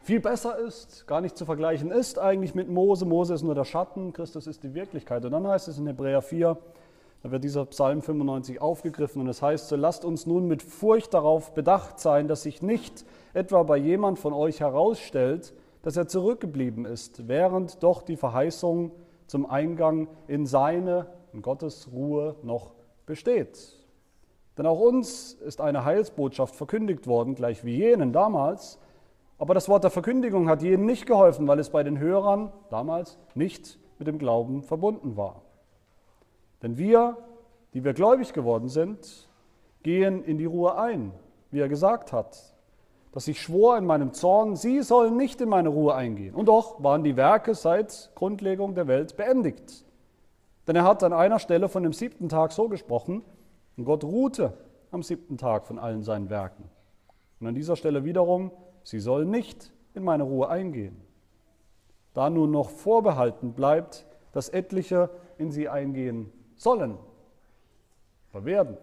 viel 0.00 0.20
besser 0.20 0.58
ist, 0.58 1.06
gar 1.06 1.22
nicht 1.22 1.36
zu 1.36 1.46
vergleichen 1.46 1.90
ist 1.90 2.18
eigentlich 2.18 2.54
mit 2.54 2.68
Mose. 2.68 3.06
Mose 3.06 3.34
ist 3.34 3.42
nur 3.42 3.54
der 3.54 3.64
Schatten, 3.64 4.12
Christus 4.12 4.46
ist 4.46 4.62
die 4.62 4.74
Wirklichkeit. 4.74 5.24
Und 5.24 5.32
dann 5.32 5.46
heißt 5.46 5.68
es 5.68 5.78
in 5.78 5.86
Hebräer 5.86 6.20
4, 6.20 6.58
da 7.22 7.30
wird 7.32 7.42
dieser 7.42 7.64
Psalm 7.66 8.00
95 8.00 8.60
aufgegriffen 8.60 9.20
und 9.20 9.28
es 9.28 9.42
heißt 9.42 9.68
so, 9.68 9.76
lasst 9.76 10.04
uns 10.04 10.26
nun 10.26 10.46
mit 10.46 10.62
Furcht 10.62 11.14
darauf 11.14 11.52
bedacht 11.52 11.98
sein, 11.98 12.28
dass 12.28 12.42
sich 12.42 12.62
nicht 12.62 13.04
etwa 13.34 13.62
bei 13.64 13.76
jemand 13.76 14.18
von 14.18 14.32
euch 14.32 14.60
herausstellt, 14.60 15.52
dass 15.82 15.96
er 15.96 16.06
zurückgeblieben 16.06 16.84
ist, 16.84 17.26
während 17.26 17.82
doch 17.82 18.02
die 18.02 18.16
Verheißung 18.16 18.92
zum 19.26 19.46
Eingang 19.46 20.08
in 20.28 20.46
seine, 20.46 21.06
in 21.32 21.42
Gottes 21.42 21.90
Ruhe 21.92 22.36
noch 22.42 22.74
besteht. 23.04 23.76
Denn 24.56 24.66
auch 24.66 24.80
uns 24.80 25.34
ist 25.34 25.60
eine 25.60 25.84
Heilsbotschaft 25.84 26.54
verkündigt 26.54 27.06
worden, 27.06 27.34
gleich 27.34 27.64
wie 27.64 27.76
jenen 27.76 28.12
damals. 28.12 28.78
Aber 29.38 29.54
das 29.54 29.68
Wort 29.68 29.84
der 29.84 29.90
Verkündigung 29.90 30.48
hat 30.48 30.62
jenen 30.62 30.84
nicht 30.84 31.06
geholfen, 31.06 31.46
weil 31.46 31.58
es 31.58 31.70
bei 31.70 31.82
den 31.84 31.98
Hörern 31.98 32.52
damals 32.70 33.18
nicht 33.34 33.78
mit 33.98 34.08
dem 34.08 34.18
Glauben 34.18 34.62
verbunden 34.62 35.16
war. 35.16 35.42
Denn 36.62 36.78
wir, 36.78 37.16
die 37.74 37.84
wir 37.84 37.94
gläubig 37.94 38.32
geworden 38.32 38.68
sind, 38.68 39.28
gehen 39.82 40.22
in 40.22 40.38
die 40.38 40.44
Ruhe 40.44 40.76
ein, 40.76 41.12
wie 41.50 41.60
er 41.60 41.68
gesagt 41.68 42.12
hat, 42.12 42.54
dass 43.12 43.28
ich 43.28 43.40
schwor 43.40 43.78
in 43.78 43.86
meinem 43.86 44.12
Zorn, 44.12 44.56
sie 44.56 44.82
sollen 44.82 45.16
nicht 45.16 45.40
in 45.40 45.48
meine 45.48 45.70
Ruhe 45.70 45.94
eingehen. 45.94 46.34
Und 46.34 46.46
doch 46.46 46.82
waren 46.82 47.04
die 47.04 47.16
Werke 47.16 47.54
seit 47.54 48.10
Grundlegung 48.14 48.74
der 48.74 48.86
Welt 48.86 49.16
beendigt. 49.16 49.84
Denn 50.66 50.76
er 50.76 50.84
hat 50.84 51.02
an 51.02 51.12
einer 51.12 51.38
Stelle 51.38 51.68
von 51.68 51.82
dem 51.82 51.92
siebten 51.92 52.28
Tag 52.28 52.52
so 52.52 52.68
gesprochen, 52.68 53.22
und 53.76 53.84
Gott 53.84 54.04
ruhte 54.04 54.52
am 54.90 55.02
siebten 55.02 55.38
Tag 55.38 55.66
von 55.66 55.78
allen 55.78 56.02
seinen 56.02 56.30
Werken. 56.30 56.68
Und 57.40 57.46
an 57.46 57.54
dieser 57.54 57.76
Stelle 57.76 58.04
wiederum, 58.04 58.50
sie 58.82 59.00
sollen 59.00 59.30
nicht 59.30 59.72
in 59.94 60.02
meine 60.02 60.24
Ruhe 60.24 60.48
eingehen. 60.48 61.00
Da 62.12 62.28
nun 62.28 62.50
noch 62.50 62.70
vorbehalten 62.70 63.52
bleibt 63.52 64.08
dass 64.32 64.48
etliche 64.48 65.10
in 65.38 65.50
sie 65.50 65.68
eingehen 65.68 66.32
sollen 66.58 66.98
oder 68.32 68.44
werden. 68.44 68.76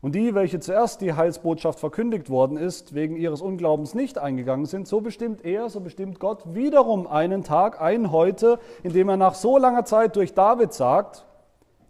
Und 0.00 0.14
die, 0.14 0.34
welche 0.34 0.60
zuerst 0.60 1.00
die 1.00 1.14
Heilsbotschaft 1.14 1.80
verkündigt 1.80 2.28
worden 2.28 2.58
ist, 2.58 2.94
wegen 2.94 3.16
ihres 3.16 3.40
Unglaubens 3.40 3.94
nicht 3.94 4.18
eingegangen 4.18 4.66
sind, 4.66 4.86
so 4.86 5.00
bestimmt 5.00 5.46
er, 5.46 5.70
so 5.70 5.80
bestimmt 5.80 6.20
Gott 6.20 6.54
wiederum 6.54 7.06
einen 7.06 7.42
Tag, 7.42 7.80
ein 7.80 8.12
heute, 8.12 8.58
indem 8.82 9.08
er 9.08 9.16
nach 9.16 9.34
so 9.34 9.56
langer 9.56 9.86
Zeit 9.86 10.14
durch 10.16 10.34
David 10.34 10.74
sagt, 10.74 11.24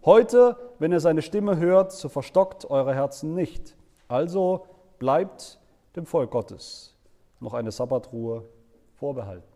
heute, 0.05 0.55
wenn 0.79 0.93
ihr 0.93 1.01
seine 1.01 1.21
Stimme 1.21 1.57
hört, 1.57 1.91
so 1.91 2.07
verstockt 2.07 2.69
eure 2.69 2.95
Herzen 2.95 3.35
nicht. 3.35 3.75
Also 4.07 4.65
bleibt 4.97 5.59
dem 5.97 6.05
Volk 6.05 6.31
Gottes 6.31 6.95
noch 7.41 7.53
eine 7.53 7.71
Sabbatruhe 7.71 8.45
vorbehalten. 8.93 9.54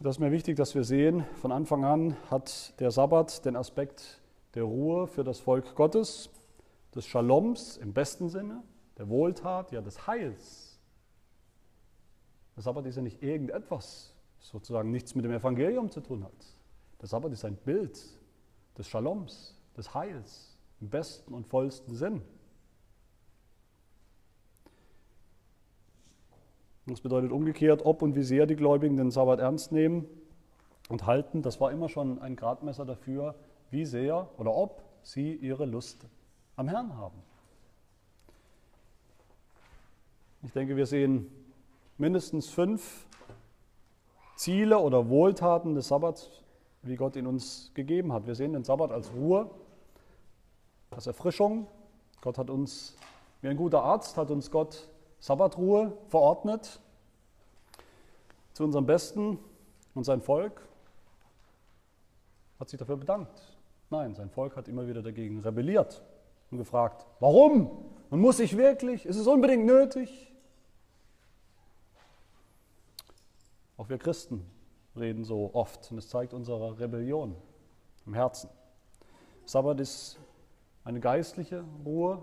Das 0.00 0.14
ist 0.14 0.20
mir 0.20 0.30
wichtig, 0.30 0.54
dass 0.54 0.76
wir 0.76 0.84
sehen, 0.84 1.24
von 1.34 1.50
Anfang 1.50 1.84
an 1.84 2.16
hat 2.30 2.78
der 2.78 2.92
Sabbat 2.92 3.44
den 3.44 3.56
Aspekt 3.56 4.22
der 4.54 4.62
Ruhe 4.62 5.08
für 5.08 5.24
das 5.24 5.40
Volk 5.40 5.74
Gottes, 5.74 6.30
des 6.94 7.04
Shaloms 7.04 7.76
im 7.78 7.92
besten 7.92 8.28
Sinne, 8.28 8.62
der 8.96 9.08
Wohltat, 9.08 9.72
ja 9.72 9.80
des 9.80 10.06
Heils. 10.06 10.78
Der 12.54 12.62
Sabbat 12.62 12.86
ist 12.86 12.94
ja 12.94 13.02
nicht 13.02 13.24
irgendetwas, 13.24 14.14
sozusagen 14.38 14.92
nichts 14.92 15.16
mit 15.16 15.24
dem 15.24 15.32
Evangelium 15.32 15.90
zu 15.90 16.00
tun 16.00 16.22
hat. 16.22 16.46
Der 17.00 17.08
Sabbat 17.08 17.32
ist 17.32 17.44
ein 17.44 17.56
Bild 17.56 17.98
des 18.78 18.86
Shaloms, 18.86 19.60
des 19.76 19.94
Heils 19.94 20.56
im 20.80 20.90
besten 20.90 21.34
und 21.34 21.44
vollsten 21.48 21.96
Sinn. 21.96 22.22
Das 26.88 27.02
bedeutet 27.02 27.32
umgekehrt, 27.32 27.84
ob 27.84 28.00
und 28.00 28.16
wie 28.16 28.22
sehr 28.22 28.46
die 28.46 28.56
Gläubigen 28.56 28.96
den 28.96 29.10
Sabbat 29.10 29.40
ernst 29.40 29.72
nehmen 29.72 30.06
und 30.88 31.04
halten, 31.04 31.42
das 31.42 31.60
war 31.60 31.70
immer 31.70 31.90
schon 31.90 32.18
ein 32.22 32.34
Gradmesser 32.34 32.86
dafür, 32.86 33.34
wie 33.70 33.84
sehr 33.84 34.30
oder 34.38 34.54
ob 34.54 34.82
sie 35.02 35.34
ihre 35.34 35.66
Lust 35.66 36.06
am 36.56 36.66
Herrn 36.66 36.96
haben. 36.96 37.22
Ich 40.42 40.52
denke, 40.52 40.76
wir 40.76 40.86
sehen 40.86 41.30
mindestens 41.98 42.48
fünf 42.48 43.06
Ziele 44.36 44.78
oder 44.78 45.10
Wohltaten 45.10 45.74
des 45.74 45.88
Sabbats, 45.88 46.30
wie 46.82 46.96
Gott 46.96 47.16
ihn 47.16 47.26
uns 47.26 47.70
gegeben 47.74 48.14
hat. 48.14 48.26
Wir 48.26 48.34
sehen 48.34 48.54
den 48.54 48.64
Sabbat 48.64 48.92
als 48.92 49.12
Ruhe, 49.12 49.50
als 50.90 51.06
Erfrischung. 51.06 51.66
Gott 52.22 52.38
hat 52.38 52.48
uns, 52.48 52.96
wie 53.42 53.48
ein 53.48 53.58
guter 53.58 53.82
Arzt, 53.82 54.16
hat 54.16 54.30
uns 54.30 54.50
Gott 54.50 54.88
Sabbatruhe 55.20 55.96
verordnet 56.08 56.80
zu 58.52 58.64
unserem 58.64 58.86
Besten 58.86 59.38
und 59.94 60.04
sein 60.04 60.20
Volk 60.20 60.62
hat 62.58 62.68
sich 62.68 62.78
dafür 62.78 62.96
bedankt. 62.96 63.40
Nein, 63.90 64.14
sein 64.14 64.30
Volk 64.30 64.56
hat 64.56 64.68
immer 64.68 64.86
wieder 64.86 65.02
dagegen 65.02 65.40
rebelliert 65.40 66.02
und 66.50 66.58
gefragt, 66.58 67.06
warum? 67.20 67.84
Und 68.10 68.20
muss 68.20 68.40
ich 68.40 68.56
wirklich? 68.56 69.06
Ist 69.06 69.16
es 69.16 69.26
unbedingt 69.26 69.64
nötig? 69.64 70.32
Auch 73.76 73.88
wir 73.88 73.98
Christen 73.98 74.44
reden 74.96 75.24
so 75.24 75.50
oft 75.52 75.90
und 75.92 75.98
es 75.98 76.08
zeigt 76.08 76.34
unsere 76.34 76.78
Rebellion 76.80 77.36
im 78.06 78.14
Herzen. 78.14 78.50
Sabbat 79.44 79.80
ist 79.80 80.18
eine 80.84 81.00
geistliche 81.00 81.64
Ruhe, 81.84 82.20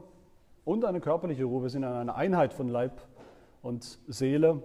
und 0.65 0.83
eine 0.83 0.99
körperliche 0.99 1.45
Ruhe. 1.45 1.63
Wir 1.63 1.69
sind 1.69 1.83
eine 1.83 2.15
Einheit 2.15 2.53
von 2.53 2.67
Leib 2.67 2.99
und 3.61 3.99
Seele. 4.07 4.61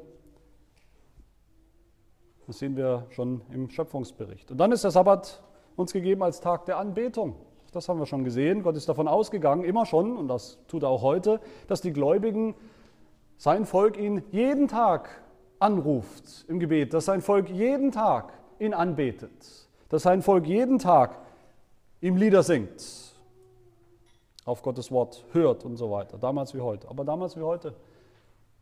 Das 2.47 2.59
sehen 2.59 2.77
wir 2.77 3.07
schon 3.11 3.43
im 3.53 3.71
Schöpfungsbericht. 3.71 4.51
Und 4.51 4.59
dann 4.59 4.73
ist 4.73 4.83
der 4.83 4.91
Sabbat 4.91 5.43
uns 5.77 5.93
gegeben 5.93 6.23
als 6.23 6.41
Tag 6.41 6.65
der 6.65 6.79
Anbetung. 6.79 7.37
Das 7.73 7.89
haben 7.89 8.01
wir 8.01 8.07
schon 8.07 8.25
gesehen. 8.25 8.65
Gott 8.65 8.77
ist 8.77 8.89
davon 8.89 9.07
ausgegangen, 9.07 9.63
immer 9.63 9.87
schon, 9.87 10.17
und 10.17 10.27
das 10.27 10.59
tut 10.67 10.83
er 10.83 10.89
auch 10.89 11.03
heute, 11.03 11.39
dass 11.69 11.81
die 11.81 11.93
Gläubigen 11.93 12.57
sein 13.37 13.65
Volk 13.65 13.97
ihn 13.97 14.25
jeden 14.33 14.67
Tag 14.67 15.23
anruft 15.61 16.47
im 16.49 16.59
Gebet, 16.59 16.93
dass 16.95 17.05
sein 17.05 17.21
Volk 17.21 17.49
jeden 17.49 17.93
Tag 17.93 18.33
ihn 18.59 18.75
anbetet, 18.75 19.69
dass 19.89 20.03
sein 20.03 20.23
Volk 20.23 20.47
jeden 20.47 20.79
Tag 20.79 21.21
ihm 22.01 22.17
Lieder 22.17 22.43
singt 22.43 23.10
auf 24.51 24.63
Gottes 24.63 24.91
Wort 24.91 25.25
hört 25.33 25.65
und 25.65 25.77
so 25.77 25.91
weiter. 25.91 26.19
Damals 26.19 26.55
wie 26.55 26.61
heute. 26.61 26.89
Aber 26.89 27.05
damals 27.05 27.37
wie 27.37 27.43
heute. 27.43 27.75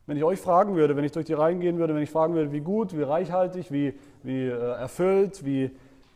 Wenn 0.06 0.16
ich 0.16 0.24
euch 0.24 0.38
fragen 0.38 0.76
würde, 0.76 0.96
wenn 0.96 1.04
ich 1.04 1.12
durch 1.12 1.26
die 1.26 1.32
Reihen 1.32 1.60
gehen 1.60 1.78
würde, 1.78 1.94
wenn 1.94 2.02
ich 2.02 2.10
fragen 2.10 2.34
würde, 2.34 2.52
wie 2.52 2.60
gut, 2.60 2.96
wie 2.96 3.02
reichhaltig, 3.02 3.72
wie, 3.72 3.94
wie 4.22 4.46
äh, 4.46 4.50
erfüllt, 4.50 5.44
wie, 5.44 5.70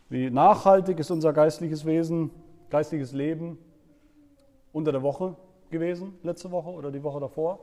wie 0.09 0.29
nachhaltig 0.29 0.99
ist 0.99 1.11
unser 1.11 1.33
geistliches 1.33 1.85
Wesen, 1.85 2.31
geistliches 2.69 3.13
Leben 3.13 3.57
unter 4.71 4.91
der 4.91 5.01
Woche 5.01 5.35
gewesen, 5.69 6.17
letzte 6.23 6.51
Woche 6.51 6.69
oder 6.69 6.91
die 6.91 7.03
Woche 7.03 7.19
davor. 7.19 7.59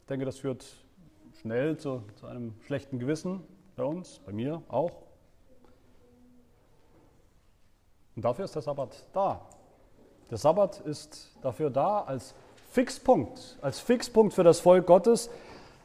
Ich 0.00 0.06
denke, 0.06 0.24
das 0.24 0.38
führt 0.38 0.64
schnell 1.40 1.76
zu, 1.78 2.02
zu 2.14 2.26
einem 2.26 2.54
schlechten 2.60 2.98
Gewissen 2.98 3.40
bei 3.76 3.84
uns, 3.84 4.20
bei 4.24 4.32
mir 4.32 4.62
auch. 4.68 5.11
Und 8.16 8.24
dafür 8.24 8.44
ist 8.44 8.54
der 8.54 8.62
Sabbat 8.62 8.90
da. 9.12 9.40
Der 10.30 10.38
Sabbat 10.38 10.80
ist 10.80 11.30
dafür 11.42 11.70
da 11.70 12.02
als 12.02 12.34
Fixpunkt, 12.70 13.58
als 13.60 13.80
Fixpunkt 13.80 14.34
für 14.34 14.44
das 14.44 14.60
Volk 14.60 14.86
Gottes, 14.86 15.30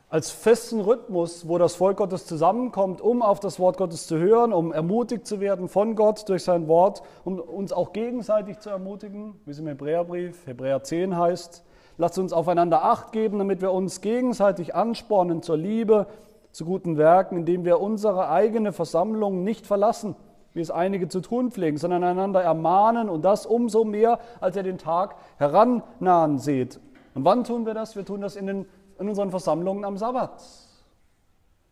als 0.10 0.32
festen 0.32 0.80
Rhythmus, 0.80 1.50
wo 1.50 1.58
das 1.58 1.76
Volk 1.76 1.98
Gottes 1.98 2.26
zusammenkommt, 2.26 3.02
um 3.02 3.22
auf 3.22 3.42
das 3.42 3.60
Wort 3.60 3.78
Gottes 3.78 4.08
zu 4.08 4.18
hören, 4.18 4.54
um 4.54 4.72
ermutigt 4.72 5.28
zu 5.28 5.42
werden 5.42 5.68
von 5.68 5.96
Gott 5.96 6.30
durch 6.30 6.44
sein 6.44 6.70
Wort, 6.70 7.02
um 7.26 7.40
uns 7.40 7.74
auch 7.74 7.92
gegenseitig 7.92 8.60
zu 8.60 8.70
ermutigen, 8.70 9.36
wie 9.44 9.52
es 9.52 9.60
im 9.60 9.68
Hebräerbrief, 9.68 10.48
Hebräer 10.48 10.82
10 10.82 11.18
heißt. 11.18 11.64
Lasst 11.98 12.18
uns 12.18 12.32
aufeinander 12.32 12.86
Acht 12.86 13.12
geben, 13.12 13.40
damit 13.40 13.60
wir 13.60 13.74
uns 13.74 14.00
gegenseitig 14.00 14.76
anspornen 14.76 15.42
zur 15.42 15.58
Liebe, 15.58 16.08
zu 16.54 16.64
guten 16.64 16.98
Werken, 16.98 17.38
indem 17.38 17.66
wir 17.66 17.82
unsere 17.82 18.30
eigene 18.30 18.72
Versammlung 18.72 19.44
nicht 19.44 19.68
verlassen 19.68 20.16
wie 20.58 20.62
es 20.62 20.72
einige 20.72 21.08
zu 21.08 21.22
tun 21.22 21.52
pflegen, 21.52 21.78
sondern 21.78 22.04
einander 22.04 22.42
ermahnen 22.42 23.10
und 23.10 23.22
das 23.22 23.46
umso 23.46 23.86
mehr, 23.86 24.20
als 24.42 24.56
ihr 24.56 24.64
den 24.64 24.78
Tag 24.78 25.16
herannahen 25.38 26.40
seht. 26.40 26.80
Und 27.14 27.24
wann 27.24 27.44
tun 27.44 27.66
wir 27.66 27.74
das? 27.74 27.96
Wir 27.96 28.04
tun 28.04 28.22
das 28.22 28.36
in, 28.36 28.48
den, 28.48 28.66
in 29.00 29.08
unseren 29.08 29.30
Versammlungen 29.30 29.86
am 29.86 29.98
Sabbat, 29.98 30.44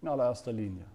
in 0.02 0.08
allererster 0.08 0.54
Linie. 0.54 0.86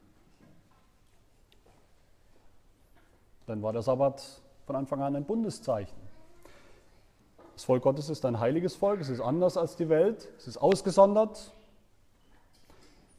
Dann 3.46 3.62
war 3.62 3.72
der 3.72 3.82
Sabbat 3.82 4.22
von 4.66 4.76
Anfang 4.76 5.02
an 5.02 5.16
ein 5.16 5.24
Bundeszeichen. 5.24 5.98
Das 7.54 7.64
Volk 7.64 7.82
Gottes 7.82 8.08
ist 8.08 8.24
ein 8.24 8.38
heiliges 8.38 8.76
Volk, 8.76 9.00
es 9.00 9.08
ist 9.08 9.20
anders 9.20 9.56
als 9.56 9.74
die 9.74 9.88
Welt, 9.88 10.28
es 10.38 10.46
ist 10.46 10.58
ausgesondert, 10.58 11.52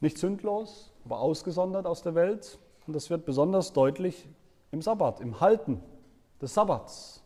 nicht 0.00 0.16
sündlos, 0.16 0.90
aber 1.04 1.20
ausgesondert 1.20 1.86
aus 1.86 2.02
der 2.02 2.14
Welt. 2.14 2.58
Und 2.86 2.96
das 2.96 3.10
wird 3.10 3.24
besonders 3.24 3.72
deutlich 3.72 4.26
im 4.72 4.82
Sabbat, 4.82 5.20
im 5.20 5.40
Halten 5.40 5.80
des 6.40 6.54
Sabbats. 6.54 7.22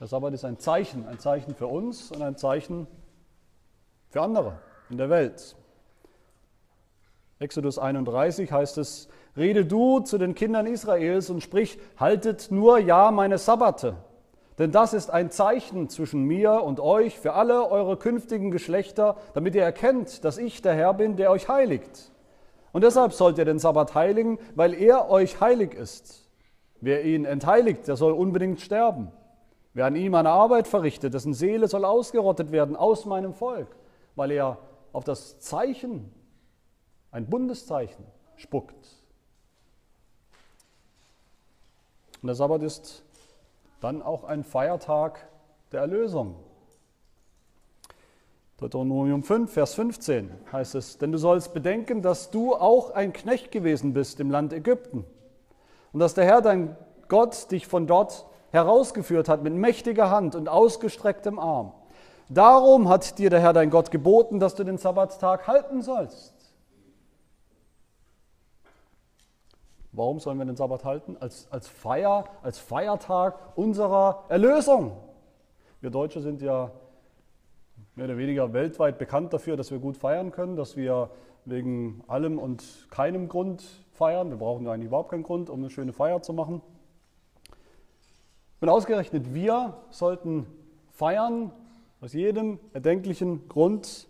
Der 0.00 0.06
Sabbat 0.06 0.32
ist 0.32 0.44
ein 0.44 0.58
Zeichen, 0.58 1.06
ein 1.06 1.18
Zeichen 1.18 1.54
für 1.54 1.66
uns 1.66 2.10
und 2.10 2.22
ein 2.22 2.36
Zeichen 2.36 2.86
für 4.10 4.22
andere 4.22 4.58
in 4.90 4.96
der 4.96 5.10
Welt. 5.10 5.54
Exodus 7.38 7.78
31 7.78 8.50
heißt 8.50 8.78
es, 8.78 9.08
rede 9.36 9.64
du 9.64 10.00
zu 10.00 10.18
den 10.18 10.34
Kindern 10.34 10.66
Israels 10.66 11.30
und 11.30 11.42
sprich, 11.42 11.78
haltet 11.96 12.50
nur 12.50 12.78
ja 12.78 13.10
meine 13.10 13.38
Sabbate, 13.38 13.96
denn 14.58 14.72
das 14.72 14.92
ist 14.92 15.10
ein 15.10 15.30
Zeichen 15.30 15.88
zwischen 15.88 16.24
mir 16.24 16.62
und 16.64 16.80
euch 16.80 17.18
für 17.18 17.34
alle 17.34 17.70
eure 17.70 17.96
künftigen 17.96 18.50
Geschlechter, 18.50 19.16
damit 19.34 19.54
ihr 19.54 19.62
erkennt, 19.62 20.24
dass 20.24 20.38
ich 20.38 20.62
der 20.62 20.74
Herr 20.74 20.94
bin, 20.94 21.16
der 21.16 21.30
euch 21.30 21.48
heiligt. 21.48 22.10
Und 22.78 22.82
deshalb 22.82 23.12
sollt 23.12 23.38
ihr 23.38 23.44
den 23.44 23.58
Sabbat 23.58 23.96
heiligen, 23.96 24.38
weil 24.54 24.72
er 24.72 25.10
euch 25.10 25.40
heilig 25.40 25.74
ist. 25.74 26.30
Wer 26.80 27.04
ihn 27.04 27.24
entheiligt, 27.24 27.88
der 27.88 27.96
soll 27.96 28.12
unbedingt 28.12 28.60
sterben. 28.60 29.10
Wer 29.74 29.86
an 29.86 29.96
ihm 29.96 30.14
eine 30.14 30.30
Arbeit 30.30 30.68
verrichtet, 30.68 31.12
dessen 31.12 31.34
Seele 31.34 31.66
soll 31.66 31.84
ausgerottet 31.84 32.52
werden 32.52 32.76
aus 32.76 33.04
meinem 33.04 33.34
Volk, 33.34 33.66
weil 34.14 34.30
er 34.30 34.58
auf 34.92 35.02
das 35.02 35.40
Zeichen, 35.40 36.14
ein 37.10 37.28
Bundeszeichen, 37.28 38.06
spuckt. 38.36 38.76
Und 42.22 42.28
der 42.28 42.36
Sabbat 42.36 42.62
ist 42.62 43.02
dann 43.80 44.02
auch 44.02 44.22
ein 44.22 44.44
Feiertag 44.44 45.28
der 45.72 45.80
Erlösung. 45.80 46.36
Deuteronomium 48.58 49.22
5, 49.22 49.52
Vers 49.52 49.74
15 49.74 50.30
heißt 50.52 50.74
es, 50.74 50.98
denn 50.98 51.12
du 51.12 51.18
sollst 51.18 51.54
bedenken, 51.54 52.02
dass 52.02 52.32
du 52.32 52.56
auch 52.56 52.90
ein 52.90 53.12
Knecht 53.12 53.52
gewesen 53.52 53.92
bist 53.92 54.18
im 54.18 54.32
Land 54.32 54.52
Ägypten 54.52 55.04
und 55.92 56.00
dass 56.00 56.14
der 56.14 56.24
Herr 56.24 56.42
dein 56.42 56.76
Gott 57.06 57.52
dich 57.52 57.68
von 57.68 57.86
dort 57.86 58.26
herausgeführt 58.50 59.28
hat 59.28 59.44
mit 59.44 59.54
mächtiger 59.54 60.10
Hand 60.10 60.34
und 60.34 60.48
ausgestrecktem 60.48 61.38
Arm. 61.38 61.72
Darum 62.28 62.88
hat 62.88 63.18
dir 63.18 63.30
der 63.30 63.40
Herr 63.40 63.52
dein 63.52 63.70
Gott 63.70 63.92
geboten, 63.92 64.40
dass 64.40 64.56
du 64.56 64.64
den 64.64 64.76
Sabbattag 64.76 65.46
halten 65.46 65.80
sollst. 65.80 66.34
Warum 69.92 70.18
sollen 70.18 70.38
wir 70.38 70.44
den 70.44 70.56
Sabbat 70.56 70.84
halten? 70.84 71.16
Als, 71.18 71.46
als 71.50 71.68
Feier, 71.68 72.24
als 72.42 72.58
Feiertag 72.58 73.38
unserer 73.56 74.24
Erlösung. 74.28 74.96
Wir 75.80 75.90
Deutsche 75.90 76.20
sind 76.20 76.42
ja 76.42 76.72
mehr 77.98 78.04
oder 78.04 78.16
weniger 78.16 78.52
weltweit 78.52 78.96
bekannt 78.96 79.32
dafür, 79.32 79.56
dass 79.56 79.72
wir 79.72 79.80
gut 79.80 79.96
feiern 79.96 80.30
können, 80.30 80.54
dass 80.54 80.76
wir 80.76 81.10
wegen 81.44 82.04
allem 82.06 82.38
und 82.38 82.86
keinem 82.90 83.28
Grund 83.28 83.64
feiern. 83.90 84.30
Wir 84.30 84.36
brauchen 84.36 84.68
eigentlich 84.68 84.86
überhaupt 84.86 85.10
keinen 85.10 85.24
Grund, 85.24 85.50
um 85.50 85.58
eine 85.58 85.68
schöne 85.68 85.92
Feier 85.92 86.22
zu 86.22 86.32
machen. 86.32 86.62
Und 88.60 88.68
ausgerechnet 88.68 89.34
wir 89.34 89.76
sollten 89.90 90.46
feiern 90.92 91.50
aus 92.00 92.12
jedem 92.12 92.60
erdenklichen 92.72 93.48
Grund, 93.48 94.06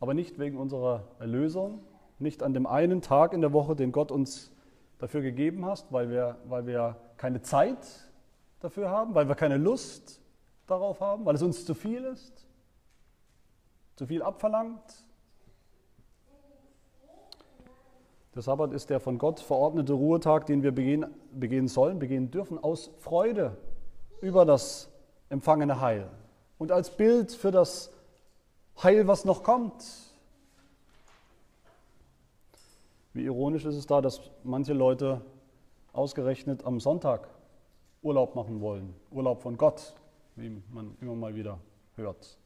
aber 0.00 0.14
nicht 0.14 0.38
wegen 0.38 0.56
unserer 0.56 1.04
Erlösung, 1.18 1.80
nicht 2.18 2.42
an 2.42 2.54
dem 2.54 2.66
einen 2.66 3.02
Tag 3.02 3.34
in 3.34 3.42
der 3.42 3.52
Woche, 3.52 3.76
den 3.76 3.92
Gott 3.92 4.10
uns 4.10 4.52
dafür 5.00 5.20
gegeben 5.20 5.66
hat, 5.66 5.84
weil 5.90 6.08
wir, 6.08 6.38
weil 6.48 6.66
wir 6.66 6.96
keine 7.18 7.42
Zeit 7.42 8.10
dafür 8.60 8.88
haben, 8.88 9.14
weil 9.14 9.28
wir 9.28 9.34
keine 9.34 9.58
Lust 9.58 10.21
darauf 10.66 11.00
haben, 11.00 11.24
weil 11.24 11.34
es 11.34 11.42
uns 11.42 11.64
zu 11.64 11.74
viel 11.74 12.04
ist, 12.04 12.46
zu 13.96 14.06
viel 14.06 14.22
abverlangt. 14.22 14.82
Der 18.34 18.42
Sabbat 18.42 18.72
ist 18.72 18.88
der 18.88 18.98
von 18.98 19.18
Gott 19.18 19.40
verordnete 19.40 19.92
Ruhetag, 19.92 20.46
den 20.46 20.62
wir 20.62 20.72
begehen, 20.72 21.06
begehen 21.32 21.68
sollen, 21.68 21.98
begehen 21.98 22.30
dürfen, 22.30 22.62
aus 22.62 22.90
Freude 22.98 23.56
über 24.22 24.46
das 24.46 24.88
empfangene 25.28 25.80
Heil 25.80 26.08
und 26.58 26.72
als 26.72 26.90
Bild 26.96 27.32
für 27.32 27.50
das 27.50 27.92
Heil, 28.82 29.06
was 29.06 29.24
noch 29.24 29.42
kommt. 29.42 29.84
Wie 33.12 33.24
ironisch 33.24 33.66
ist 33.66 33.76
es 33.76 33.86
da, 33.86 34.00
dass 34.00 34.20
manche 34.42 34.72
Leute 34.72 35.20
ausgerechnet 35.92 36.64
am 36.64 36.80
Sonntag 36.80 37.28
Urlaub 38.00 38.34
machen 38.34 38.60
wollen, 38.62 38.94
Urlaub 39.10 39.42
von 39.42 39.58
Gott, 39.58 39.94
wie 40.36 40.62
man 40.70 40.96
immer 41.00 41.14
mal 41.14 41.34
wieder 41.34 41.58
hört. 41.96 42.38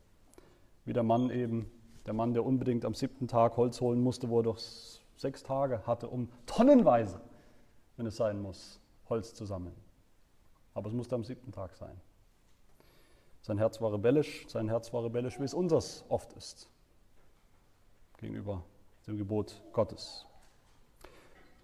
Wie 0.85 0.93
der 0.93 1.03
Mann 1.03 1.31
eben, 1.31 1.71
der 2.07 2.15
Mann, 2.15 2.33
der 2.33 2.45
unbedingt 2.45 2.85
am 2.85 2.95
siebten 2.95 3.29
Tag 3.29 3.57
Holz 3.57 3.81
holen 3.81 4.01
musste, 4.01 4.29
wo 4.29 4.41
er 4.41 4.45
doch 4.45 4.59
sechs 5.17 5.43
Tage 5.43 5.87
hatte, 5.87 6.09
um 6.09 6.29
tonnenweise, 6.47 7.21
wenn 7.97 8.07
es 8.07 8.17
sein 8.17 8.41
muss, 8.41 8.81
Holz 9.09 9.35
zu 9.35 9.45
sammeln. 9.45 9.75
Aber 10.75 10.89
es 10.89 10.95
musste 10.95 11.15
am 11.15 11.25
siebten 11.25 11.53
Tag 11.53 11.75
sein. 11.75 12.01
Sein 13.43 13.59
Herz 13.59 13.81
war 13.81 13.93
rebellisch, 13.93 14.47
sein 14.49 14.69
Herz 14.69 14.93
war 14.93 15.05
rebellisch, 15.05 15.39
wie 15.39 15.45
es 15.45 15.55
unseres 15.55 16.05
oft 16.09 16.33
ist, 16.33 16.69
gegenüber 18.19 18.65
dem 19.07 19.17
Gebot 19.17 19.63
Gottes. 19.73 20.27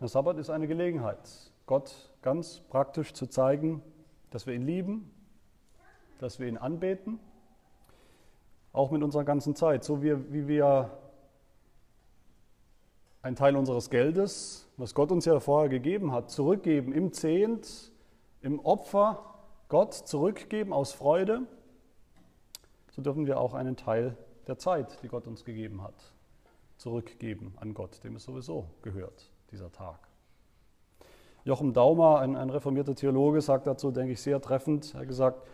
Der 0.01 0.09
Sabbat 0.09 0.39
ist 0.39 0.51
eine 0.51 0.67
Gelegenheit, 0.67 1.53
Gott 1.67 2.13
ganz 2.23 2.61
praktisch 2.61 3.13
zu 3.13 3.27
zeigen, 3.27 3.83
dass 4.31 4.47
wir 4.47 4.55
ihn 4.55 4.63
lieben, 4.63 5.11
dass 6.23 6.39
wir 6.39 6.49
ihn 6.49 6.57
anbeten, 6.57 7.21
auch 8.73 8.91
mit 8.91 9.03
unserer 9.03 9.25
ganzen 9.25 9.55
Zeit, 9.55 9.85
so 9.85 10.03
wie, 10.03 10.33
wie 10.33 10.49
wir 10.49 10.91
einen 13.21 13.37
Teil 13.37 13.57
unseres 13.57 13.91
Geldes, 13.91 14.69
was 14.77 14.95
Gott 14.95 15.13
uns 15.13 15.25
ja 15.27 15.39
vorher 15.41 15.69
gegeben 15.69 16.13
hat, 16.13 16.31
zurückgeben 16.31 16.93
im 16.93 17.13
Zehnt, 17.13 17.93
im 18.41 18.59
Opfer 18.61 19.23
Gott 19.69 19.95
zurückgeben 19.95 20.73
aus 20.73 20.93
Freude 20.93 21.43
so 22.93 23.01
dürfen 23.01 23.27
wir 23.27 23.41
auch 23.41 23.55
einen 23.55 23.77
Teil 23.77 24.17
der 24.47 24.59
Zeit, 24.59 25.03
die 25.03 25.09
Gott 25.09 25.27
uns 25.27 25.45
gegeben 25.45 25.83
hat, 25.83 25.95
zurückgeben 26.77 27.55
an 27.57 27.73
Gott, 27.73 28.05
dem 28.05 28.17
es 28.17 28.25
sowieso 28.25 28.67
gehört, 28.83 29.31
dieser 29.51 29.73
Tag. 29.73 29.99
Joachim 31.45 31.73
Daumer, 31.73 32.21
ein, 32.21 32.37
ein 32.37 32.51
reformierter 32.51 32.95
Theologe, 32.95 33.41
sagt 33.41 33.67
dazu, 33.67 33.91
denke 33.91 34.13
ich, 34.13 34.21
sehr 34.21 34.41
treffend. 34.41 34.95
Er 34.95 35.01
hat 35.01 35.09
gesagt, 35.09 35.49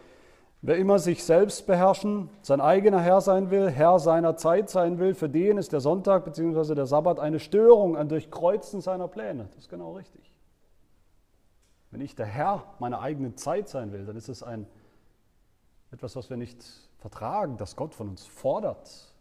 wer 0.62 0.76
immer 0.76 0.98
sich 0.98 1.24
selbst 1.24 1.66
beherrschen, 1.66 2.30
sein 2.42 2.60
eigener 2.60 3.00
Herr 3.00 3.20
sein 3.20 3.50
will, 3.50 3.70
Herr 3.70 3.98
seiner 3.98 4.36
Zeit 4.36 4.70
sein 4.70 4.98
will, 4.98 5.14
für 5.14 5.28
den 5.28 5.58
ist 5.58 5.72
der 5.72 5.80
Sonntag 5.80 6.24
bzw. 6.24 6.74
der 6.74 6.86
Sabbat 6.86 7.20
eine 7.20 7.40
Störung, 7.40 7.96
ein 7.96 8.08
Durchkreuzen 8.08 8.80
seiner 8.80 9.08
Pläne. 9.08 9.44
Das 9.46 9.58
ist 9.64 9.68
genau 9.68 9.92
richtig. 9.92 10.32
Wenn 11.90 12.00
ich 12.00 12.14
der 12.14 12.26
Herr 12.26 12.64
meiner 12.78 13.00
eigenen 13.00 13.36
Zeit 13.36 13.68
sein 13.68 13.92
will, 13.92 14.04
dann 14.04 14.16
ist 14.16 14.28
es 14.28 14.42
ein, 14.42 14.66
etwas, 15.90 16.16
was 16.16 16.28
wir 16.28 16.36
nicht 16.36 16.64
vertragen, 16.98 17.56
dass 17.56 17.76
Gott 17.76 17.94
von 17.94 18.08
uns 18.08 18.26
fordert. 18.26 19.14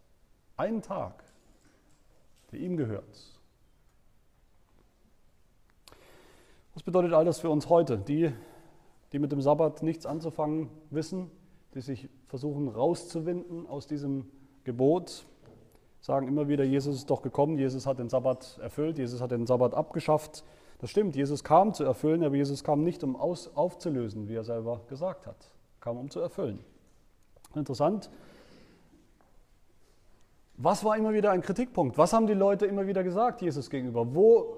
Einen 0.56 0.82
Tag, 0.82 1.22
der 2.50 2.58
ihm 2.58 2.76
gehört. 2.76 3.38
Was 6.74 6.82
bedeutet 6.82 7.12
all 7.12 7.24
das 7.24 7.40
für 7.40 7.48
uns 7.50 7.68
heute? 7.68 7.96
Die, 7.96 8.32
die 9.12 9.18
mit 9.18 9.32
dem 9.32 9.40
Sabbat 9.40 9.82
nichts 9.82 10.06
anzufangen 10.06 10.68
wissen, 10.90 11.30
die 11.74 11.80
sich 11.80 12.08
versuchen 12.26 12.68
rauszuwinden 12.68 13.66
aus 13.66 13.86
diesem 13.86 14.26
Gebot, 14.64 15.26
sagen 16.00 16.28
immer 16.28 16.48
wieder, 16.48 16.64
Jesus 16.64 16.96
ist 16.96 17.10
doch 17.10 17.22
gekommen, 17.22 17.58
Jesus 17.58 17.86
hat 17.86 17.98
den 17.98 18.08
Sabbat 18.08 18.58
erfüllt, 18.62 18.98
Jesus 18.98 19.20
hat 19.20 19.30
den 19.30 19.46
Sabbat 19.46 19.74
abgeschafft. 19.74 20.44
Das 20.78 20.90
stimmt, 20.90 21.16
Jesus 21.16 21.42
kam 21.42 21.74
zu 21.74 21.84
erfüllen, 21.84 22.22
aber 22.22 22.36
Jesus 22.36 22.62
kam 22.62 22.84
nicht, 22.84 23.02
um 23.02 23.16
aus, 23.16 23.54
aufzulösen, 23.56 24.28
wie 24.28 24.34
er 24.34 24.44
selber 24.44 24.82
gesagt 24.88 25.26
hat, 25.26 25.50
kam 25.80 25.96
um 25.96 26.10
zu 26.10 26.20
erfüllen. 26.20 26.60
Interessant. 27.54 28.10
Was 30.56 30.84
war 30.84 30.96
immer 30.96 31.12
wieder 31.12 31.30
ein 31.30 31.40
Kritikpunkt? 31.40 31.98
Was 31.98 32.12
haben 32.12 32.26
die 32.26 32.34
Leute 32.34 32.66
immer 32.66 32.86
wieder 32.86 33.02
gesagt 33.04 33.42
Jesus 33.42 33.70
gegenüber? 33.70 34.14
Wo, 34.14 34.56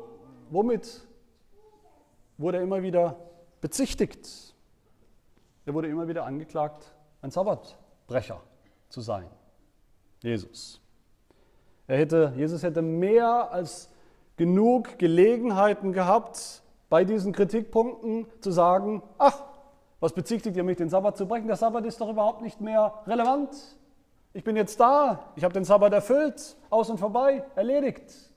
womit 0.50 1.06
wurde 2.38 2.58
er 2.58 2.62
immer 2.62 2.82
wieder 2.82 3.16
bezichtigt? 3.60 4.54
Er 5.66 5.74
wurde 5.74 5.88
immer 5.88 6.08
wieder 6.08 6.24
angeklagt, 6.24 6.94
ein 7.22 7.30
Sabbatbrecher 7.30 8.40
zu 8.88 9.00
sein. 9.00 9.28
Jesus. 10.22 10.80
Er 11.86 11.98
hätte, 11.98 12.32
Jesus 12.36 12.62
hätte 12.62 12.82
mehr 12.82 13.50
als 13.52 13.90
genug 14.36 14.98
Gelegenheiten 14.98 15.92
gehabt, 15.92 16.62
bei 16.88 17.04
diesen 17.04 17.32
Kritikpunkten 17.32 18.26
zu 18.40 18.50
sagen, 18.50 19.02
ach, 19.18 19.42
was 20.00 20.12
bezichtigt 20.12 20.56
ihr 20.56 20.64
mich, 20.64 20.78
den 20.78 20.88
Sabbat 20.88 21.16
zu 21.16 21.26
brechen? 21.26 21.46
Der 21.46 21.56
Sabbat 21.56 21.84
ist 21.84 22.00
doch 22.00 22.08
überhaupt 22.08 22.42
nicht 22.42 22.60
mehr 22.60 23.02
relevant. 23.06 23.50
Ich 24.32 24.44
bin 24.44 24.56
jetzt 24.56 24.80
da, 24.80 25.32
ich 25.36 25.44
habe 25.44 25.52
den 25.52 25.64
Sabbat 25.64 25.92
erfüllt, 25.92 26.56
aus 26.70 26.88
und 26.88 26.98
vorbei, 26.98 27.44
erledigt. 27.54 28.29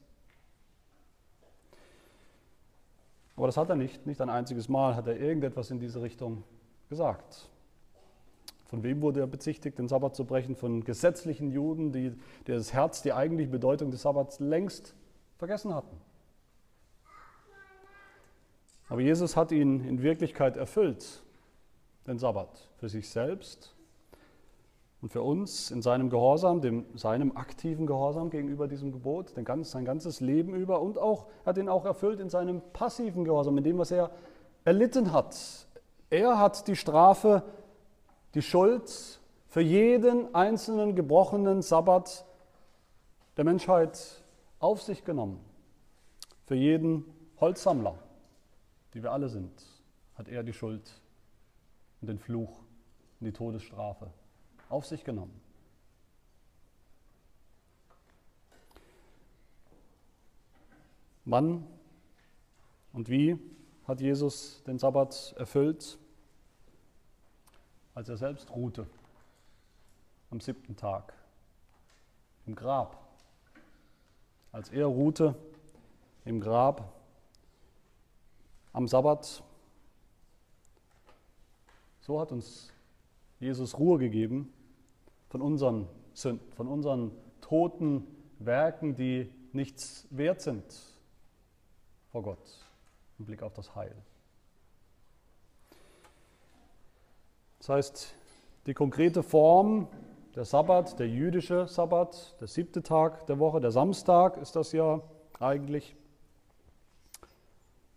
Aber 3.35 3.47
das 3.47 3.57
hat 3.57 3.69
er 3.69 3.75
nicht, 3.75 4.05
nicht 4.05 4.21
ein 4.21 4.29
einziges 4.29 4.69
Mal 4.69 4.95
hat 4.95 5.07
er 5.07 5.19
irgendetwas 5.19 5.71
in 5.71 5.79
diese 5.79 6.01
Richtung 6.01 6.43
gesagt. 6.89 7.49
Von 8.65 8.83
wem 8.83 9.01
wurde 9.01 9.19
er 9.19 9.27
bezichtigt, 9.27 9.77
den 9.77 9.87
Sabbat 9.87 10.15
zu 10.15 10.25
brechen? 10.25 10.55
Von 10.55 10.83
gesetzlichen 10.83 11.51
Juden, 11.51 11.91
die, 11.91 12.13
das 12.45 12.73
Herz, 12.73 13.01
die 13.01 13.13
eigentliche 13.13 13.51
Bedeutung 13.51 13.91
des 13.91 14.01
Sabbats 14.01 14.39
längst 14.39 14.95
vergessen 15.37 15.73
hatten. 15.73 15.95
Aber 18.89 19.01
Jesus 19.01 19.35
hat 19.35 19.51
ihn 19.51 19.83
in 19.85 20.01
Wirklichkeit 20.01 20.57
erfüllt 20.57 21.23
den 22.05 22.19
Sabbat 22.19 22.69
für 22.77 22.89
sich 22.89 23.09
selbst 23.09 23.72
und 25.03 25.09
für 25.09 25.21
uns 25.21 25.69
in 25.69 25.81
seinem 25.81 26.09
Gehorsam, 26.09 26.61
dem, 26.61 26.85
seinem 26.95 27.35
aktiven 27.35 27.85
Gehorsam 27.85 28.29
gegenüber 28.29 28.69
diesem 28.69 28.93
Gebot, 28.93 29.33
ganz, 29.43 29.71
sein 29.71 29.83
ganzes 29.83 30.21
Leben 30.21 30.55
über 30.55 30.79
und 30.79 30.97
auch 30.97 31.27
hat 31.45 31.57
ihn 31.57 31.67
auch 31.67 31.83
erfüllt 31.83 32.21
in 32.21 32.29
seinem 32.29 32.61
passiven 32.71 33.25
Gehorsam, 33.25 33.57
in 33.57 33.65
dem, 33.65 33.77
was 33.77 33.91
er 33.91 34.11
erlitten 34.63 35.11
hat. 35.11 35.35
Er 36.09 36.39
hat 36.39 36.69
die 36.69 36.77
Strafe, 36.77 37.43
die 38.33 38.41
Schuld 38.41 39.19
für 39.47 39.59
jeden 39.59 40.33
einzelnen 40.33 40.95
gebrochenen 40.95 41.61
Sabbat 41.61 42.23
der 43.35 43.43
Menschheit 43.43 44.23
auf 44.59 44.81
sich 44.81 45.03
genommen. 45.03 45.43
Für 46.45 46.55
jeden 46.55 47.03
Holzsammler, 47.41 47.99
die 48.93 49.03
wir 49.03 49.11
alle 49.11 49.27
sind, 49.27 49.51
hat 50.15 50.29
er 50.29 50.43
die 50.43 50.53
Schuld 50.53 51.01
und 51.99 52.07
den 52.07 52.19
Fluch 52.19 52.59
und 53.19 53.25
die 53.25 53.33
Todesstrafe 53.33 54.09
auf 54.73 54.87
sich 54.87 55.03
genommen. 55.03 55.39
Wann 61.25 61.65
und 62.91 63.07
wie 63.07 63.39
hat 63.87 64.01
Jesus 64.01 64.63
den 64.63 64.79
Sabbat 64.79 65.35
erfüllt? 65.37 65.99
Als 67.93 68.09
er 68.09 68.17
selbst 68.17 68.49
ruhte 68.49 68.87
am 70.31 70.41
siebten 70.41 70.75
Tag 70.75 71.13
im 72.47 72.55
Grab. 72.55 72.97
Als 74.51 74.69
er 74.69 74.87
ruhte 74.87 75.35
im 76.25 76.41
Grab 76.41 76.91
am 78.73 78.87
Sabbat 78.87 79.43
so 82.01 82.19
hat 82.19 82.31
uns 82.31 82.73
Jesus 83.39 83.77
Ruhe 83.77 83.99
gegeben 83.99 84.51
von 85.33 85.41
unseren 85.41 85.87
Sünden, 86.13 86.51
von 86.51 86.67
unseren 86.67 87.11
toten 87.41 88.05
Werken, 88.37 88.93
die 88.93 89.33
nichts 89.51 90.07
wert 90.11 90.41
sind 90.41 90.63
vor 92.11 92.21
Gott 92.21 92.67
im 93.17 93.25
Blick 93.25 93.41
auf 93.41 93.51
das 93.51 93.73
Heil. 93.73 93.95
Das 97.57 97.69
heißt, 97.69 98.15
die 98.67 98.75
konkrete 98.75 99.23
Form, 99.23 99.87
der 100.35 100.45
Sabbat, 100.45 100.99
der 100.99 101.09
jüdische 101.09 101.67
Sabbat, 101.67 102.39
der 102.39 102.47
siebte 102.47 102.83
Tag 102.83 103.25
der 103.25 103.39
Woche, 103.39 103.59
der 103.59 103.71
Samstag 103.71 104.37
ist 104.37 104.55
das 104.55 104.71
ja 104.71 105.01
eigentlich. 105.39 105.95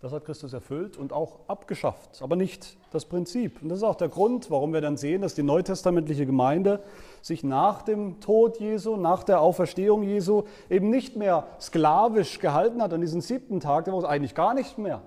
Das 0.01 0.13
hat 0.13 0.27
Christus 0.27 0.53
erfüllt 0.53 0.99
und 0.99 1.13
auch 1.13 1.41
abgeschafft, 1.49 2.21
aber 2.21 2.37
nicht 2.37 2.77
das 2.91 3.07
Prinzip. 3.07 3.63
Und 3.63 3.71
das 3.71 3.79
ist 3.79 3.85
auch 3.85 3.95
der 3.95 4.09
Grund, 4.09 4.51
warum 4.51 4.75
wir 4.75 4.83
dann 4.83 4.99
sehen, 4.99 5.23
dass 5.23 5.35
die 5.35 5.43
neutestamentliche 5.43 6.27
Gemeinde 6.27 6.83
sich 7.23 7.43
nach 7.43 7.83
dem 7.83 8.21
Tod 8.21 8.61
Jesu, 8.61 8.97
nach 8.97 9.25
der 9.25 9.41
Auferstehung 9.41 10.03
Jesu 10.03 10.45
eben 10.69 10.91
nicht 10.91 11.17
mehr 11.17 11.47
sklavisch 11.61 12.41
gehalten 12.41 12.83
hat 12.83 12.93
an 12.93 13.01
diesen 13.01 13.23
siebten 13.23 13.59
Tag 13.59 13.87
der 13.87 13.95
Woche, 13.95 14.09
eigentlich 14.09 14.35
gar 14.35 14.53
nicht 14.53 14.77
mehr 14.77 15.01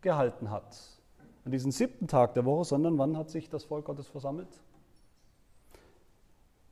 gehalten 0.00 0.50
hat 0.50 0.94
an 1.44 1.52
diesen 1.52 1.70
siebten 1.70 2.08
Tag 2.08 2.34
der 2.34 2.44
Woche, 2.44 2.64
sondern 2.64 2.98
wann 2.98 3.16
hat 3.16 3.30
sich 3.30 3.48
das 3.48 3.64
Volk 3.64 3.84
Gottes 3.84 4.08
versammelt? 4.08 4.48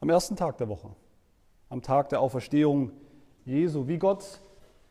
Am 0.00 0.08
ersten 0.08 0.34
Tag 0.34 0.58
der 0.58 0.68
Woche, 0.68 0.90
am 1.68 1.82
Tag 1.82 2.08
der 2.08 2.20
Auferstehung 2.20 2.90
Jesu, 3.44 3.86
wie 3.86 3.98
Gott 3.98 4.40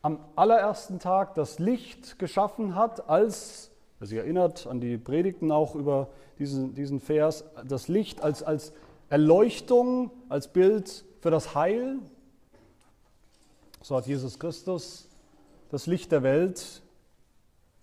am 0.02 0.18
allerersten 0.36 0.98
Tag 0.98 1.34
das 1.34 1.58
Licht 1.58 2.18
geschaffen 2.18 2.74
hat, 2.74 3.08
als, 3.08 3.70
wer 3.98 4.08
sich 4.08 4.18
erinnert 4.18 4.66
an 4.66 4.80
die 4.80 4.98
Predigten 4.98 5.52
auch 5.52 5.74
über 5.74 6.08
diesen, 6.38 6.74
diesen 6.74 7.00
Vers, 7.00 7.44
das 7.66 7.88
Licht 7.88 8.20
als, 8.22 8.42
als 8.42 8.72
Erleuchtung, 9.08 10.10
als 10.28 10.48
Bild 10.48 11.04
für 11.20 11.30
das 11.30 11.54
Heil. 11.54 11.98
So 13.80 13.96
hat 13.96 14.06
Jesus 14.06 14.38
Christus 14.38 15.08
das 15.70 15.86
Licht 15.86 16.12
der 16.12 16.22
Welt, 16.22 16.82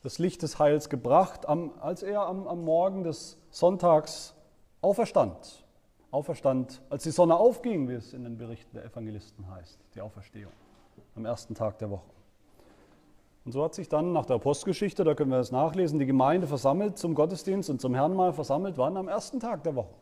das 0.03 0.19
Licht 0.19 0.41
des 0.43 0.59
Heils 0.59 0.89
gebracht, 0.89 1.47
als 1.47 2.03
er 2.03 2.21
am, 2.27 2.47
am 2.47 2.63
Morgen 2.63 3.03
des 3.03 3.37
Sonntags 3.49 4.33
auferstand 4.81 5.63
auferstand, 6.11 6.81
als 6.89 7.03
die 7.03 7.11
Sonne 7.11 7.35
aufging, 7.35 7.87
wie 7.87 7.93
es 7.93 8.13
in 8.13 8.23
den 8.23 8.37
Berichten 8.37 8.75
der 8.75 8.85
Evangelisten 8.85 9.49
heißt, 9.49 9.77
die 9.93 10.01
Auferstehung 10.01 10.51
am 11.19 11.25
ersten 11.25 11.53
Tag 11.53 11.77
der 11.79 11.89
Woche. 11.91 12.09
Und 13.45 13.51
so 13.51 13.63
hat 13.63 13.75
sich 13.75 13.89
dann 13.89 14.13
nach 14.13 14.25
der 14.25 14.37
Apostelgeschichte, 14.37 15.03
da 15.03 15.15
können 15.15 15.31
wir 15.31 15.39
es 15.39 15.51
nachlesen, 15.51 15.99
die 15.99 16.05
Gemeinde 16.05 16.47
versammelt 16.47 16.97
zum 16.97 17.13
Gottesdienst 17.13 17.69
und 17.69 17.81
zum 17.81 17.93
Herrnmal 17.93 18.31
versammelt, 18.31 18.77
wann? 18.77 18.95
Am 18.95 19.07
ersten 19.07 19.39
Tag 19.39 19.63
der 19.63 19.75
Woche. 19.75 19.93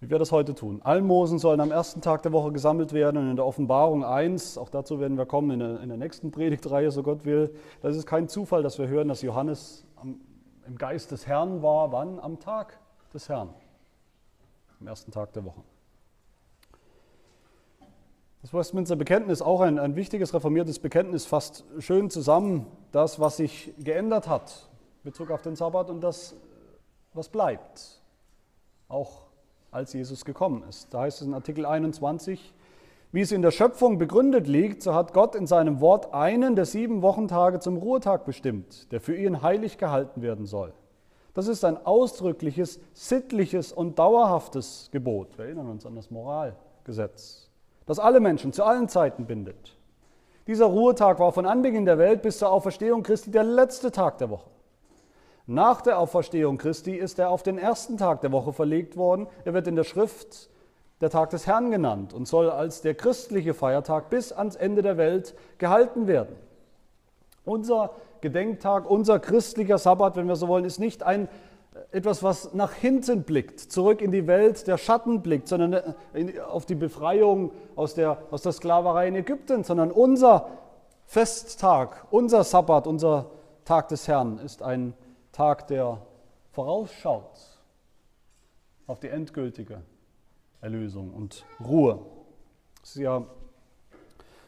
Wie 0.00 0.10
wir 0.10 0.18
das 0.18 0.30
heute 0.30 0.54
tun. 0.54 0.82
Almosen 0.84 1.38
sollen 1.38 1.60
am 1.60 1.72
ersten 1.72 2.00
Tag 2.00 2.22
der 2.22 2.32
Woche 2.32 2.52
gesammelt 2.52 2.92
werden 2.92 3.16
und 3.16 3.30
in 3.30 3.36
der 3.36 3.46
Offenbarung 3.46 4.04
1, 4.04 4.58
auch 4.58 4.68
dazu 4.68 5.00
werden 5.00 5.16
wir 5.16 5.26
kommen 5.26 5.50
in 5.52 5.58
der, 5.60 5.80
in 5.80 5.88
der 5.88 5.98
nächsten 5.98 6.30
Predigtreihe, 6.30 6.90
so 6.90 7.02
Gott 7.02 7.24
will. 7.24 7.54
Das 7.80 7.96
ist 7.96 8.06
kein 8.06 8.28
Zufall, 8.28 8.62
dass 8.62 8.78
wir 8.78 8.86
hören, 8.86 9.08
dass 9.08 9.22
Johannes 9.22 9.84
am, 9.96 10.20
im 10.66 10.76
Geist 10.76 11.10
des 11.10 11.26
Herrn 11.26 11.62
war, 11.62 11.90
wann? 11.90 12.20
Am 12.20 12.38
Tag 12.38 12.78
des 13.12 13.28
Herrn, 13.28 13.48
am 14.80 14.86
ersten 14.86 15.10
Tag 15.10 15.32
der 15.32 15.44
Woche. 15.44 15.62
Das 18.44 18.52
Westminster 18.52 18.94
Bekenntnis, 18.94 19.40
auch 19.40 19.62
ein, 19.62 19.78
ein 19.78 19.96
wichtiges 19.96 20.34
reformiertes 20.34 20.78
Bekenntnis, 20.78 21.24
fasst 21.24 21.64
schön 21.78 22.10
zusammen 22.10 22.66
das, 22.92 23.18
was 23.18 23.38
sich 23.38 23.72
geändert 23.78 24.28
hat 24.28 24.68
in 25.02 25.10
Bezug 25.10 25.30
auf 25.30 25.40
den 25.40 25.56
Sabbat 25.56 25.88
und 25.88 26.02
das, 26.02 26.36
was 27.14 27.30
bleibt, 27.30 28.02
auch 28.88 29.28
als 29.70 29.94
Jesus 29.94 30.26
gekommen 30.26 30.62
ist. 30.68 30.92
Da 30.92 31.00
heißt 31.00 31.22
es 31.22 31.26
in 31.26 31.32
Artikel 31.32 31.64
21, 31.64 32.52
wie 33.12 33.22
es 33.22 33.32
in 33.32 33.40
der 33.40 33.50
Schöpfung 33.50 33.96
begründet 33.96 34.46
liegt, 34.46 34.82
so 34.82 34.92
hat 34.92 35.14
Gott 35.14 35.34
in 35.34 35.46
seinem 35.46 35.80
Wort 35.80 36.12
einen 36.12 36.54
der 36.54 36.66
sieben 36.66 37.00
Wochentage 37.00 37.60
zum 37.60 37.78
Ruhetag 37.78 38.26
bestimmt, 38.26 38.92
der 38.92 39.00
für 39.00 39.16
ihn 39.16 39.40
heilig 39.40 39.78
gehalten 39.78 40.20
werden 40.20 40.44
soll. 40.44 40.74
Das 41.32 41.48
ist 41.48 41.64
ein 41.64 41.78
ausdrückliches, 41.78 42.78
sittliches 42.92 43.72
und 43.72 43.98
dauerhaftes 43.98 44.90
Gebot. 44.92 45.38
Wir 45.38 45.46
erinnern 45.46 45.70
uns 45.70 45.86
an 45.86 45.94
das 45.94 46.10
Moralgesetz, 46.10 47.43
das 47.86 47.98
alle 47.98 48.20
Menschen 48.20 48.52
zu 48.52 48.64
allen 48.64 48.88
Zeiten 48.88 49.26
bindet. 49.26 49.76
Dieser 50.46 50.66
Ruhetag 50.66 51.18
war 51.18 51.32
von 51.32 51.46
Anbeginn 51.46 51.86
der 51.86 51.98
Welt 51.98 52.22
bis 52.22 52.38
zur 52.38 52.50
Auferstehung 52.50 53.02
Christi 53.02 53.30
der 53.30 53.44
letzte 53.44 53.90
Tag 53.90 54.18
der 54.18 54.30
Woche. 54.30 54.50
Nach 55.46 55.80
der 55.82 55.98
Auferstehung 55.98 56.58
Christi 56.58 56.94
ist 56.94 57.18
er 57.18 57.30
auf 57.30 57.42
den 57.42 57.58
ersten 57.58 57.98
Tag 57.98 58.22
der 58.22 58.32
Woche 58.32 58.52
verlegt 58.52 58.96
worden. 58.96 59.26
Er 59.44 59.54
wird 59.54 59.66
in 59.66 59.76
der 59.76 59.84
Schrift 59.84 60.48
der 61.00 61.10
Tag 61.10 61.30
des 61.30 61.46
Herrn 61.46 61.70
genannt 61.70 62.14
und 62.14 62.26
soll 62.26 62.50
als 62.50 62.80
der 62.80 62.94
christliche 62.94 63.52
Feiertag 63.52 64.08
bis 64.08 64.32
ans 64.32 64.56
Ende 64.56 64.80
der 64.80 64.96
Welt 64.96 65.34
gehalten 65.58 66.06
werden. 66.06 66.36
Unser 67.44 67.90
Gedenktag, 68.22 68.88
unser 68.88 69.18
christlicher 69.18 69.76
Sabbat, 69.76 70.16
wenn 70.16 70.28
wir 70.28 70.36
so 70.36 70.48
wollen, 70.48 70.64
ist 70.64 70.78
nicht 70.78 71.02
ein 71.02 71.28
etwas, 71.90 72.22
was 72.22 72.54
nach 72.54 72.72
hinten 72.72 73.24
blickt, 73.24 73.60
zurück 73.60 74.00
in 74.00 74.12
die 74.12 74.26
Welt 74.26 74.66
der 74.66 74.78
Schatten 74.78 75.22
blickt, 75.22 75.48
sondern 75.48 75.72
äh, 76.14 76.40
auf 76.40 76.66
die 76.66 76.74
Befreiung 76.74 77.50
aus 77.76 77.94
der, 77.94 78.18
aus 78.30 78.42
der 78.42 78.52
Sklaverei 78.52 79.08
in 79.08 79.16
Ägypten, 79.16 79.64
sondern 79.64 79.90
unser 79.90 80.48
Festtag, 81.06 82.06
unser 82.10 82.44
Sabbat, 82.44 82.86
unser 82.86 83.30
Tag 83.64 83.88
des 83.88 84.08
Herrn 84.08 84.38
ist 84.38 84.62
ein 84.62 84.94
Tag, 85.32 85.66
der 85.68 86.00
vorausschaut 86.52 87.60
auf 88.86 89.00
die 89.00 89.08
endgültige 89.08 89.82
Erlösung 90.60 91.12
und 91.12 91.44
Ruhe. 91.60 91.98
Es 92.82 92.90
ist 92.90 93.02
ja 93.02 93.24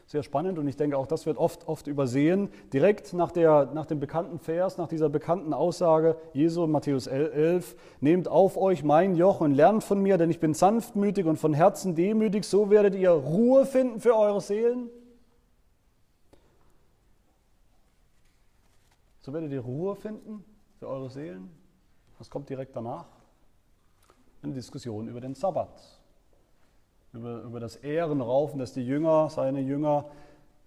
sehr 0.07 0.23
spannend 0.23 0.57
und 0.57 0.67
ich 0.67 0.77
denke, 0.77 0.97
auch 0.97 1.05
das 1.05 1.25
wird 1.25 1.37
oft, 1.37 1.67
oft 1.67 1.85
übersehen. 1.85 2.49
Direkt 2.71 3.11
nach, 3.11 3.29
der, 3.29 3.65
nach 3.73 3.85
dem 3.85 3.99
bekannten 3.99 4.39
Vers, 4.39 4.77
nach 4.77 4.87
dieser 4.87 5.09
bekannten 5.09 5.53
Aussage 5.53 6.15
Jesu, 6.31 6.65
Matthäus 6.65 7.07
11, 7.07 7.75
nehmt 7.99 8.29
auf 8.29 8.55
euch 8.55 8.85
mein 8.85 9.15
Joch 9.15 9.41
und 9.41 9.51
lernt 9.51 9.83
von 9.83 10.01
mir, 10.01 10.17
denn 10.17 10.29
ich 10.29 10.39
bin 10.39 10.53
sanftmütig 10.53 11.25
und 11.25 11.35
von 11.37 11.53
Herzen 11.53 11.93
demütig, 11.93 12.45
so 12.45 12.69
werdet 12.69 12.95
ihr 12.95 13.11
Ruhe 13.11 13.65
finden 13.65 13.99
für 13.99 14.15
eure 14.15 14.39
Seelen. 14.39 14.89
So 19.19 19.33
werdet 19.33 19.51
ihr 19.51 19.59
Ruhe 19.59 19.97
finden 19.97 20.45
für 20.79 20.87
eure 20.87 21.09
Seelen. 21.09 21.49
Was 22.17 22.29
kommt 22.29 22.47
direkt 22.47 22.77
danach? 22.77 23.07
Eine 24.41 24.53
Diskussion 24.53 25.09
über 25.09 25.19
den 25.19 25.35
Sabbat 25.35 25.96
über, 27.17 27.41
über 27.41 27.59
das 27.59 27.75
Ehrenraufen, 27.75 28.59
dass 28.59 28.73
die 28.73 28.85
Jünger, 28.85 29.29
seine 29.29 29.59
Jünger, 29.59 30.05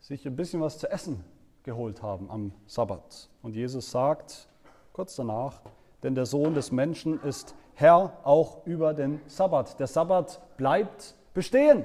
sich 0.01 0.26
ein 0.26 0.36
bisschen 0.36 0.61
was 0.61 0.78
zu 0.78 0.90
essen 0.90 1.24
geholt 1.62 2.03
haben 2.03 2.30
am 2.30 2.53
Sabbat. 2.66 3.28
Und 3.42 3.55
Jesus 3.55 3.90
sagt 3.90 4.48
kurz 4.92 5.16
danach, 5.16 5.61
denn 6.03 6.14
der 6.14 6.26
Sohn 6.26 6.55
des 6.55 6.72
Menschen 6.72 7.22
ist 7.22 7.55
Herr 7.74 8.18
auch 8.24 8.66
über 8.66 8.94
den 8.94 9.20
Sabbat. 9.26 9.78
Der 9.78 9.86
Sabbat 9.86 10.40
bleibt 10.57 11.14
bestehen. 11.34 11.84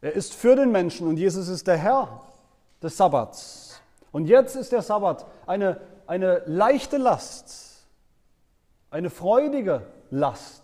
Er 0.00 0.12
ist 0.12 0.34
für 0.34 0.56
den 0.56 0.72
Menschen 0.72 1.06
und 1.06 1.16
Jesus 1.16 1.48
ist 1.48 1.66
der 1.66 1.76
Herr 1.76 2.22
des 2.82 2.96
Sabbats. 2.96 3.80
Und 4.10 4.26
jetzt 4.26 4.56
ist 4.56 4.72
der 4.72 4.82
Sabbat 4.82 5.26
eine, 5.46 5.80
eine 6.06 6.42
leichte 6.46 6.98
Last, 6.98 7.86
eine 8.90 9.10
freudige 9.10 9.86
Last. 10.10 10.61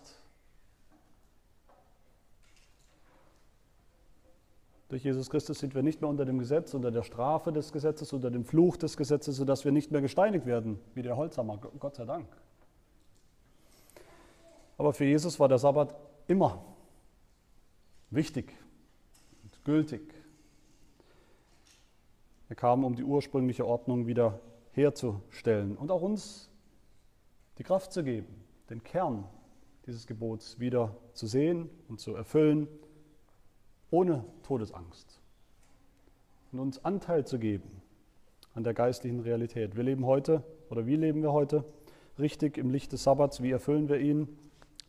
Durch 4.89 5.03
Jesus 5.03 5.29
Christus 5.29 5.59
sind 5.59 5.75
wir 5.75 5.83
nicht 5.83 6.01
mehr 6.01 6.09
unter 6.09 6.25
dem 6.25 6.39
Gesetz, 6.39 6.73
unter 6.73 6.89
der 6.89 7.03
Strafe 7.03 7.53
des 7.53 7.71
Gesetzes, 7.71 8.11
unter 8.11 8.31
dem 8.31 8.43
Fluch 8.43 8.75
des 8.75 8.97
Gesetzes, 8.97 9.37
sodass 9.37 9.63
wir 9.63 9.71
nicht 9.71 9.91
mehr 9.91 10.01
gesteinigt 10.01 10.47
werden, 10.47 10.79
wie 10.95 11.03
der 11.03 11.15
Holzhammer, 11.15 11.57
Gott 11.57 11.95
sei 11.95 12.05
Dank. 12.05 12.27
Aber 14.79 14.91
für 14.91 15.05
Jesus 15.05 15.39
war 15.39 15.47
der 15.47 15.59
Sabbat 15.59 15.95
immer 16.27 16.65
wichtig 18.09 18.51
und 19.43 19.63
gültig. 19.63 20.01
Er 22.49 22.55
kam, 22.55 22.83
um 22.83 22.95
die 22.95 23.03
ursprüngliche 23.03 23.67
Ordnung 23.67 24.07
wieder 24.07 24.39
herzustellen 24.71 25.77
und 25.77 25.91
auch 25.91 26.01
uns 26.01 26.49
die 27.59 27.63
Kraft 27.63 27.91
zu 27.91 28.03
geben, 28.03 28.43
den 28.71 28.83
Kern 28.83 29.25
dieses 29.85 30.07
Gebots 30.07 30.59
wieder 30.59 30.95
zu 31.13 31.27
sehen 31.27 31.69
und 31.87 31.99
zu 31.99 32.15
erfüllen 32.15 32.67
ohne 33.91 34.23
Todesangst 34.43 35.19
und 36.51 36.59
uns 36.59 36.83
Anteil 36.83 37.25
zu 37.25 37.39
geben 37.39 37.81
an 38.55 38.63
der 38.63 38.73
geistlichen 38.73 39.19
Realität. 39.19 39.75
Wir 39.75 39.83
leben 39.83 40.05
heute, 40.05 40.43
oder 40.69 40.85
wie 40.85 40.95
leben 40.95 41.21
wir 41.21 41.31
heute, 41.31 41.63
richtig 42.17 42.57
im 42.57 42.69
Licht 42.69 42.91
des 42.91 43.03
Sabbats, 43.03 43.41
wie 43.41 43.51
erfüllen 43.51 43.89
wir 43.89 43.99
ihn? 43.99 44.27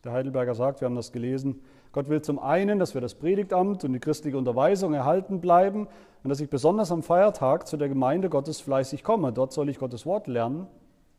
Der 0.03 0.13
Heidelberger 0.13 0.55
sagt, 0.55 0.81
wir 0.81 0.87
haben 0.87 0.95
das 0.95 1.11
gelesen, 1.11 1.61
Gott 1.91 2.09
will 2.09 2.21
zum 2.21 2.39
einen, 2.39 2.79
dass 2.79 2.93
wir 2.93 3.01
das 3.01 3.15
Predigtamt 3.15 3.83
und 3.83 3.93
die 3.93 3.99
christliche 3.99 4.37
Unterweisung 4.37 4.93
erhalten 4.93 5.41
bleiben 5.41 5.87
und 6.23 6.29
dass 6.29 6.39
ich 6.39 6.49
besonders 6.49 6.91
am 6.91 7.03
Feiertag 7.03 7.67
zu 7.67 7.75
der 7.75 7.89
Gemeinde 7.89 8.29
Gottes 8.29 8.61
fleißig 8.61 9.03
komme. 9.03 9.33
Dort 9.33 9.51
soll 9.51 9.69
ich 9.69 9.77
Gottes 9.77 10.05
Wort 10.05 10.27
lernen 10.27 10.67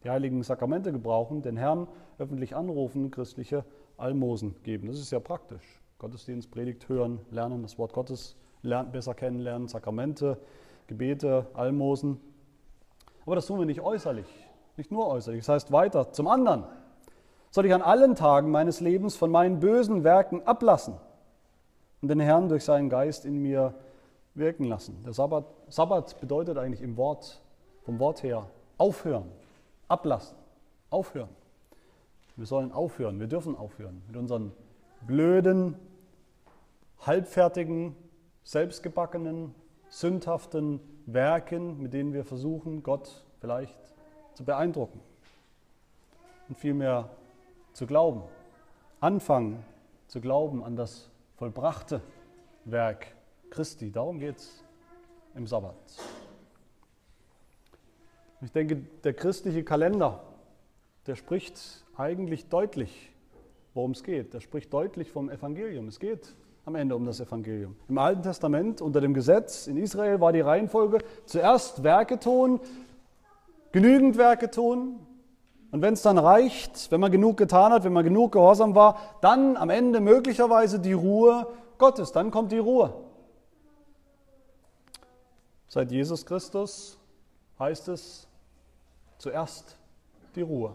die 0.05 0.11
heiligen 0.11 0.43
Sakramente 0.43 0.93
gebrauchen, 0.93 1.43
den 1.43 1.57
Herrn 1.57 1.87
öffentlich 2.19 2.57
anrufen, 2.57 3.11
christliche 3.11 3.65
Almosen 3.97 4.55
geben. 4.63 4.89
Das 4.89 4.99
ist 4.99 5.13
ja 5.13 5.21
praktisch. 5.21 5.82
Gottesdienst, 6.03 6.51
Predigt 6.51 6.89
hören, 6.89 7.21
lernen, 7.31 7.63
das 7.63 7.79
Wort 7.79 7.93
Gottes 7.93 8.35
lernen, 8.63 8.91
besser 8.91 9.15
kennenlernen, 9.15 9.69
Sakramente, 9.69 10.37
Gebete, 10.89 11.47
Almosen. 11.55 12.21
Aber 13.25 13.37
das 13.37 13.47
tun 13.47 13.61
wir 13.61 13.67
nicht 13.67 13.83
äußerlich, 13.83 14.27
nicht 14.77 14.91
nur 14.91 15.07
äußerlich. 15.07 15.43
Das 15.43 15.49
heißt 15.49 15.71
weiter, 15.71 16.11
zum 16.11 16.27
anderen 16.27 16.65
soll 17.53 17.67
ich 17.67 17.73
an 17.73 17.83
allen 17.83 18.17
Tagen 18.17 18.51
meines 18.51 18.81
Lebens 18.81 19.15
von 19.15 19.31
meinen 19.31 19.61
bösen 19.61 20.03
Werken 20.03 20.43
ablassen 20.45 20.95
und 22.01 22.09
den 22.09 22.19
Herrn 22.19 22.49
durch 22.49 22.65
seinen 22.65 22.91
Geist 22.91 23.25
in 23.25 23.41
mir 23.41 23.73
wirken 24.35 24.65
lassen. 24.65 25.05
Der 25.05 25.13
Sabbat, 25.13 25.45
Sabbat 25.69 26.21
bedeutet 26.21 26.59
eigentlich 26.59 26.83
im 26.83 26.97
Wort, 26.97 27.41
vom 27.85 28.01
Wort 28.01 28.25
her, 28.25 28.49
aufhören, 28.77 29.31
ablassen, 29.87 30.37
aufhören. 30.91 31.29
Wir 32.35 32.47
sollen 32.47 32.73
aufhören, 32.73 33.21
wir 33.21 33.29
dürfen 33.29 33.57
aufhören 33.57 34.03
mit 34.09 34.17
unseren 34.17 34.51
blöden, 35.07 35.77
halbfertigen, 37.03 37.97
selbstgebackenen, 38.45 39.55
sündhaften 39.89 40.81
Werken, 41.07 41.81
mit 41.83 41.93
denen 41.93 42.13
wir 42.13 42.25
versuchen, 42.25 42.83
Gott 42.83 43.25
vielleicht 43.41 43.79
zu 44.35 44.45
beeindrucken 44.45 45.01
und 46.49 46.57
vielmehr 46.57 47.11
zu 47.73 47.87
glauben. 47.87 48.23
Anfangen 49.01 49.65
zu 50.07 50.21
glauben 50.21 50.63
an 50.63 50.77
das 50.77 51.11
vollbrachte 51.37 52.01
Werk 52.65 53.07
Christi. 53.51 53.91
Darum 53.91 54.19
geht 54.19 54.37
es 54.37 54.65
im 55.35 55.47
Sabbat. 55.47 55.75
Ich 58.43 58.53
denke, 58.53 58.77
der 59.05 59.15
christliche 59.15 59.65
Kalender, 59.65 60.23
der 61.07 61.17
spricht 61.17 61.85
eigentlich 61.97 62.49
deutlich, 62.49 63.13
worum 63.75 63.93
es 63.93 64.03
geht. 64.03 64.35
Der 64.35 64.41
spricht 64.41 64.73
deutlich 64.73 65.11
vom 65.11 65.31
Evangelium. 65.31 65.89
Es 65.89 65.99
geht 65.99 66.35
am 66.65 66.75
Ende 66.77 66.95
um 66.95 67.05
das 67.05 67.21
Evangelium. 67.21 67.77
Im 67.89 67.99
Alten 67.99 68.23
Testament 68.23 68.81
unter 68.81 69.01
dem 69.01 69.15
Gesetz 69.15 69.67
in 69.67 69.77
Israel 69.77 70.21
war 70.21 70.33
die 70.33 70.41
Reihenfolge 70.41 70.99
zuerst 71.27 71.83
Werke 71.83 72.19
tun, 72.19 72.61
genügend 73.73 74.17
Werke 74.17 74.51
tun. 74.51 75.01
Und 75.73 75.83
wenn 75.83 75.95
es 75.95 76.03
dann 76.03 76.19
reicht, 76.19 76.93
wenn 76.93 77.01
man 77.01 77.11
genug 77.11 77.37
getan 77.37 77.73
hat, 77.73 77.85
wenn 77.85 77.93
man 77.93 78.05
genug 78.05 78.33
gehorsam 78.33 78.75
war, 78.75 78.99
dann 79.23 79.57
am 79.57 79.71
Ende 79.71 80.01
möglicherweise 80.01 80.79
die 80.79 80.93
Ruhe 80.93 81.47
Gottes. 81.79 82.13
Dann 82.13 82.31
kommt 82.31 82.53
die 82.53 82.59
Ruhe. 82.59 82.93
Seit 85.67 85.91
Jesus 85.91 86.27
Christus 86.27 86.99
heißt 87.59 87.89
es 87.89 88.29
zuerst 89.17 89.79
die 90.37 90.43
Ruhe. 90.43 90.75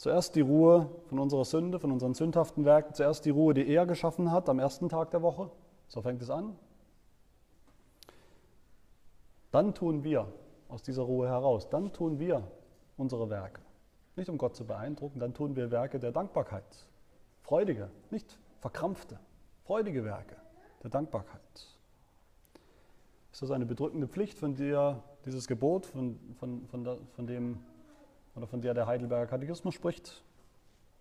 Zuerst 0.00 0.34
die 0.34 0.40
Ruhe 0.40 0.88
von 1.10 1.18
unserer 1.18 1.44
Sünde, 1.44 1.78
von 1.78 1.92
unseren 1.92 2.14
sündhaften 2.14 2.64
Werken, 2.64 2.94
zuerst 2.94 3.26
die 3.26 3.30
Ruhe, 3.30 3.52
die 3.52 3.68
er 3.68 3.84
geschaffen 3.84 4.32
hat 4.32 4.48
am 4.48 4.58
ersten 4.58 4.88
Tag 4.88 5.10
der 5.10 5.20
Woche. 5.20 5.50
So 5.88 6.00
fängt 6.00 6.22
es 6.22 6.30
an. 6.30 6.56
Dann 9.50 9.74
tun 9.74 10.02
wir 10.02 10.32
aus 10.68 10.82
dieser 10.82 11.02
Ruhe 11.02 11.28
heraus, 11.28 11.68
dann 11.68 11.92
tun 11.92 12.18
wir 12.18 12.50
unsere 12.96 13.28
Werke. 13.28 13.60
Nicht 14.16 14.30
um 14.30 14.38
Gott 14.38 14.56
zu 14.56 14.66
beeindrucken, 14.66 15.20
dann 15.20 15.34
tun 15.34 15.54
wir 15.54 15.70
Werke 15.70 15.98
der 15.98 16.12
Dankbarkeit. 16.12 16.86
Freudige, 17.42 17.90
nicht 18.10 18.38
verkrampfte, 18.60 19.18
freudige 19.64 20.02
Werke 20.06 20.36
der 20.82 20.88
Dankbarkeit. 20.88 21.42
Ist 23.32 23.42
das 23.42 23.50
eine 23.50 23.66
bedrückende 23.66 24.08
Pflicht, 24.08 24.38
von 24.38 24.54
der 24.54 25.02
dieses 25.26 25.46
Gebot, 25.46 25.84
von, 25.84 26.18
von, 26.38 26.66
von, 26.68 27.06
von 27.14 27.26
dem 27.26 27.58
oder 28.34 28.46
von 28.46 28.60
der 28.60 28.74
der 28.74 28.86
Heidelberger 28.86 29.26
Katechismus 29.26 29.74
spricht, 29.74 30.22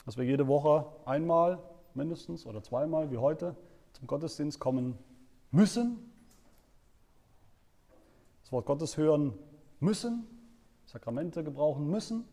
dass 0.05 0.17
wir 0.17 0.25
jede 0.25 0.47
Woche 0.47 0.85
einmal 1.05 1.59
mindestens 1.93 2.45
oder 2.45 2.61
zweimal 2.63 3.11
wie 3.11 3.17
heute 3.17 3.55
zum 3.93 4.07
Gottesdienst 4.07 4.59
kommen 4.59 4.97
müssen, 5.51 6.11
das 8.41 8.51
Wort 8.51 8.65
Gottes 8.65 8.97
hören 8.97 9.37
müssen, 9.79 10.27
Sakramente 10.85 11.43
gebrauchen 11.43 11.87
müssen. 11.87 12.25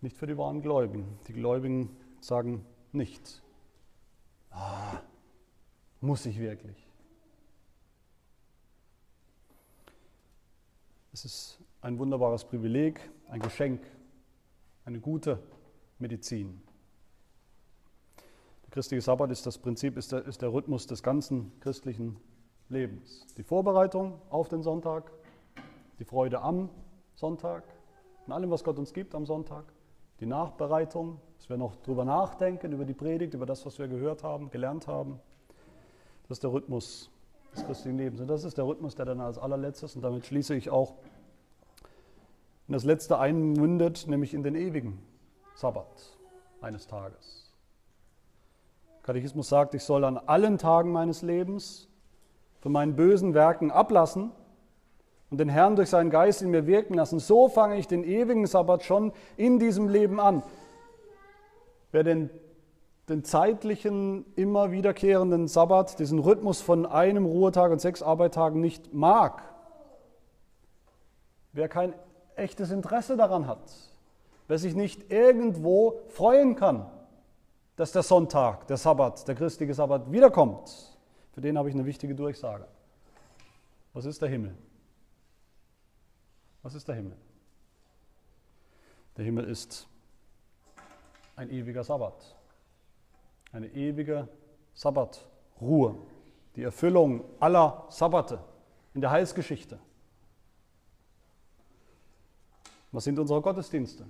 Nicht 0.00 0.16
für 0.16 0.28
die 0.28 0.38
wahren 0.38 0.62
Gläubigen. 0.62 1.18
Die 1.26 1.32
Gläubigen 1.32 1.96
sagen 2.20 2.64
nicht, 2.92 3.42
ah, 4.50 5.00
muss 6.00 6.26
ich 6.26 6.38
wirklich. 6.38 6.76
Es 11.12 11.24
ist 11.24 11.58
ein 11.82 11.98
wunderbares 11.98 12.44
Privileg, 12.44 13.10
ein 13.28 13.40
Geschenk, 13.40 13.82
eine 14.84 15.00
gute 15.00 15.40
Medizin. 15.98 16.62
Der 18.62 18.70
christliche 18.70 19.02
Sabbat 19.02 19.32
ist 19.32 19.44
das 19.46 19.58
Prinzip, 19.58 19.96
ist 19.96 20.12
der, 20.12 20.24
ist 20.24 20.42
der 20.42 20.52
Rhythmus 20.52 20.86
des 20.86 21.02
ganzen 21.02 21.52
christlichen 21.58 22.16
Lebens. 22.68 23.26
Die 23.36 23.42
Vorbereitung 23.42 24.20
auf 24.30 24.48
den 24.48 24.62
Sonntag, 24.62 25.10
die 25.98 26.04
Freude 26.04 26.40
am 26.40 26.70
Sonntag, 27.16 27.64
in 28.28 28.32
allem, 28.32 28.50
was 28.50 28.62
Gott 28.62 28.78
uns 28.78 28.94
gibt 28.94 29.16
am 29.16 29.26
Sonntag, 29.26 29.64
die 30.20 30.26
Nachbereitung, 30.26 31.20
dass 31.36 31.48
wir 31.48 31.56
noch 31.56 31.74
drüber 31.82 32.04
nachdenken, 32.04 32.72
über 32.72 32.84
die 32.84 32.94
Predigt, 32.94 33.34
über 33.34 33.44
das, 33.44 33.66
was 33.66 33.80
wir 33.80 33.88
gehört 33.88 34.22
haben, 34.22 34.50
gelernt 34.50 34.86
haben. 34.86 35.18
Das 36.28 36.36
ist 36.36 36.44
der 36.44 36.52
Rhythmus 36.52 37.10
des 37.52 37.64
christlichen 37.64 37.98
Lebens. 37.98 38.20
Und 38.20 38.28
das 38.28 38.44
ist 38.44 38.56
der 38.56 38.66
Rhythmus, 38.66 38.94
der 38.94 39.04
dann 39.04 39.20
als 39.20 39.36
allerletztes, 39.36 39.96
und 39.96 40.02
damit 40.02 40.24
schließe 40.24 40.54
ich 40.54 40.70
auch 40.70 40.94
in 42.68 42.72
das 42.72 42.84
letzte 42.84 43.18
einmündet, 43.18 44.06
nämlich 44.06 44.34
in 44.34 44.42
den 44.42 44.54
ewigen 44.54 45.02
Sabbat 45.54 46.18
eines 46.60 46.86
Tages. 46.86 47.52
Katechismus 49.02 49.48
sagt, 49.48 49.74
ich 49.74 49.82
soll 49.82 50.04
an 50.04 50.16
allen 50.16 50.58
Tagen 50.58 50.92
meines 50.92 51.22
Lebens 51.22 51.88
von 52.60 52.72
meinen 52.72 52.94
bösen 52.94 53.34
Werken 53.34 53.72
ablassen 53.72 54.30
und 55.30 55.38
den 55.38 55.48
Herrn 55.48 55.74
durch 55.74 55.90
seinen 55.90 56.10
Geist 56.10 56.42
in 56.42 56.50
mir 56.50 56.66
wirken 56.66 56.94
lassen. 56.94 57.18
So 57.18 57.48
fange 57.48 57.78
ich 57.78 57.88
den 57.88 58.04
ewigen 58.04 58.46
Sabbat 58.46 58.84
schon 58.84 59.12
in 59.36 59.58
diesem 59.58 59.88
Leben 59.88 60.20
an. 60.20 60.44
Wer 61.90 62.04
den, 62.04 62.30
den 63.08 63.24
zeitlichen, 63.24 64.24
immer 64.36 64.70
wiederkehrenden 64.70 65.48
Sabbat, 65.48 65.98
diesen 65.98 66.20
Rhythmus 66.20 66.60
von 66.60 66.86
einem 66.86 67.26
Ruhetag 67.26 67.72
und 67.72 67.80
sechs 67.80 68.02
Arbeittagen 68.02 68.60
nicht 68.60 68.94
mag, 68.94 69.42
wer 71.52 71.68
kein 71.68 71.94
echtes 72.36 72.70
Interesse 72.70 73.16
daran 73.16 73.46
hat, 73.46 73.72
wer 74.48 74.58
sich 74.58 74.74
nicht 74.74 75.10
irgendwo 75.10 76.02
freuen 76.08 76.56
kann, 76.56 76.90
dass 77.76 77.92
der 77.92 78.02
Sonntag, 78.02 78.66
der 78.66 78.76
Sabbat, 78.76 79.26
der 79.26 79.34
christliche 79.34 79.74
Sabbat 79.74 80.10
wiederkommt, 80.12 80.98
für 81.32 81.40
den 81.40 81.56
habe 81.56 81.68
ich 81.68 81.74
eine 81.74 81.86
wichtige 81.86 82.14
Durchsage. 82.14 82.66
Was 83.92 84.04
ist 84.04 84.20
der 84.20 84.28
Himmel? 84.28 84.54
Was 86.62 86.74
ist 86.74 86.86
der 86.86 86.94
Himmel? 86.94 87.16
Der 89.16 89.24
Himmel 89.24 89.44
ist 89.44 89.86
ein 91.36 91.50
ewiger 91.50 91.84
Sabbat, 91.84 92.36
eine 93.52 93.66
ewige 93.68 94.28
Sabbatruhe, 94.74 95.96
die 96.56 96.62
Erfüllung 96.62 97.24
aller 97.40 97.86
Sabbate 97.88 98.38
in 98.94 99.00
der 99.00 99.10
Heilsgeschichte. 99.10 99.78
Was 102.92 103.04
sind 103.04 103.18
unsere 103.18 103.40
Gottesdienste? 103.40 104.04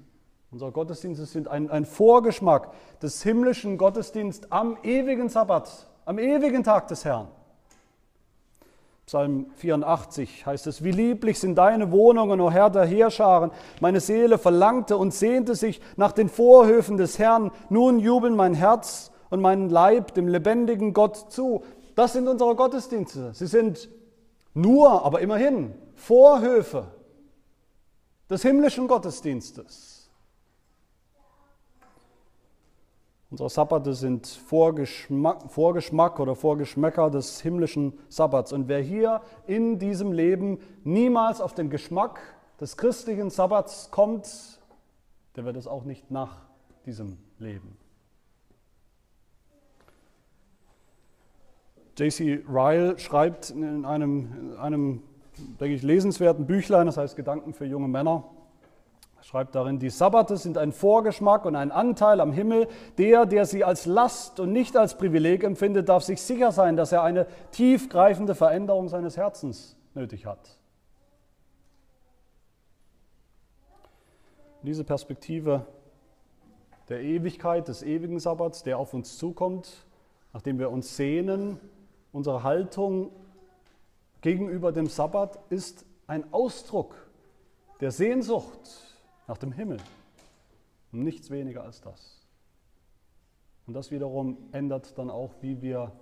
Unsere 0.51 0.73
Gottesdienste 0.73 1.25
sind 1.25 1.49
ein, 1.49 1.71
ein 1.71 1.87
Vorgeschmack 1.87 2.73
des 3.01 3.23
himmlischen 3.23 3.79
Gottesdienstes 3.79 4.51
am 4.51 4.77
ewigen 4.83 5.29
Sabbat, 5.29 5.89
am 6.05 6.19
ewigen 6.19 6.63
Tag 6.63 6.89
des 6.89 7.05
Herrn. 7.05 7.29
Psalm 9.07 9.47
84 9.57 10.47
heißt 10.47 10.67
es, 10.67 10.85
wie 10.85 10.91
lieblich 10.91 11.39
sind 11.39 11.57
deine 11.57 11.91
Wohnungen, 11.91 12.41
o 12.41 12.51
Herr 12.51 12.71
der 12.71 12.85
Heerscharen. 12.85 13.51
Meine 13.81 14.01
Seele 14.01 14.39
verlangte 14.39 14.97
und 14.97 15.13
sehnte 15.13 15.55
sich 15.55 15.81
nach 15.97 16.13
den 16.13 16.29
Vorhöfen 16.29 16.97
des 16.97 17.19
Herrn. 17.19 17.51
Nun 17.69 17.99
jubeln 17.99 18.37
mein 18.37 18.55
Herz 18.55 19.11
und 19.31 19.41
mein 19.41 19.71
Leib 19.71 20.15
dem 20.15 20.29
lebendigen 20.29 20.93
Gott 20.93 21.17
zu. 21.31 21.63
Das 21.95 22.13
sind 22.13 22.29
unsere 22.29 22.55
Gottesdienste. 22.55 23.33
Sie 23.35 23.47
sind 23.47 23.89
nur, 24.55 25.05
aber 25.05 25.21
immerhin 25.21 25.75
Vorhöfe 25.95 26.87
des 28.33 28.41
himmlischen 28.41 28.89
Gottesdienstes. 28.89 30.11
Unsere 33.31 33.51
Sabbate 33.51 33.93
sind 33.93 34.27
Vorgeschmack, 34.27 35.51
Vorgeschmack 35.51 36.19
oder 36.19 36.35
Vorgeschmäcker 36.35 37.11
des 37.11 37.43
himmlischen 37.43 37.99
Sabbats. 38.09 38.55
Und 38.55 38.69
wer 38.69 38.81
hier 38.81 39.21
in 39.47 39.79
diesem 39.79 40.13
Leben 40.13 40.61
niemals 40.83 41.43
auf 41.43 41.53
den 41.55 41.69
Geschmack 41.69 42.21
des 42.59 42.79
christlichen 42.79 43.29
Sabbats 43.29 43.91
kommt, 43.91 44.27
der 45.37 45.45
wird 45.45 45.57
es 45.57 45.67
auch 45.67 45.85
nicht 45.85 46.11
nach 46.11 46.41
diesem 46.87 47.19
Leben. 47.39 47.77
J.C. 51.99 52.43
Ryle 52.49 52.99
schreibt 52.99 53.51
in 53.51 53.85
einem, 53.85 54.53
in 54.53 54.57
einem 54.57 55.03
denke 55.37 55.75
ich, 55.75 55.83
lesenswerten 55.83 56.47
Büchlein, 56.47 56.87
das 56.87 56.97
heißt 56.97 57.17
Gedanken 57.17 57.55
für 57.55 57.65
junge 57.65 57.89
Männer. 57.89 58.25
Er 59.17 59.25
schreibt 59.25 59.55
darin, 59.55 59.79
die 59.79 59.89
Sabbate 59.89 60.37
sind 60.37 60.59
ein 60.59 60.73
Vorgeschmack 60.73 61.45
und 61.45 61.55
ein 61.55 61.71
Anteil 61.71 62.21
am 62.21 62.33
Himmel. 62.33 62.67
Der, 62.99 63.25
der 63.25 63.47
sie 63.47 63.63
als 63.63 63.87
Last 63.87 64.41
und 64.41 64.53
nicht 64.53 64.77
als 64.77 64.99
Privileg 64.99 65.45
empfindet, 65.45 65.89
darf 65.89 66.03
sich 66.03 66.21
sicher 66.21 66.51
sein, 66.51 66.77
dass 66.77 66.91
er 66.91 67.05
eine 67.05 67.27
tiefgreifende 67.53 68.35
Veränderung 68.35 68.89
seines 68.89 69.17
Herzens 69.17 69.77
nötig 69.95 70.27
hat. 70.27 70.59
Diese 74.63 74.85
Perspektive 74.85 75.67
der 76.89 77.01
Ewigkeit, 77.03 77.69
des 77.69 77.83
ewigen 77.83 78.19
Sabbats, 78.19 78.65
der 78.65 78.79
auf 78.79 78.93
uns 78.93 79.19
zukommt, 79.19 79.87
nachdem 80.33 80.59
wir 80.59 80.71
uns 80.71 80.97
sehnen, 80.97 81.61
unsere 82.13 82.43
Haltung 82.43 83.11
gegenüber 84.23 84.73
dem 84.73 84.87
Sabbat 84.87 85.39
ist 85.51 85.85
ein 86.07 86.33
Ausdruck 86.33 86.95
der 87.81 87.91
Sehnsucht 87.91 88.71
nach 89.27 89.39
dem 89.39 89.53
Himmel. 89.53 89.79
Und 90.93 91.05
nichts 91.05 91.31
weniger 91.31 91.65
als 91.65 91.81
das. 91.81 92.27
Und 93.67 93.75
das 93.75 93.91
wiederum 93.91 94.37
ändert 94.53 94.97
dann 94.99 95.11
auch, 95.11 95.35
wie 95.41 95.61
wir 95.61 95.93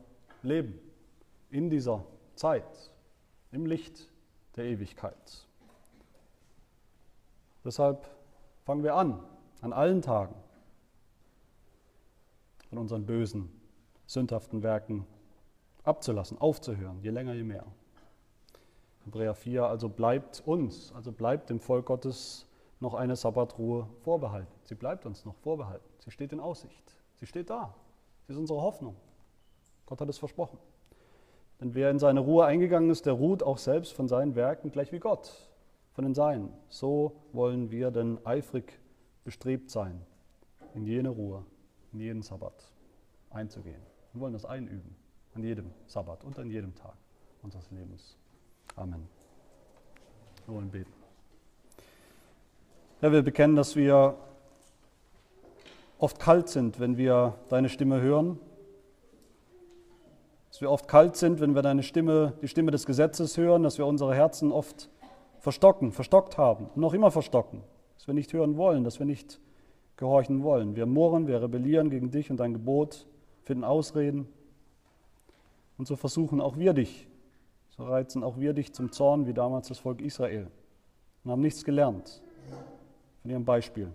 leben 0.42 0.78
in 1.50 1.70
dieser 1.70 2.04
Zeit, 2.34 2.90
im 3.52 3.66
Licht 3.66 4.10
der 4.56 4.64
Ewigkeit. 4.64 5.46
Deshalb 7.64 8.08
fangen 8.64 8.82
wir 8.82 8.94
an, 8.94 9.22
an 9.60 9.72
allen 9.72 10.02
Tagen, 10.02 10.34
von 12.68 12.78
unseren 12.78 13.04
bösen, 13.04 13.50
sündhaften 14.06 14.62
Werken 14.62 15.06
abzulassen, 15.82 16.38
aufzuhören, 16.38 17.00
je 17.02 17.10
länger, 17.10 17.34
je 17.34 17.42
mehr. 17.42 17.66
Hebräer 19.10 19.34
4, 19.34 19.64
also 19.64 19.88
bleibt 19.88 20.40
uns, 20.46 20.92
also 20.94 21.10
bleibt 21.10 21.50
dem 21.50 21.58
Volk 21.58 21.86
Gottes 21.86 22.46
noch 22.78 22.94
eine 22.94 23.16
Sabbatruhe 23.16 23.88
vorbehalten. 24.02 24.52
Sie 24.62 24.76
bleibt 24.76 25.04
uns 25.04 25.24
noch 25.24 25.34
vorbehalten. 25.34 25.84
Sie 25.98 26.12
steht 26.12 26.32
in 26.32 26.38
Aussicht. 26.38 26.96
Sie 27.16 27.26
steht 27.26 27.50
da. 27.50 27.74
Sie 28.26 28.32
ist 28.32 28.38
unsere 28.38 28.62
Hoffnung. 28.62 28.94
Gott 29.86 30.00
hat 30.00 30.08
es 30.08 30.18
versprochen. 30.18 30.60
Denn 31.60 31.74
wer 31.74 31.90
in 31.90 31.98
seine 31.98 32.20
Ruhe 32.20 32.44
eingegangen 32.44 32.88
ist, 32.88 33.04
der 33.04 33.14
ruht 33.14 33.42
auch 33.42 33.58
selbst 33.58 33.92
von 33.92 34.06
seinen 34.06 34.36
Werken 34.36 34.70
gleich 34.70 34.92
wie 34.92 35.00
Gott, 35.00 35.50
von 35.90 36.04
den 36.04 36.14
Seinen. 36.14 36.52
So 36.68 37.16
wollen 37.32 37.72
wir 37.72 37.90
denn 37.90 38.24
eifrig 38.24 38.78
bestrebt 39.24 39.70
sein, 39.70 40.00
in 40.72 40.86
jene 40.86 41.08
Ruhe, 41.08 41.44
in 41.92 41.98
jeden 41.98 42.22
Sabbat 42.22 42.72
einzugehen. 43.30 43.82
Wir 44.12 44.20
wollen 44.20 44.34
das 44.34 44.44
einüben, 44.44 44.94
an 45.34 45.42
jedem 45.42 45.72
Sabbat 45.86 46.22
und 46.22 46.38
an 46.38 46.48
jedem 46.48 46.76
Tag 46.76 46.96
unseres 47.42 47.72
Lebens. 47.72 48.19
Amen. 48.76 49.08
Wir 50.46 50.54
wollen 50.54 50.70
beten. 50.70 50.92
Herr, 53.00 53.12
wir 53.12 53.22
bekennen, 53.22 53.56
dass 53.56 53.76
wir 53.76 54.16
oft 55.98 56.18
kalt 56.18 56.48
sind, 56.48 56.80
wenn 56.80 56.96
wir 56.96 57.34
deine 57.48 57.68
Stimme 57.68 58.00
hören. 58.00 58.38
Dass 60.48 60.60
wir 60.60 60.70
oft 60.70 60.88
kalt 60.88 61.16
sind, 61.16 61.40
wenn 61.40 61.54
wir 61.54 61.62
deine 61.62 61.82
Stimme, 61.82 62.34
die 62.42 62.48
Stimme 62.48 62.70
des 62.70 62.86
Gesetzes 62.86 63.36
hören, 63.36 63.62
dass 63.62 63.78
wir 63.78 63.86
unsere 63.86 64.14
Herzen 64.14 64.50
oft 64.50 64.90
verstocken, 65.38 65.92
verstockt 65.92 66.38
haben 66.38 66.66
und 66.66 66.78
noch 66.78 66.94
immer 66.94 67.10
verstocken. 67.10 67.62
Dass 67.96 68.06
wir 68.06 68.14
nicht 68.14 68.32
hören 68.32 68.56
wollen, 68.56 68.84
dass 68.84 68.98
wir 68.98 69.06
nicht 69.06 69.40
gehorchen 69.96 70.42
wollen. 70.42 70.76
Wir 70.76 70.86
murren, 70.86 71.26
wir 71.26 71.42
rebellieren 71.42 71.90
gegen 71.90 72.10
dich 72.10 72.30
und 72.30 72.38
dein 72.38 72.52
Gebot, 72.52 73.06
finden 73.42 73.64
Ausreden. 73.64 74.26
Und 75.78 75.86
so 75.86 75.96
versuchen 75.96 76.40
auch 76.40 76.56
wir 76.56 76.72
dich 76.72 77.09
so 77.80 77.86
reizen 77.86 78.22
auch 78.22 78.38
wir 78.38 78.52
dich 78.52 78.74
zum 78.74 78.92
Zorn 78.92 79.26
wie 79.26 79.32
damals 79.32 79.68
das 79.68 79.78
Volk 79.78 80.02
Israel 80.02 80.48
und 81.24 81.30
haben 81.30 81.40
nichts 81.40 81.64
gelernt 81.64 82.20
von 83.22 83.30
ihrem 83.30 83.46
Beispiel. 83.46 83.90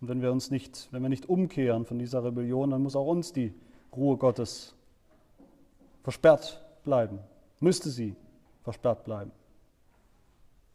Und 0.00 0.08
wenn 0.08 0.22
wir 0.22 0.30
uns 0.30 0.52
nicht, 0.52 0.88
wenn 0.92 1.02
wir 1.02 1.08
nicht 1.08 1.28
umkehren 1.28 1.84
von 1.84 1.98
dieser 1.98 2.22
Rebellion, 2.22 2.70
dann 2.70 2.80
muss 2.80 2.94
auch 2.94 3.08
uns 3.08 3.32
die 3.32 3.52
Ruhe 3.94 4.16
Gottes 4.16 4.76
versperrt 6.04 6.64
bleiben. 6.84 7.18
Müsste 7.58 7.90
sie 7.90 8.14
versperrt 8.62 9.02
bleiben. 9.02 9.32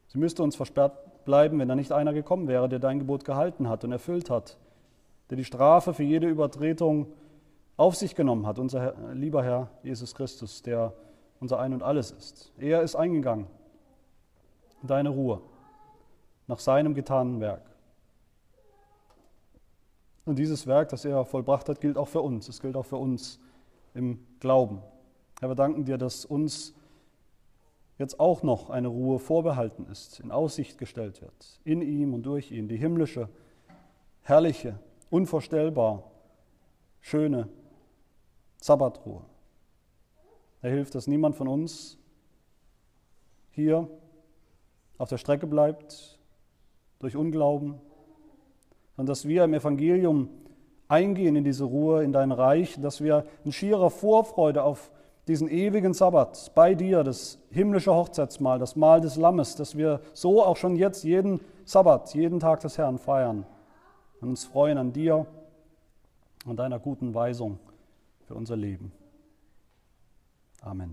Sie 0.08 0.18
müsste 0.18 0.44
uns 0.44 0.58
versperrt 0.58 1.24
bleiben, 1.24 1.60
wenn 1.60 1.70
da 1.70 1.76
nicht 1.76 1.94
einer 1.94 2.12
gekommen 2.12 2.50
wäre, 2.50 2.68
der 2.68 2.80
dein 2.80 3.00
Gebot 3.00 3.24
gehalten 3.24 3.70
hat 3.70 3.86
und 3.86 3.94
erfüllt 3.94 4.30
hat, 4.30 4.58
der 5.30 5.38
die 5.38 5.46
Strafe 5.46 5.94
für 5.94 6.04
jede 6.04 6.28
Übertretung 6.28 7.08
auf 7.78 7.96
sich 7.96 8.16
genommen 8.16 8.46
hat, 8.46 8.60
unser 8.60 9.14
lieber 9.14 9.44
Herr 9.44 9.70
Jesus 9.84 10.14
Christus, 10.14 10.62
der 10.62 10.94
unser 11.40 11.60
Ein 11.60 11.74
und 11.74 11.84
alles 11.84 12.12
ist. 12.12 12.52
Er 12.58 12.82
ist 12.82 12.96
eingegangen 12.96 13.48
in 14.82 14.88
deine 14.88 15.10
Ruhe 15.10 15.42
nach 16.48 16.60
seinem 16.60 16.94
getanen 16.94 17.40
Werk. 17.40 17.70
Und 20.26 20.40
dieses 20.40 20.68
Werk, 20.68 20.90
das 20.90 21.04
er 21.04 21.26
vollbracht 21.26 21.68
hat, 21.68 21.82
gilt 21.82 21.98
auch 21.98 22.08
für 22.08 22.22
uns. 22.22 22.48
Es 22.48 22.62
gilt 22.62 22.78
auch 22.78 22.86
für 22.86 22.98
uns 22.98 23.40
im 23.94 24.26
Glauben. 24.40 24.82
Herr, 25.40 25.50
wir 25.50 25.56
danken 25.56 25.86
dir, 25.86 25.98
dass 25.98 26.24
uns 26.24 26.74
jetzt 27.98 28.20
auch 28.20 28.44
noch 28.44 28.70
eine 28.70 28.88
Ruhe 28.88 29.20
vorbehalten 29.20 29.86
ist, 29.92 30.20
in 30.20 30.32
Aussicht 30.32 30.78
gestellt 30.78 31.22
wird, 31.22 31.60
in 31.64 31.82
ihm 31.82 32.14
und 32.14 32.24
durch 32.24 32.52
ihn, 32.52 32.68
die 32.68 32.78
himmlische, 32.78 33.30
herrliche, 34.22 34.80
unvorstellbar 35.10 36.04
schöne 37.02 37.50
Sabbatruhe. 38.64 39.20
Er 40.61 40.72
hilft, 40.72 40.95
dass 40.95 41.05
niemand 41.05 41.36
von 41.36 41.49
uns 41.49 41.97
hier 43.51 43.89
auf 44.97 45.09
der 45.09 45.18
Strecke 45.18 45.47
bleibt 45.47 46.18
durch 46.99 47.18
Unglauben, 47.18 47.82
sondern 48.95 49.11
dass 49.11 49.28
wir 49.28 49.43
im 49.43 49.53
Evangelium 49.53 50.30
eingehen 50.88 51.36
in 51.36 51.43
diese 51.43 51.66
Ruhe, 51.66 52.05
in 52.05 52.14
dein 52.14 52.32
Reich, 52.32 52.80
dass 52.80 53.03
wir 53.03 53.26
in 53.43 53.51
schierer 53.51 53.89
Vorfreude 53.89 54.64
auf 54.64 54.91
diesen 55.28 55.49
ewigen 55.49 55.93
Sabbat 55.93 56.53
bei 56.55 56.74
dir, 56.74 57.03
das 57.03 57.39
himmlische 57.49 57.93
Hochzeitsmahl, 57.93 58.59
das 58.59 58.78
Mahl 58.78 59.01
des 59.01 59.18
Lammes, 59.18 59.57
dass 59.57 59.76
wir 59.76 59.99
so 60.14 60.41
auch 60.41 60.55
schon 60.55 60.78
jetzt 60.78 61.03
jeden 61.03 61.41
Sabbat, 61.66 62.14
jeden 62.14 62.39
Tag 62.39 62.61
des 62.61 62.78
Herrn 62.78 62.97
feiern 62.97 63.45
und 64.22 64.30
uns 64.30 64.45
freuen 64.45 64.78
an 64.78 64.93
dir 64.93 65.26
und 66.45 66.59
deiner 66.59 66.80
guten 66.80 67.14
Weisung 67.14 67.59
für 68.34 68.38
unser 68.40 68.56
Leben. 68.58 68.92
Amen. 70.62 70.82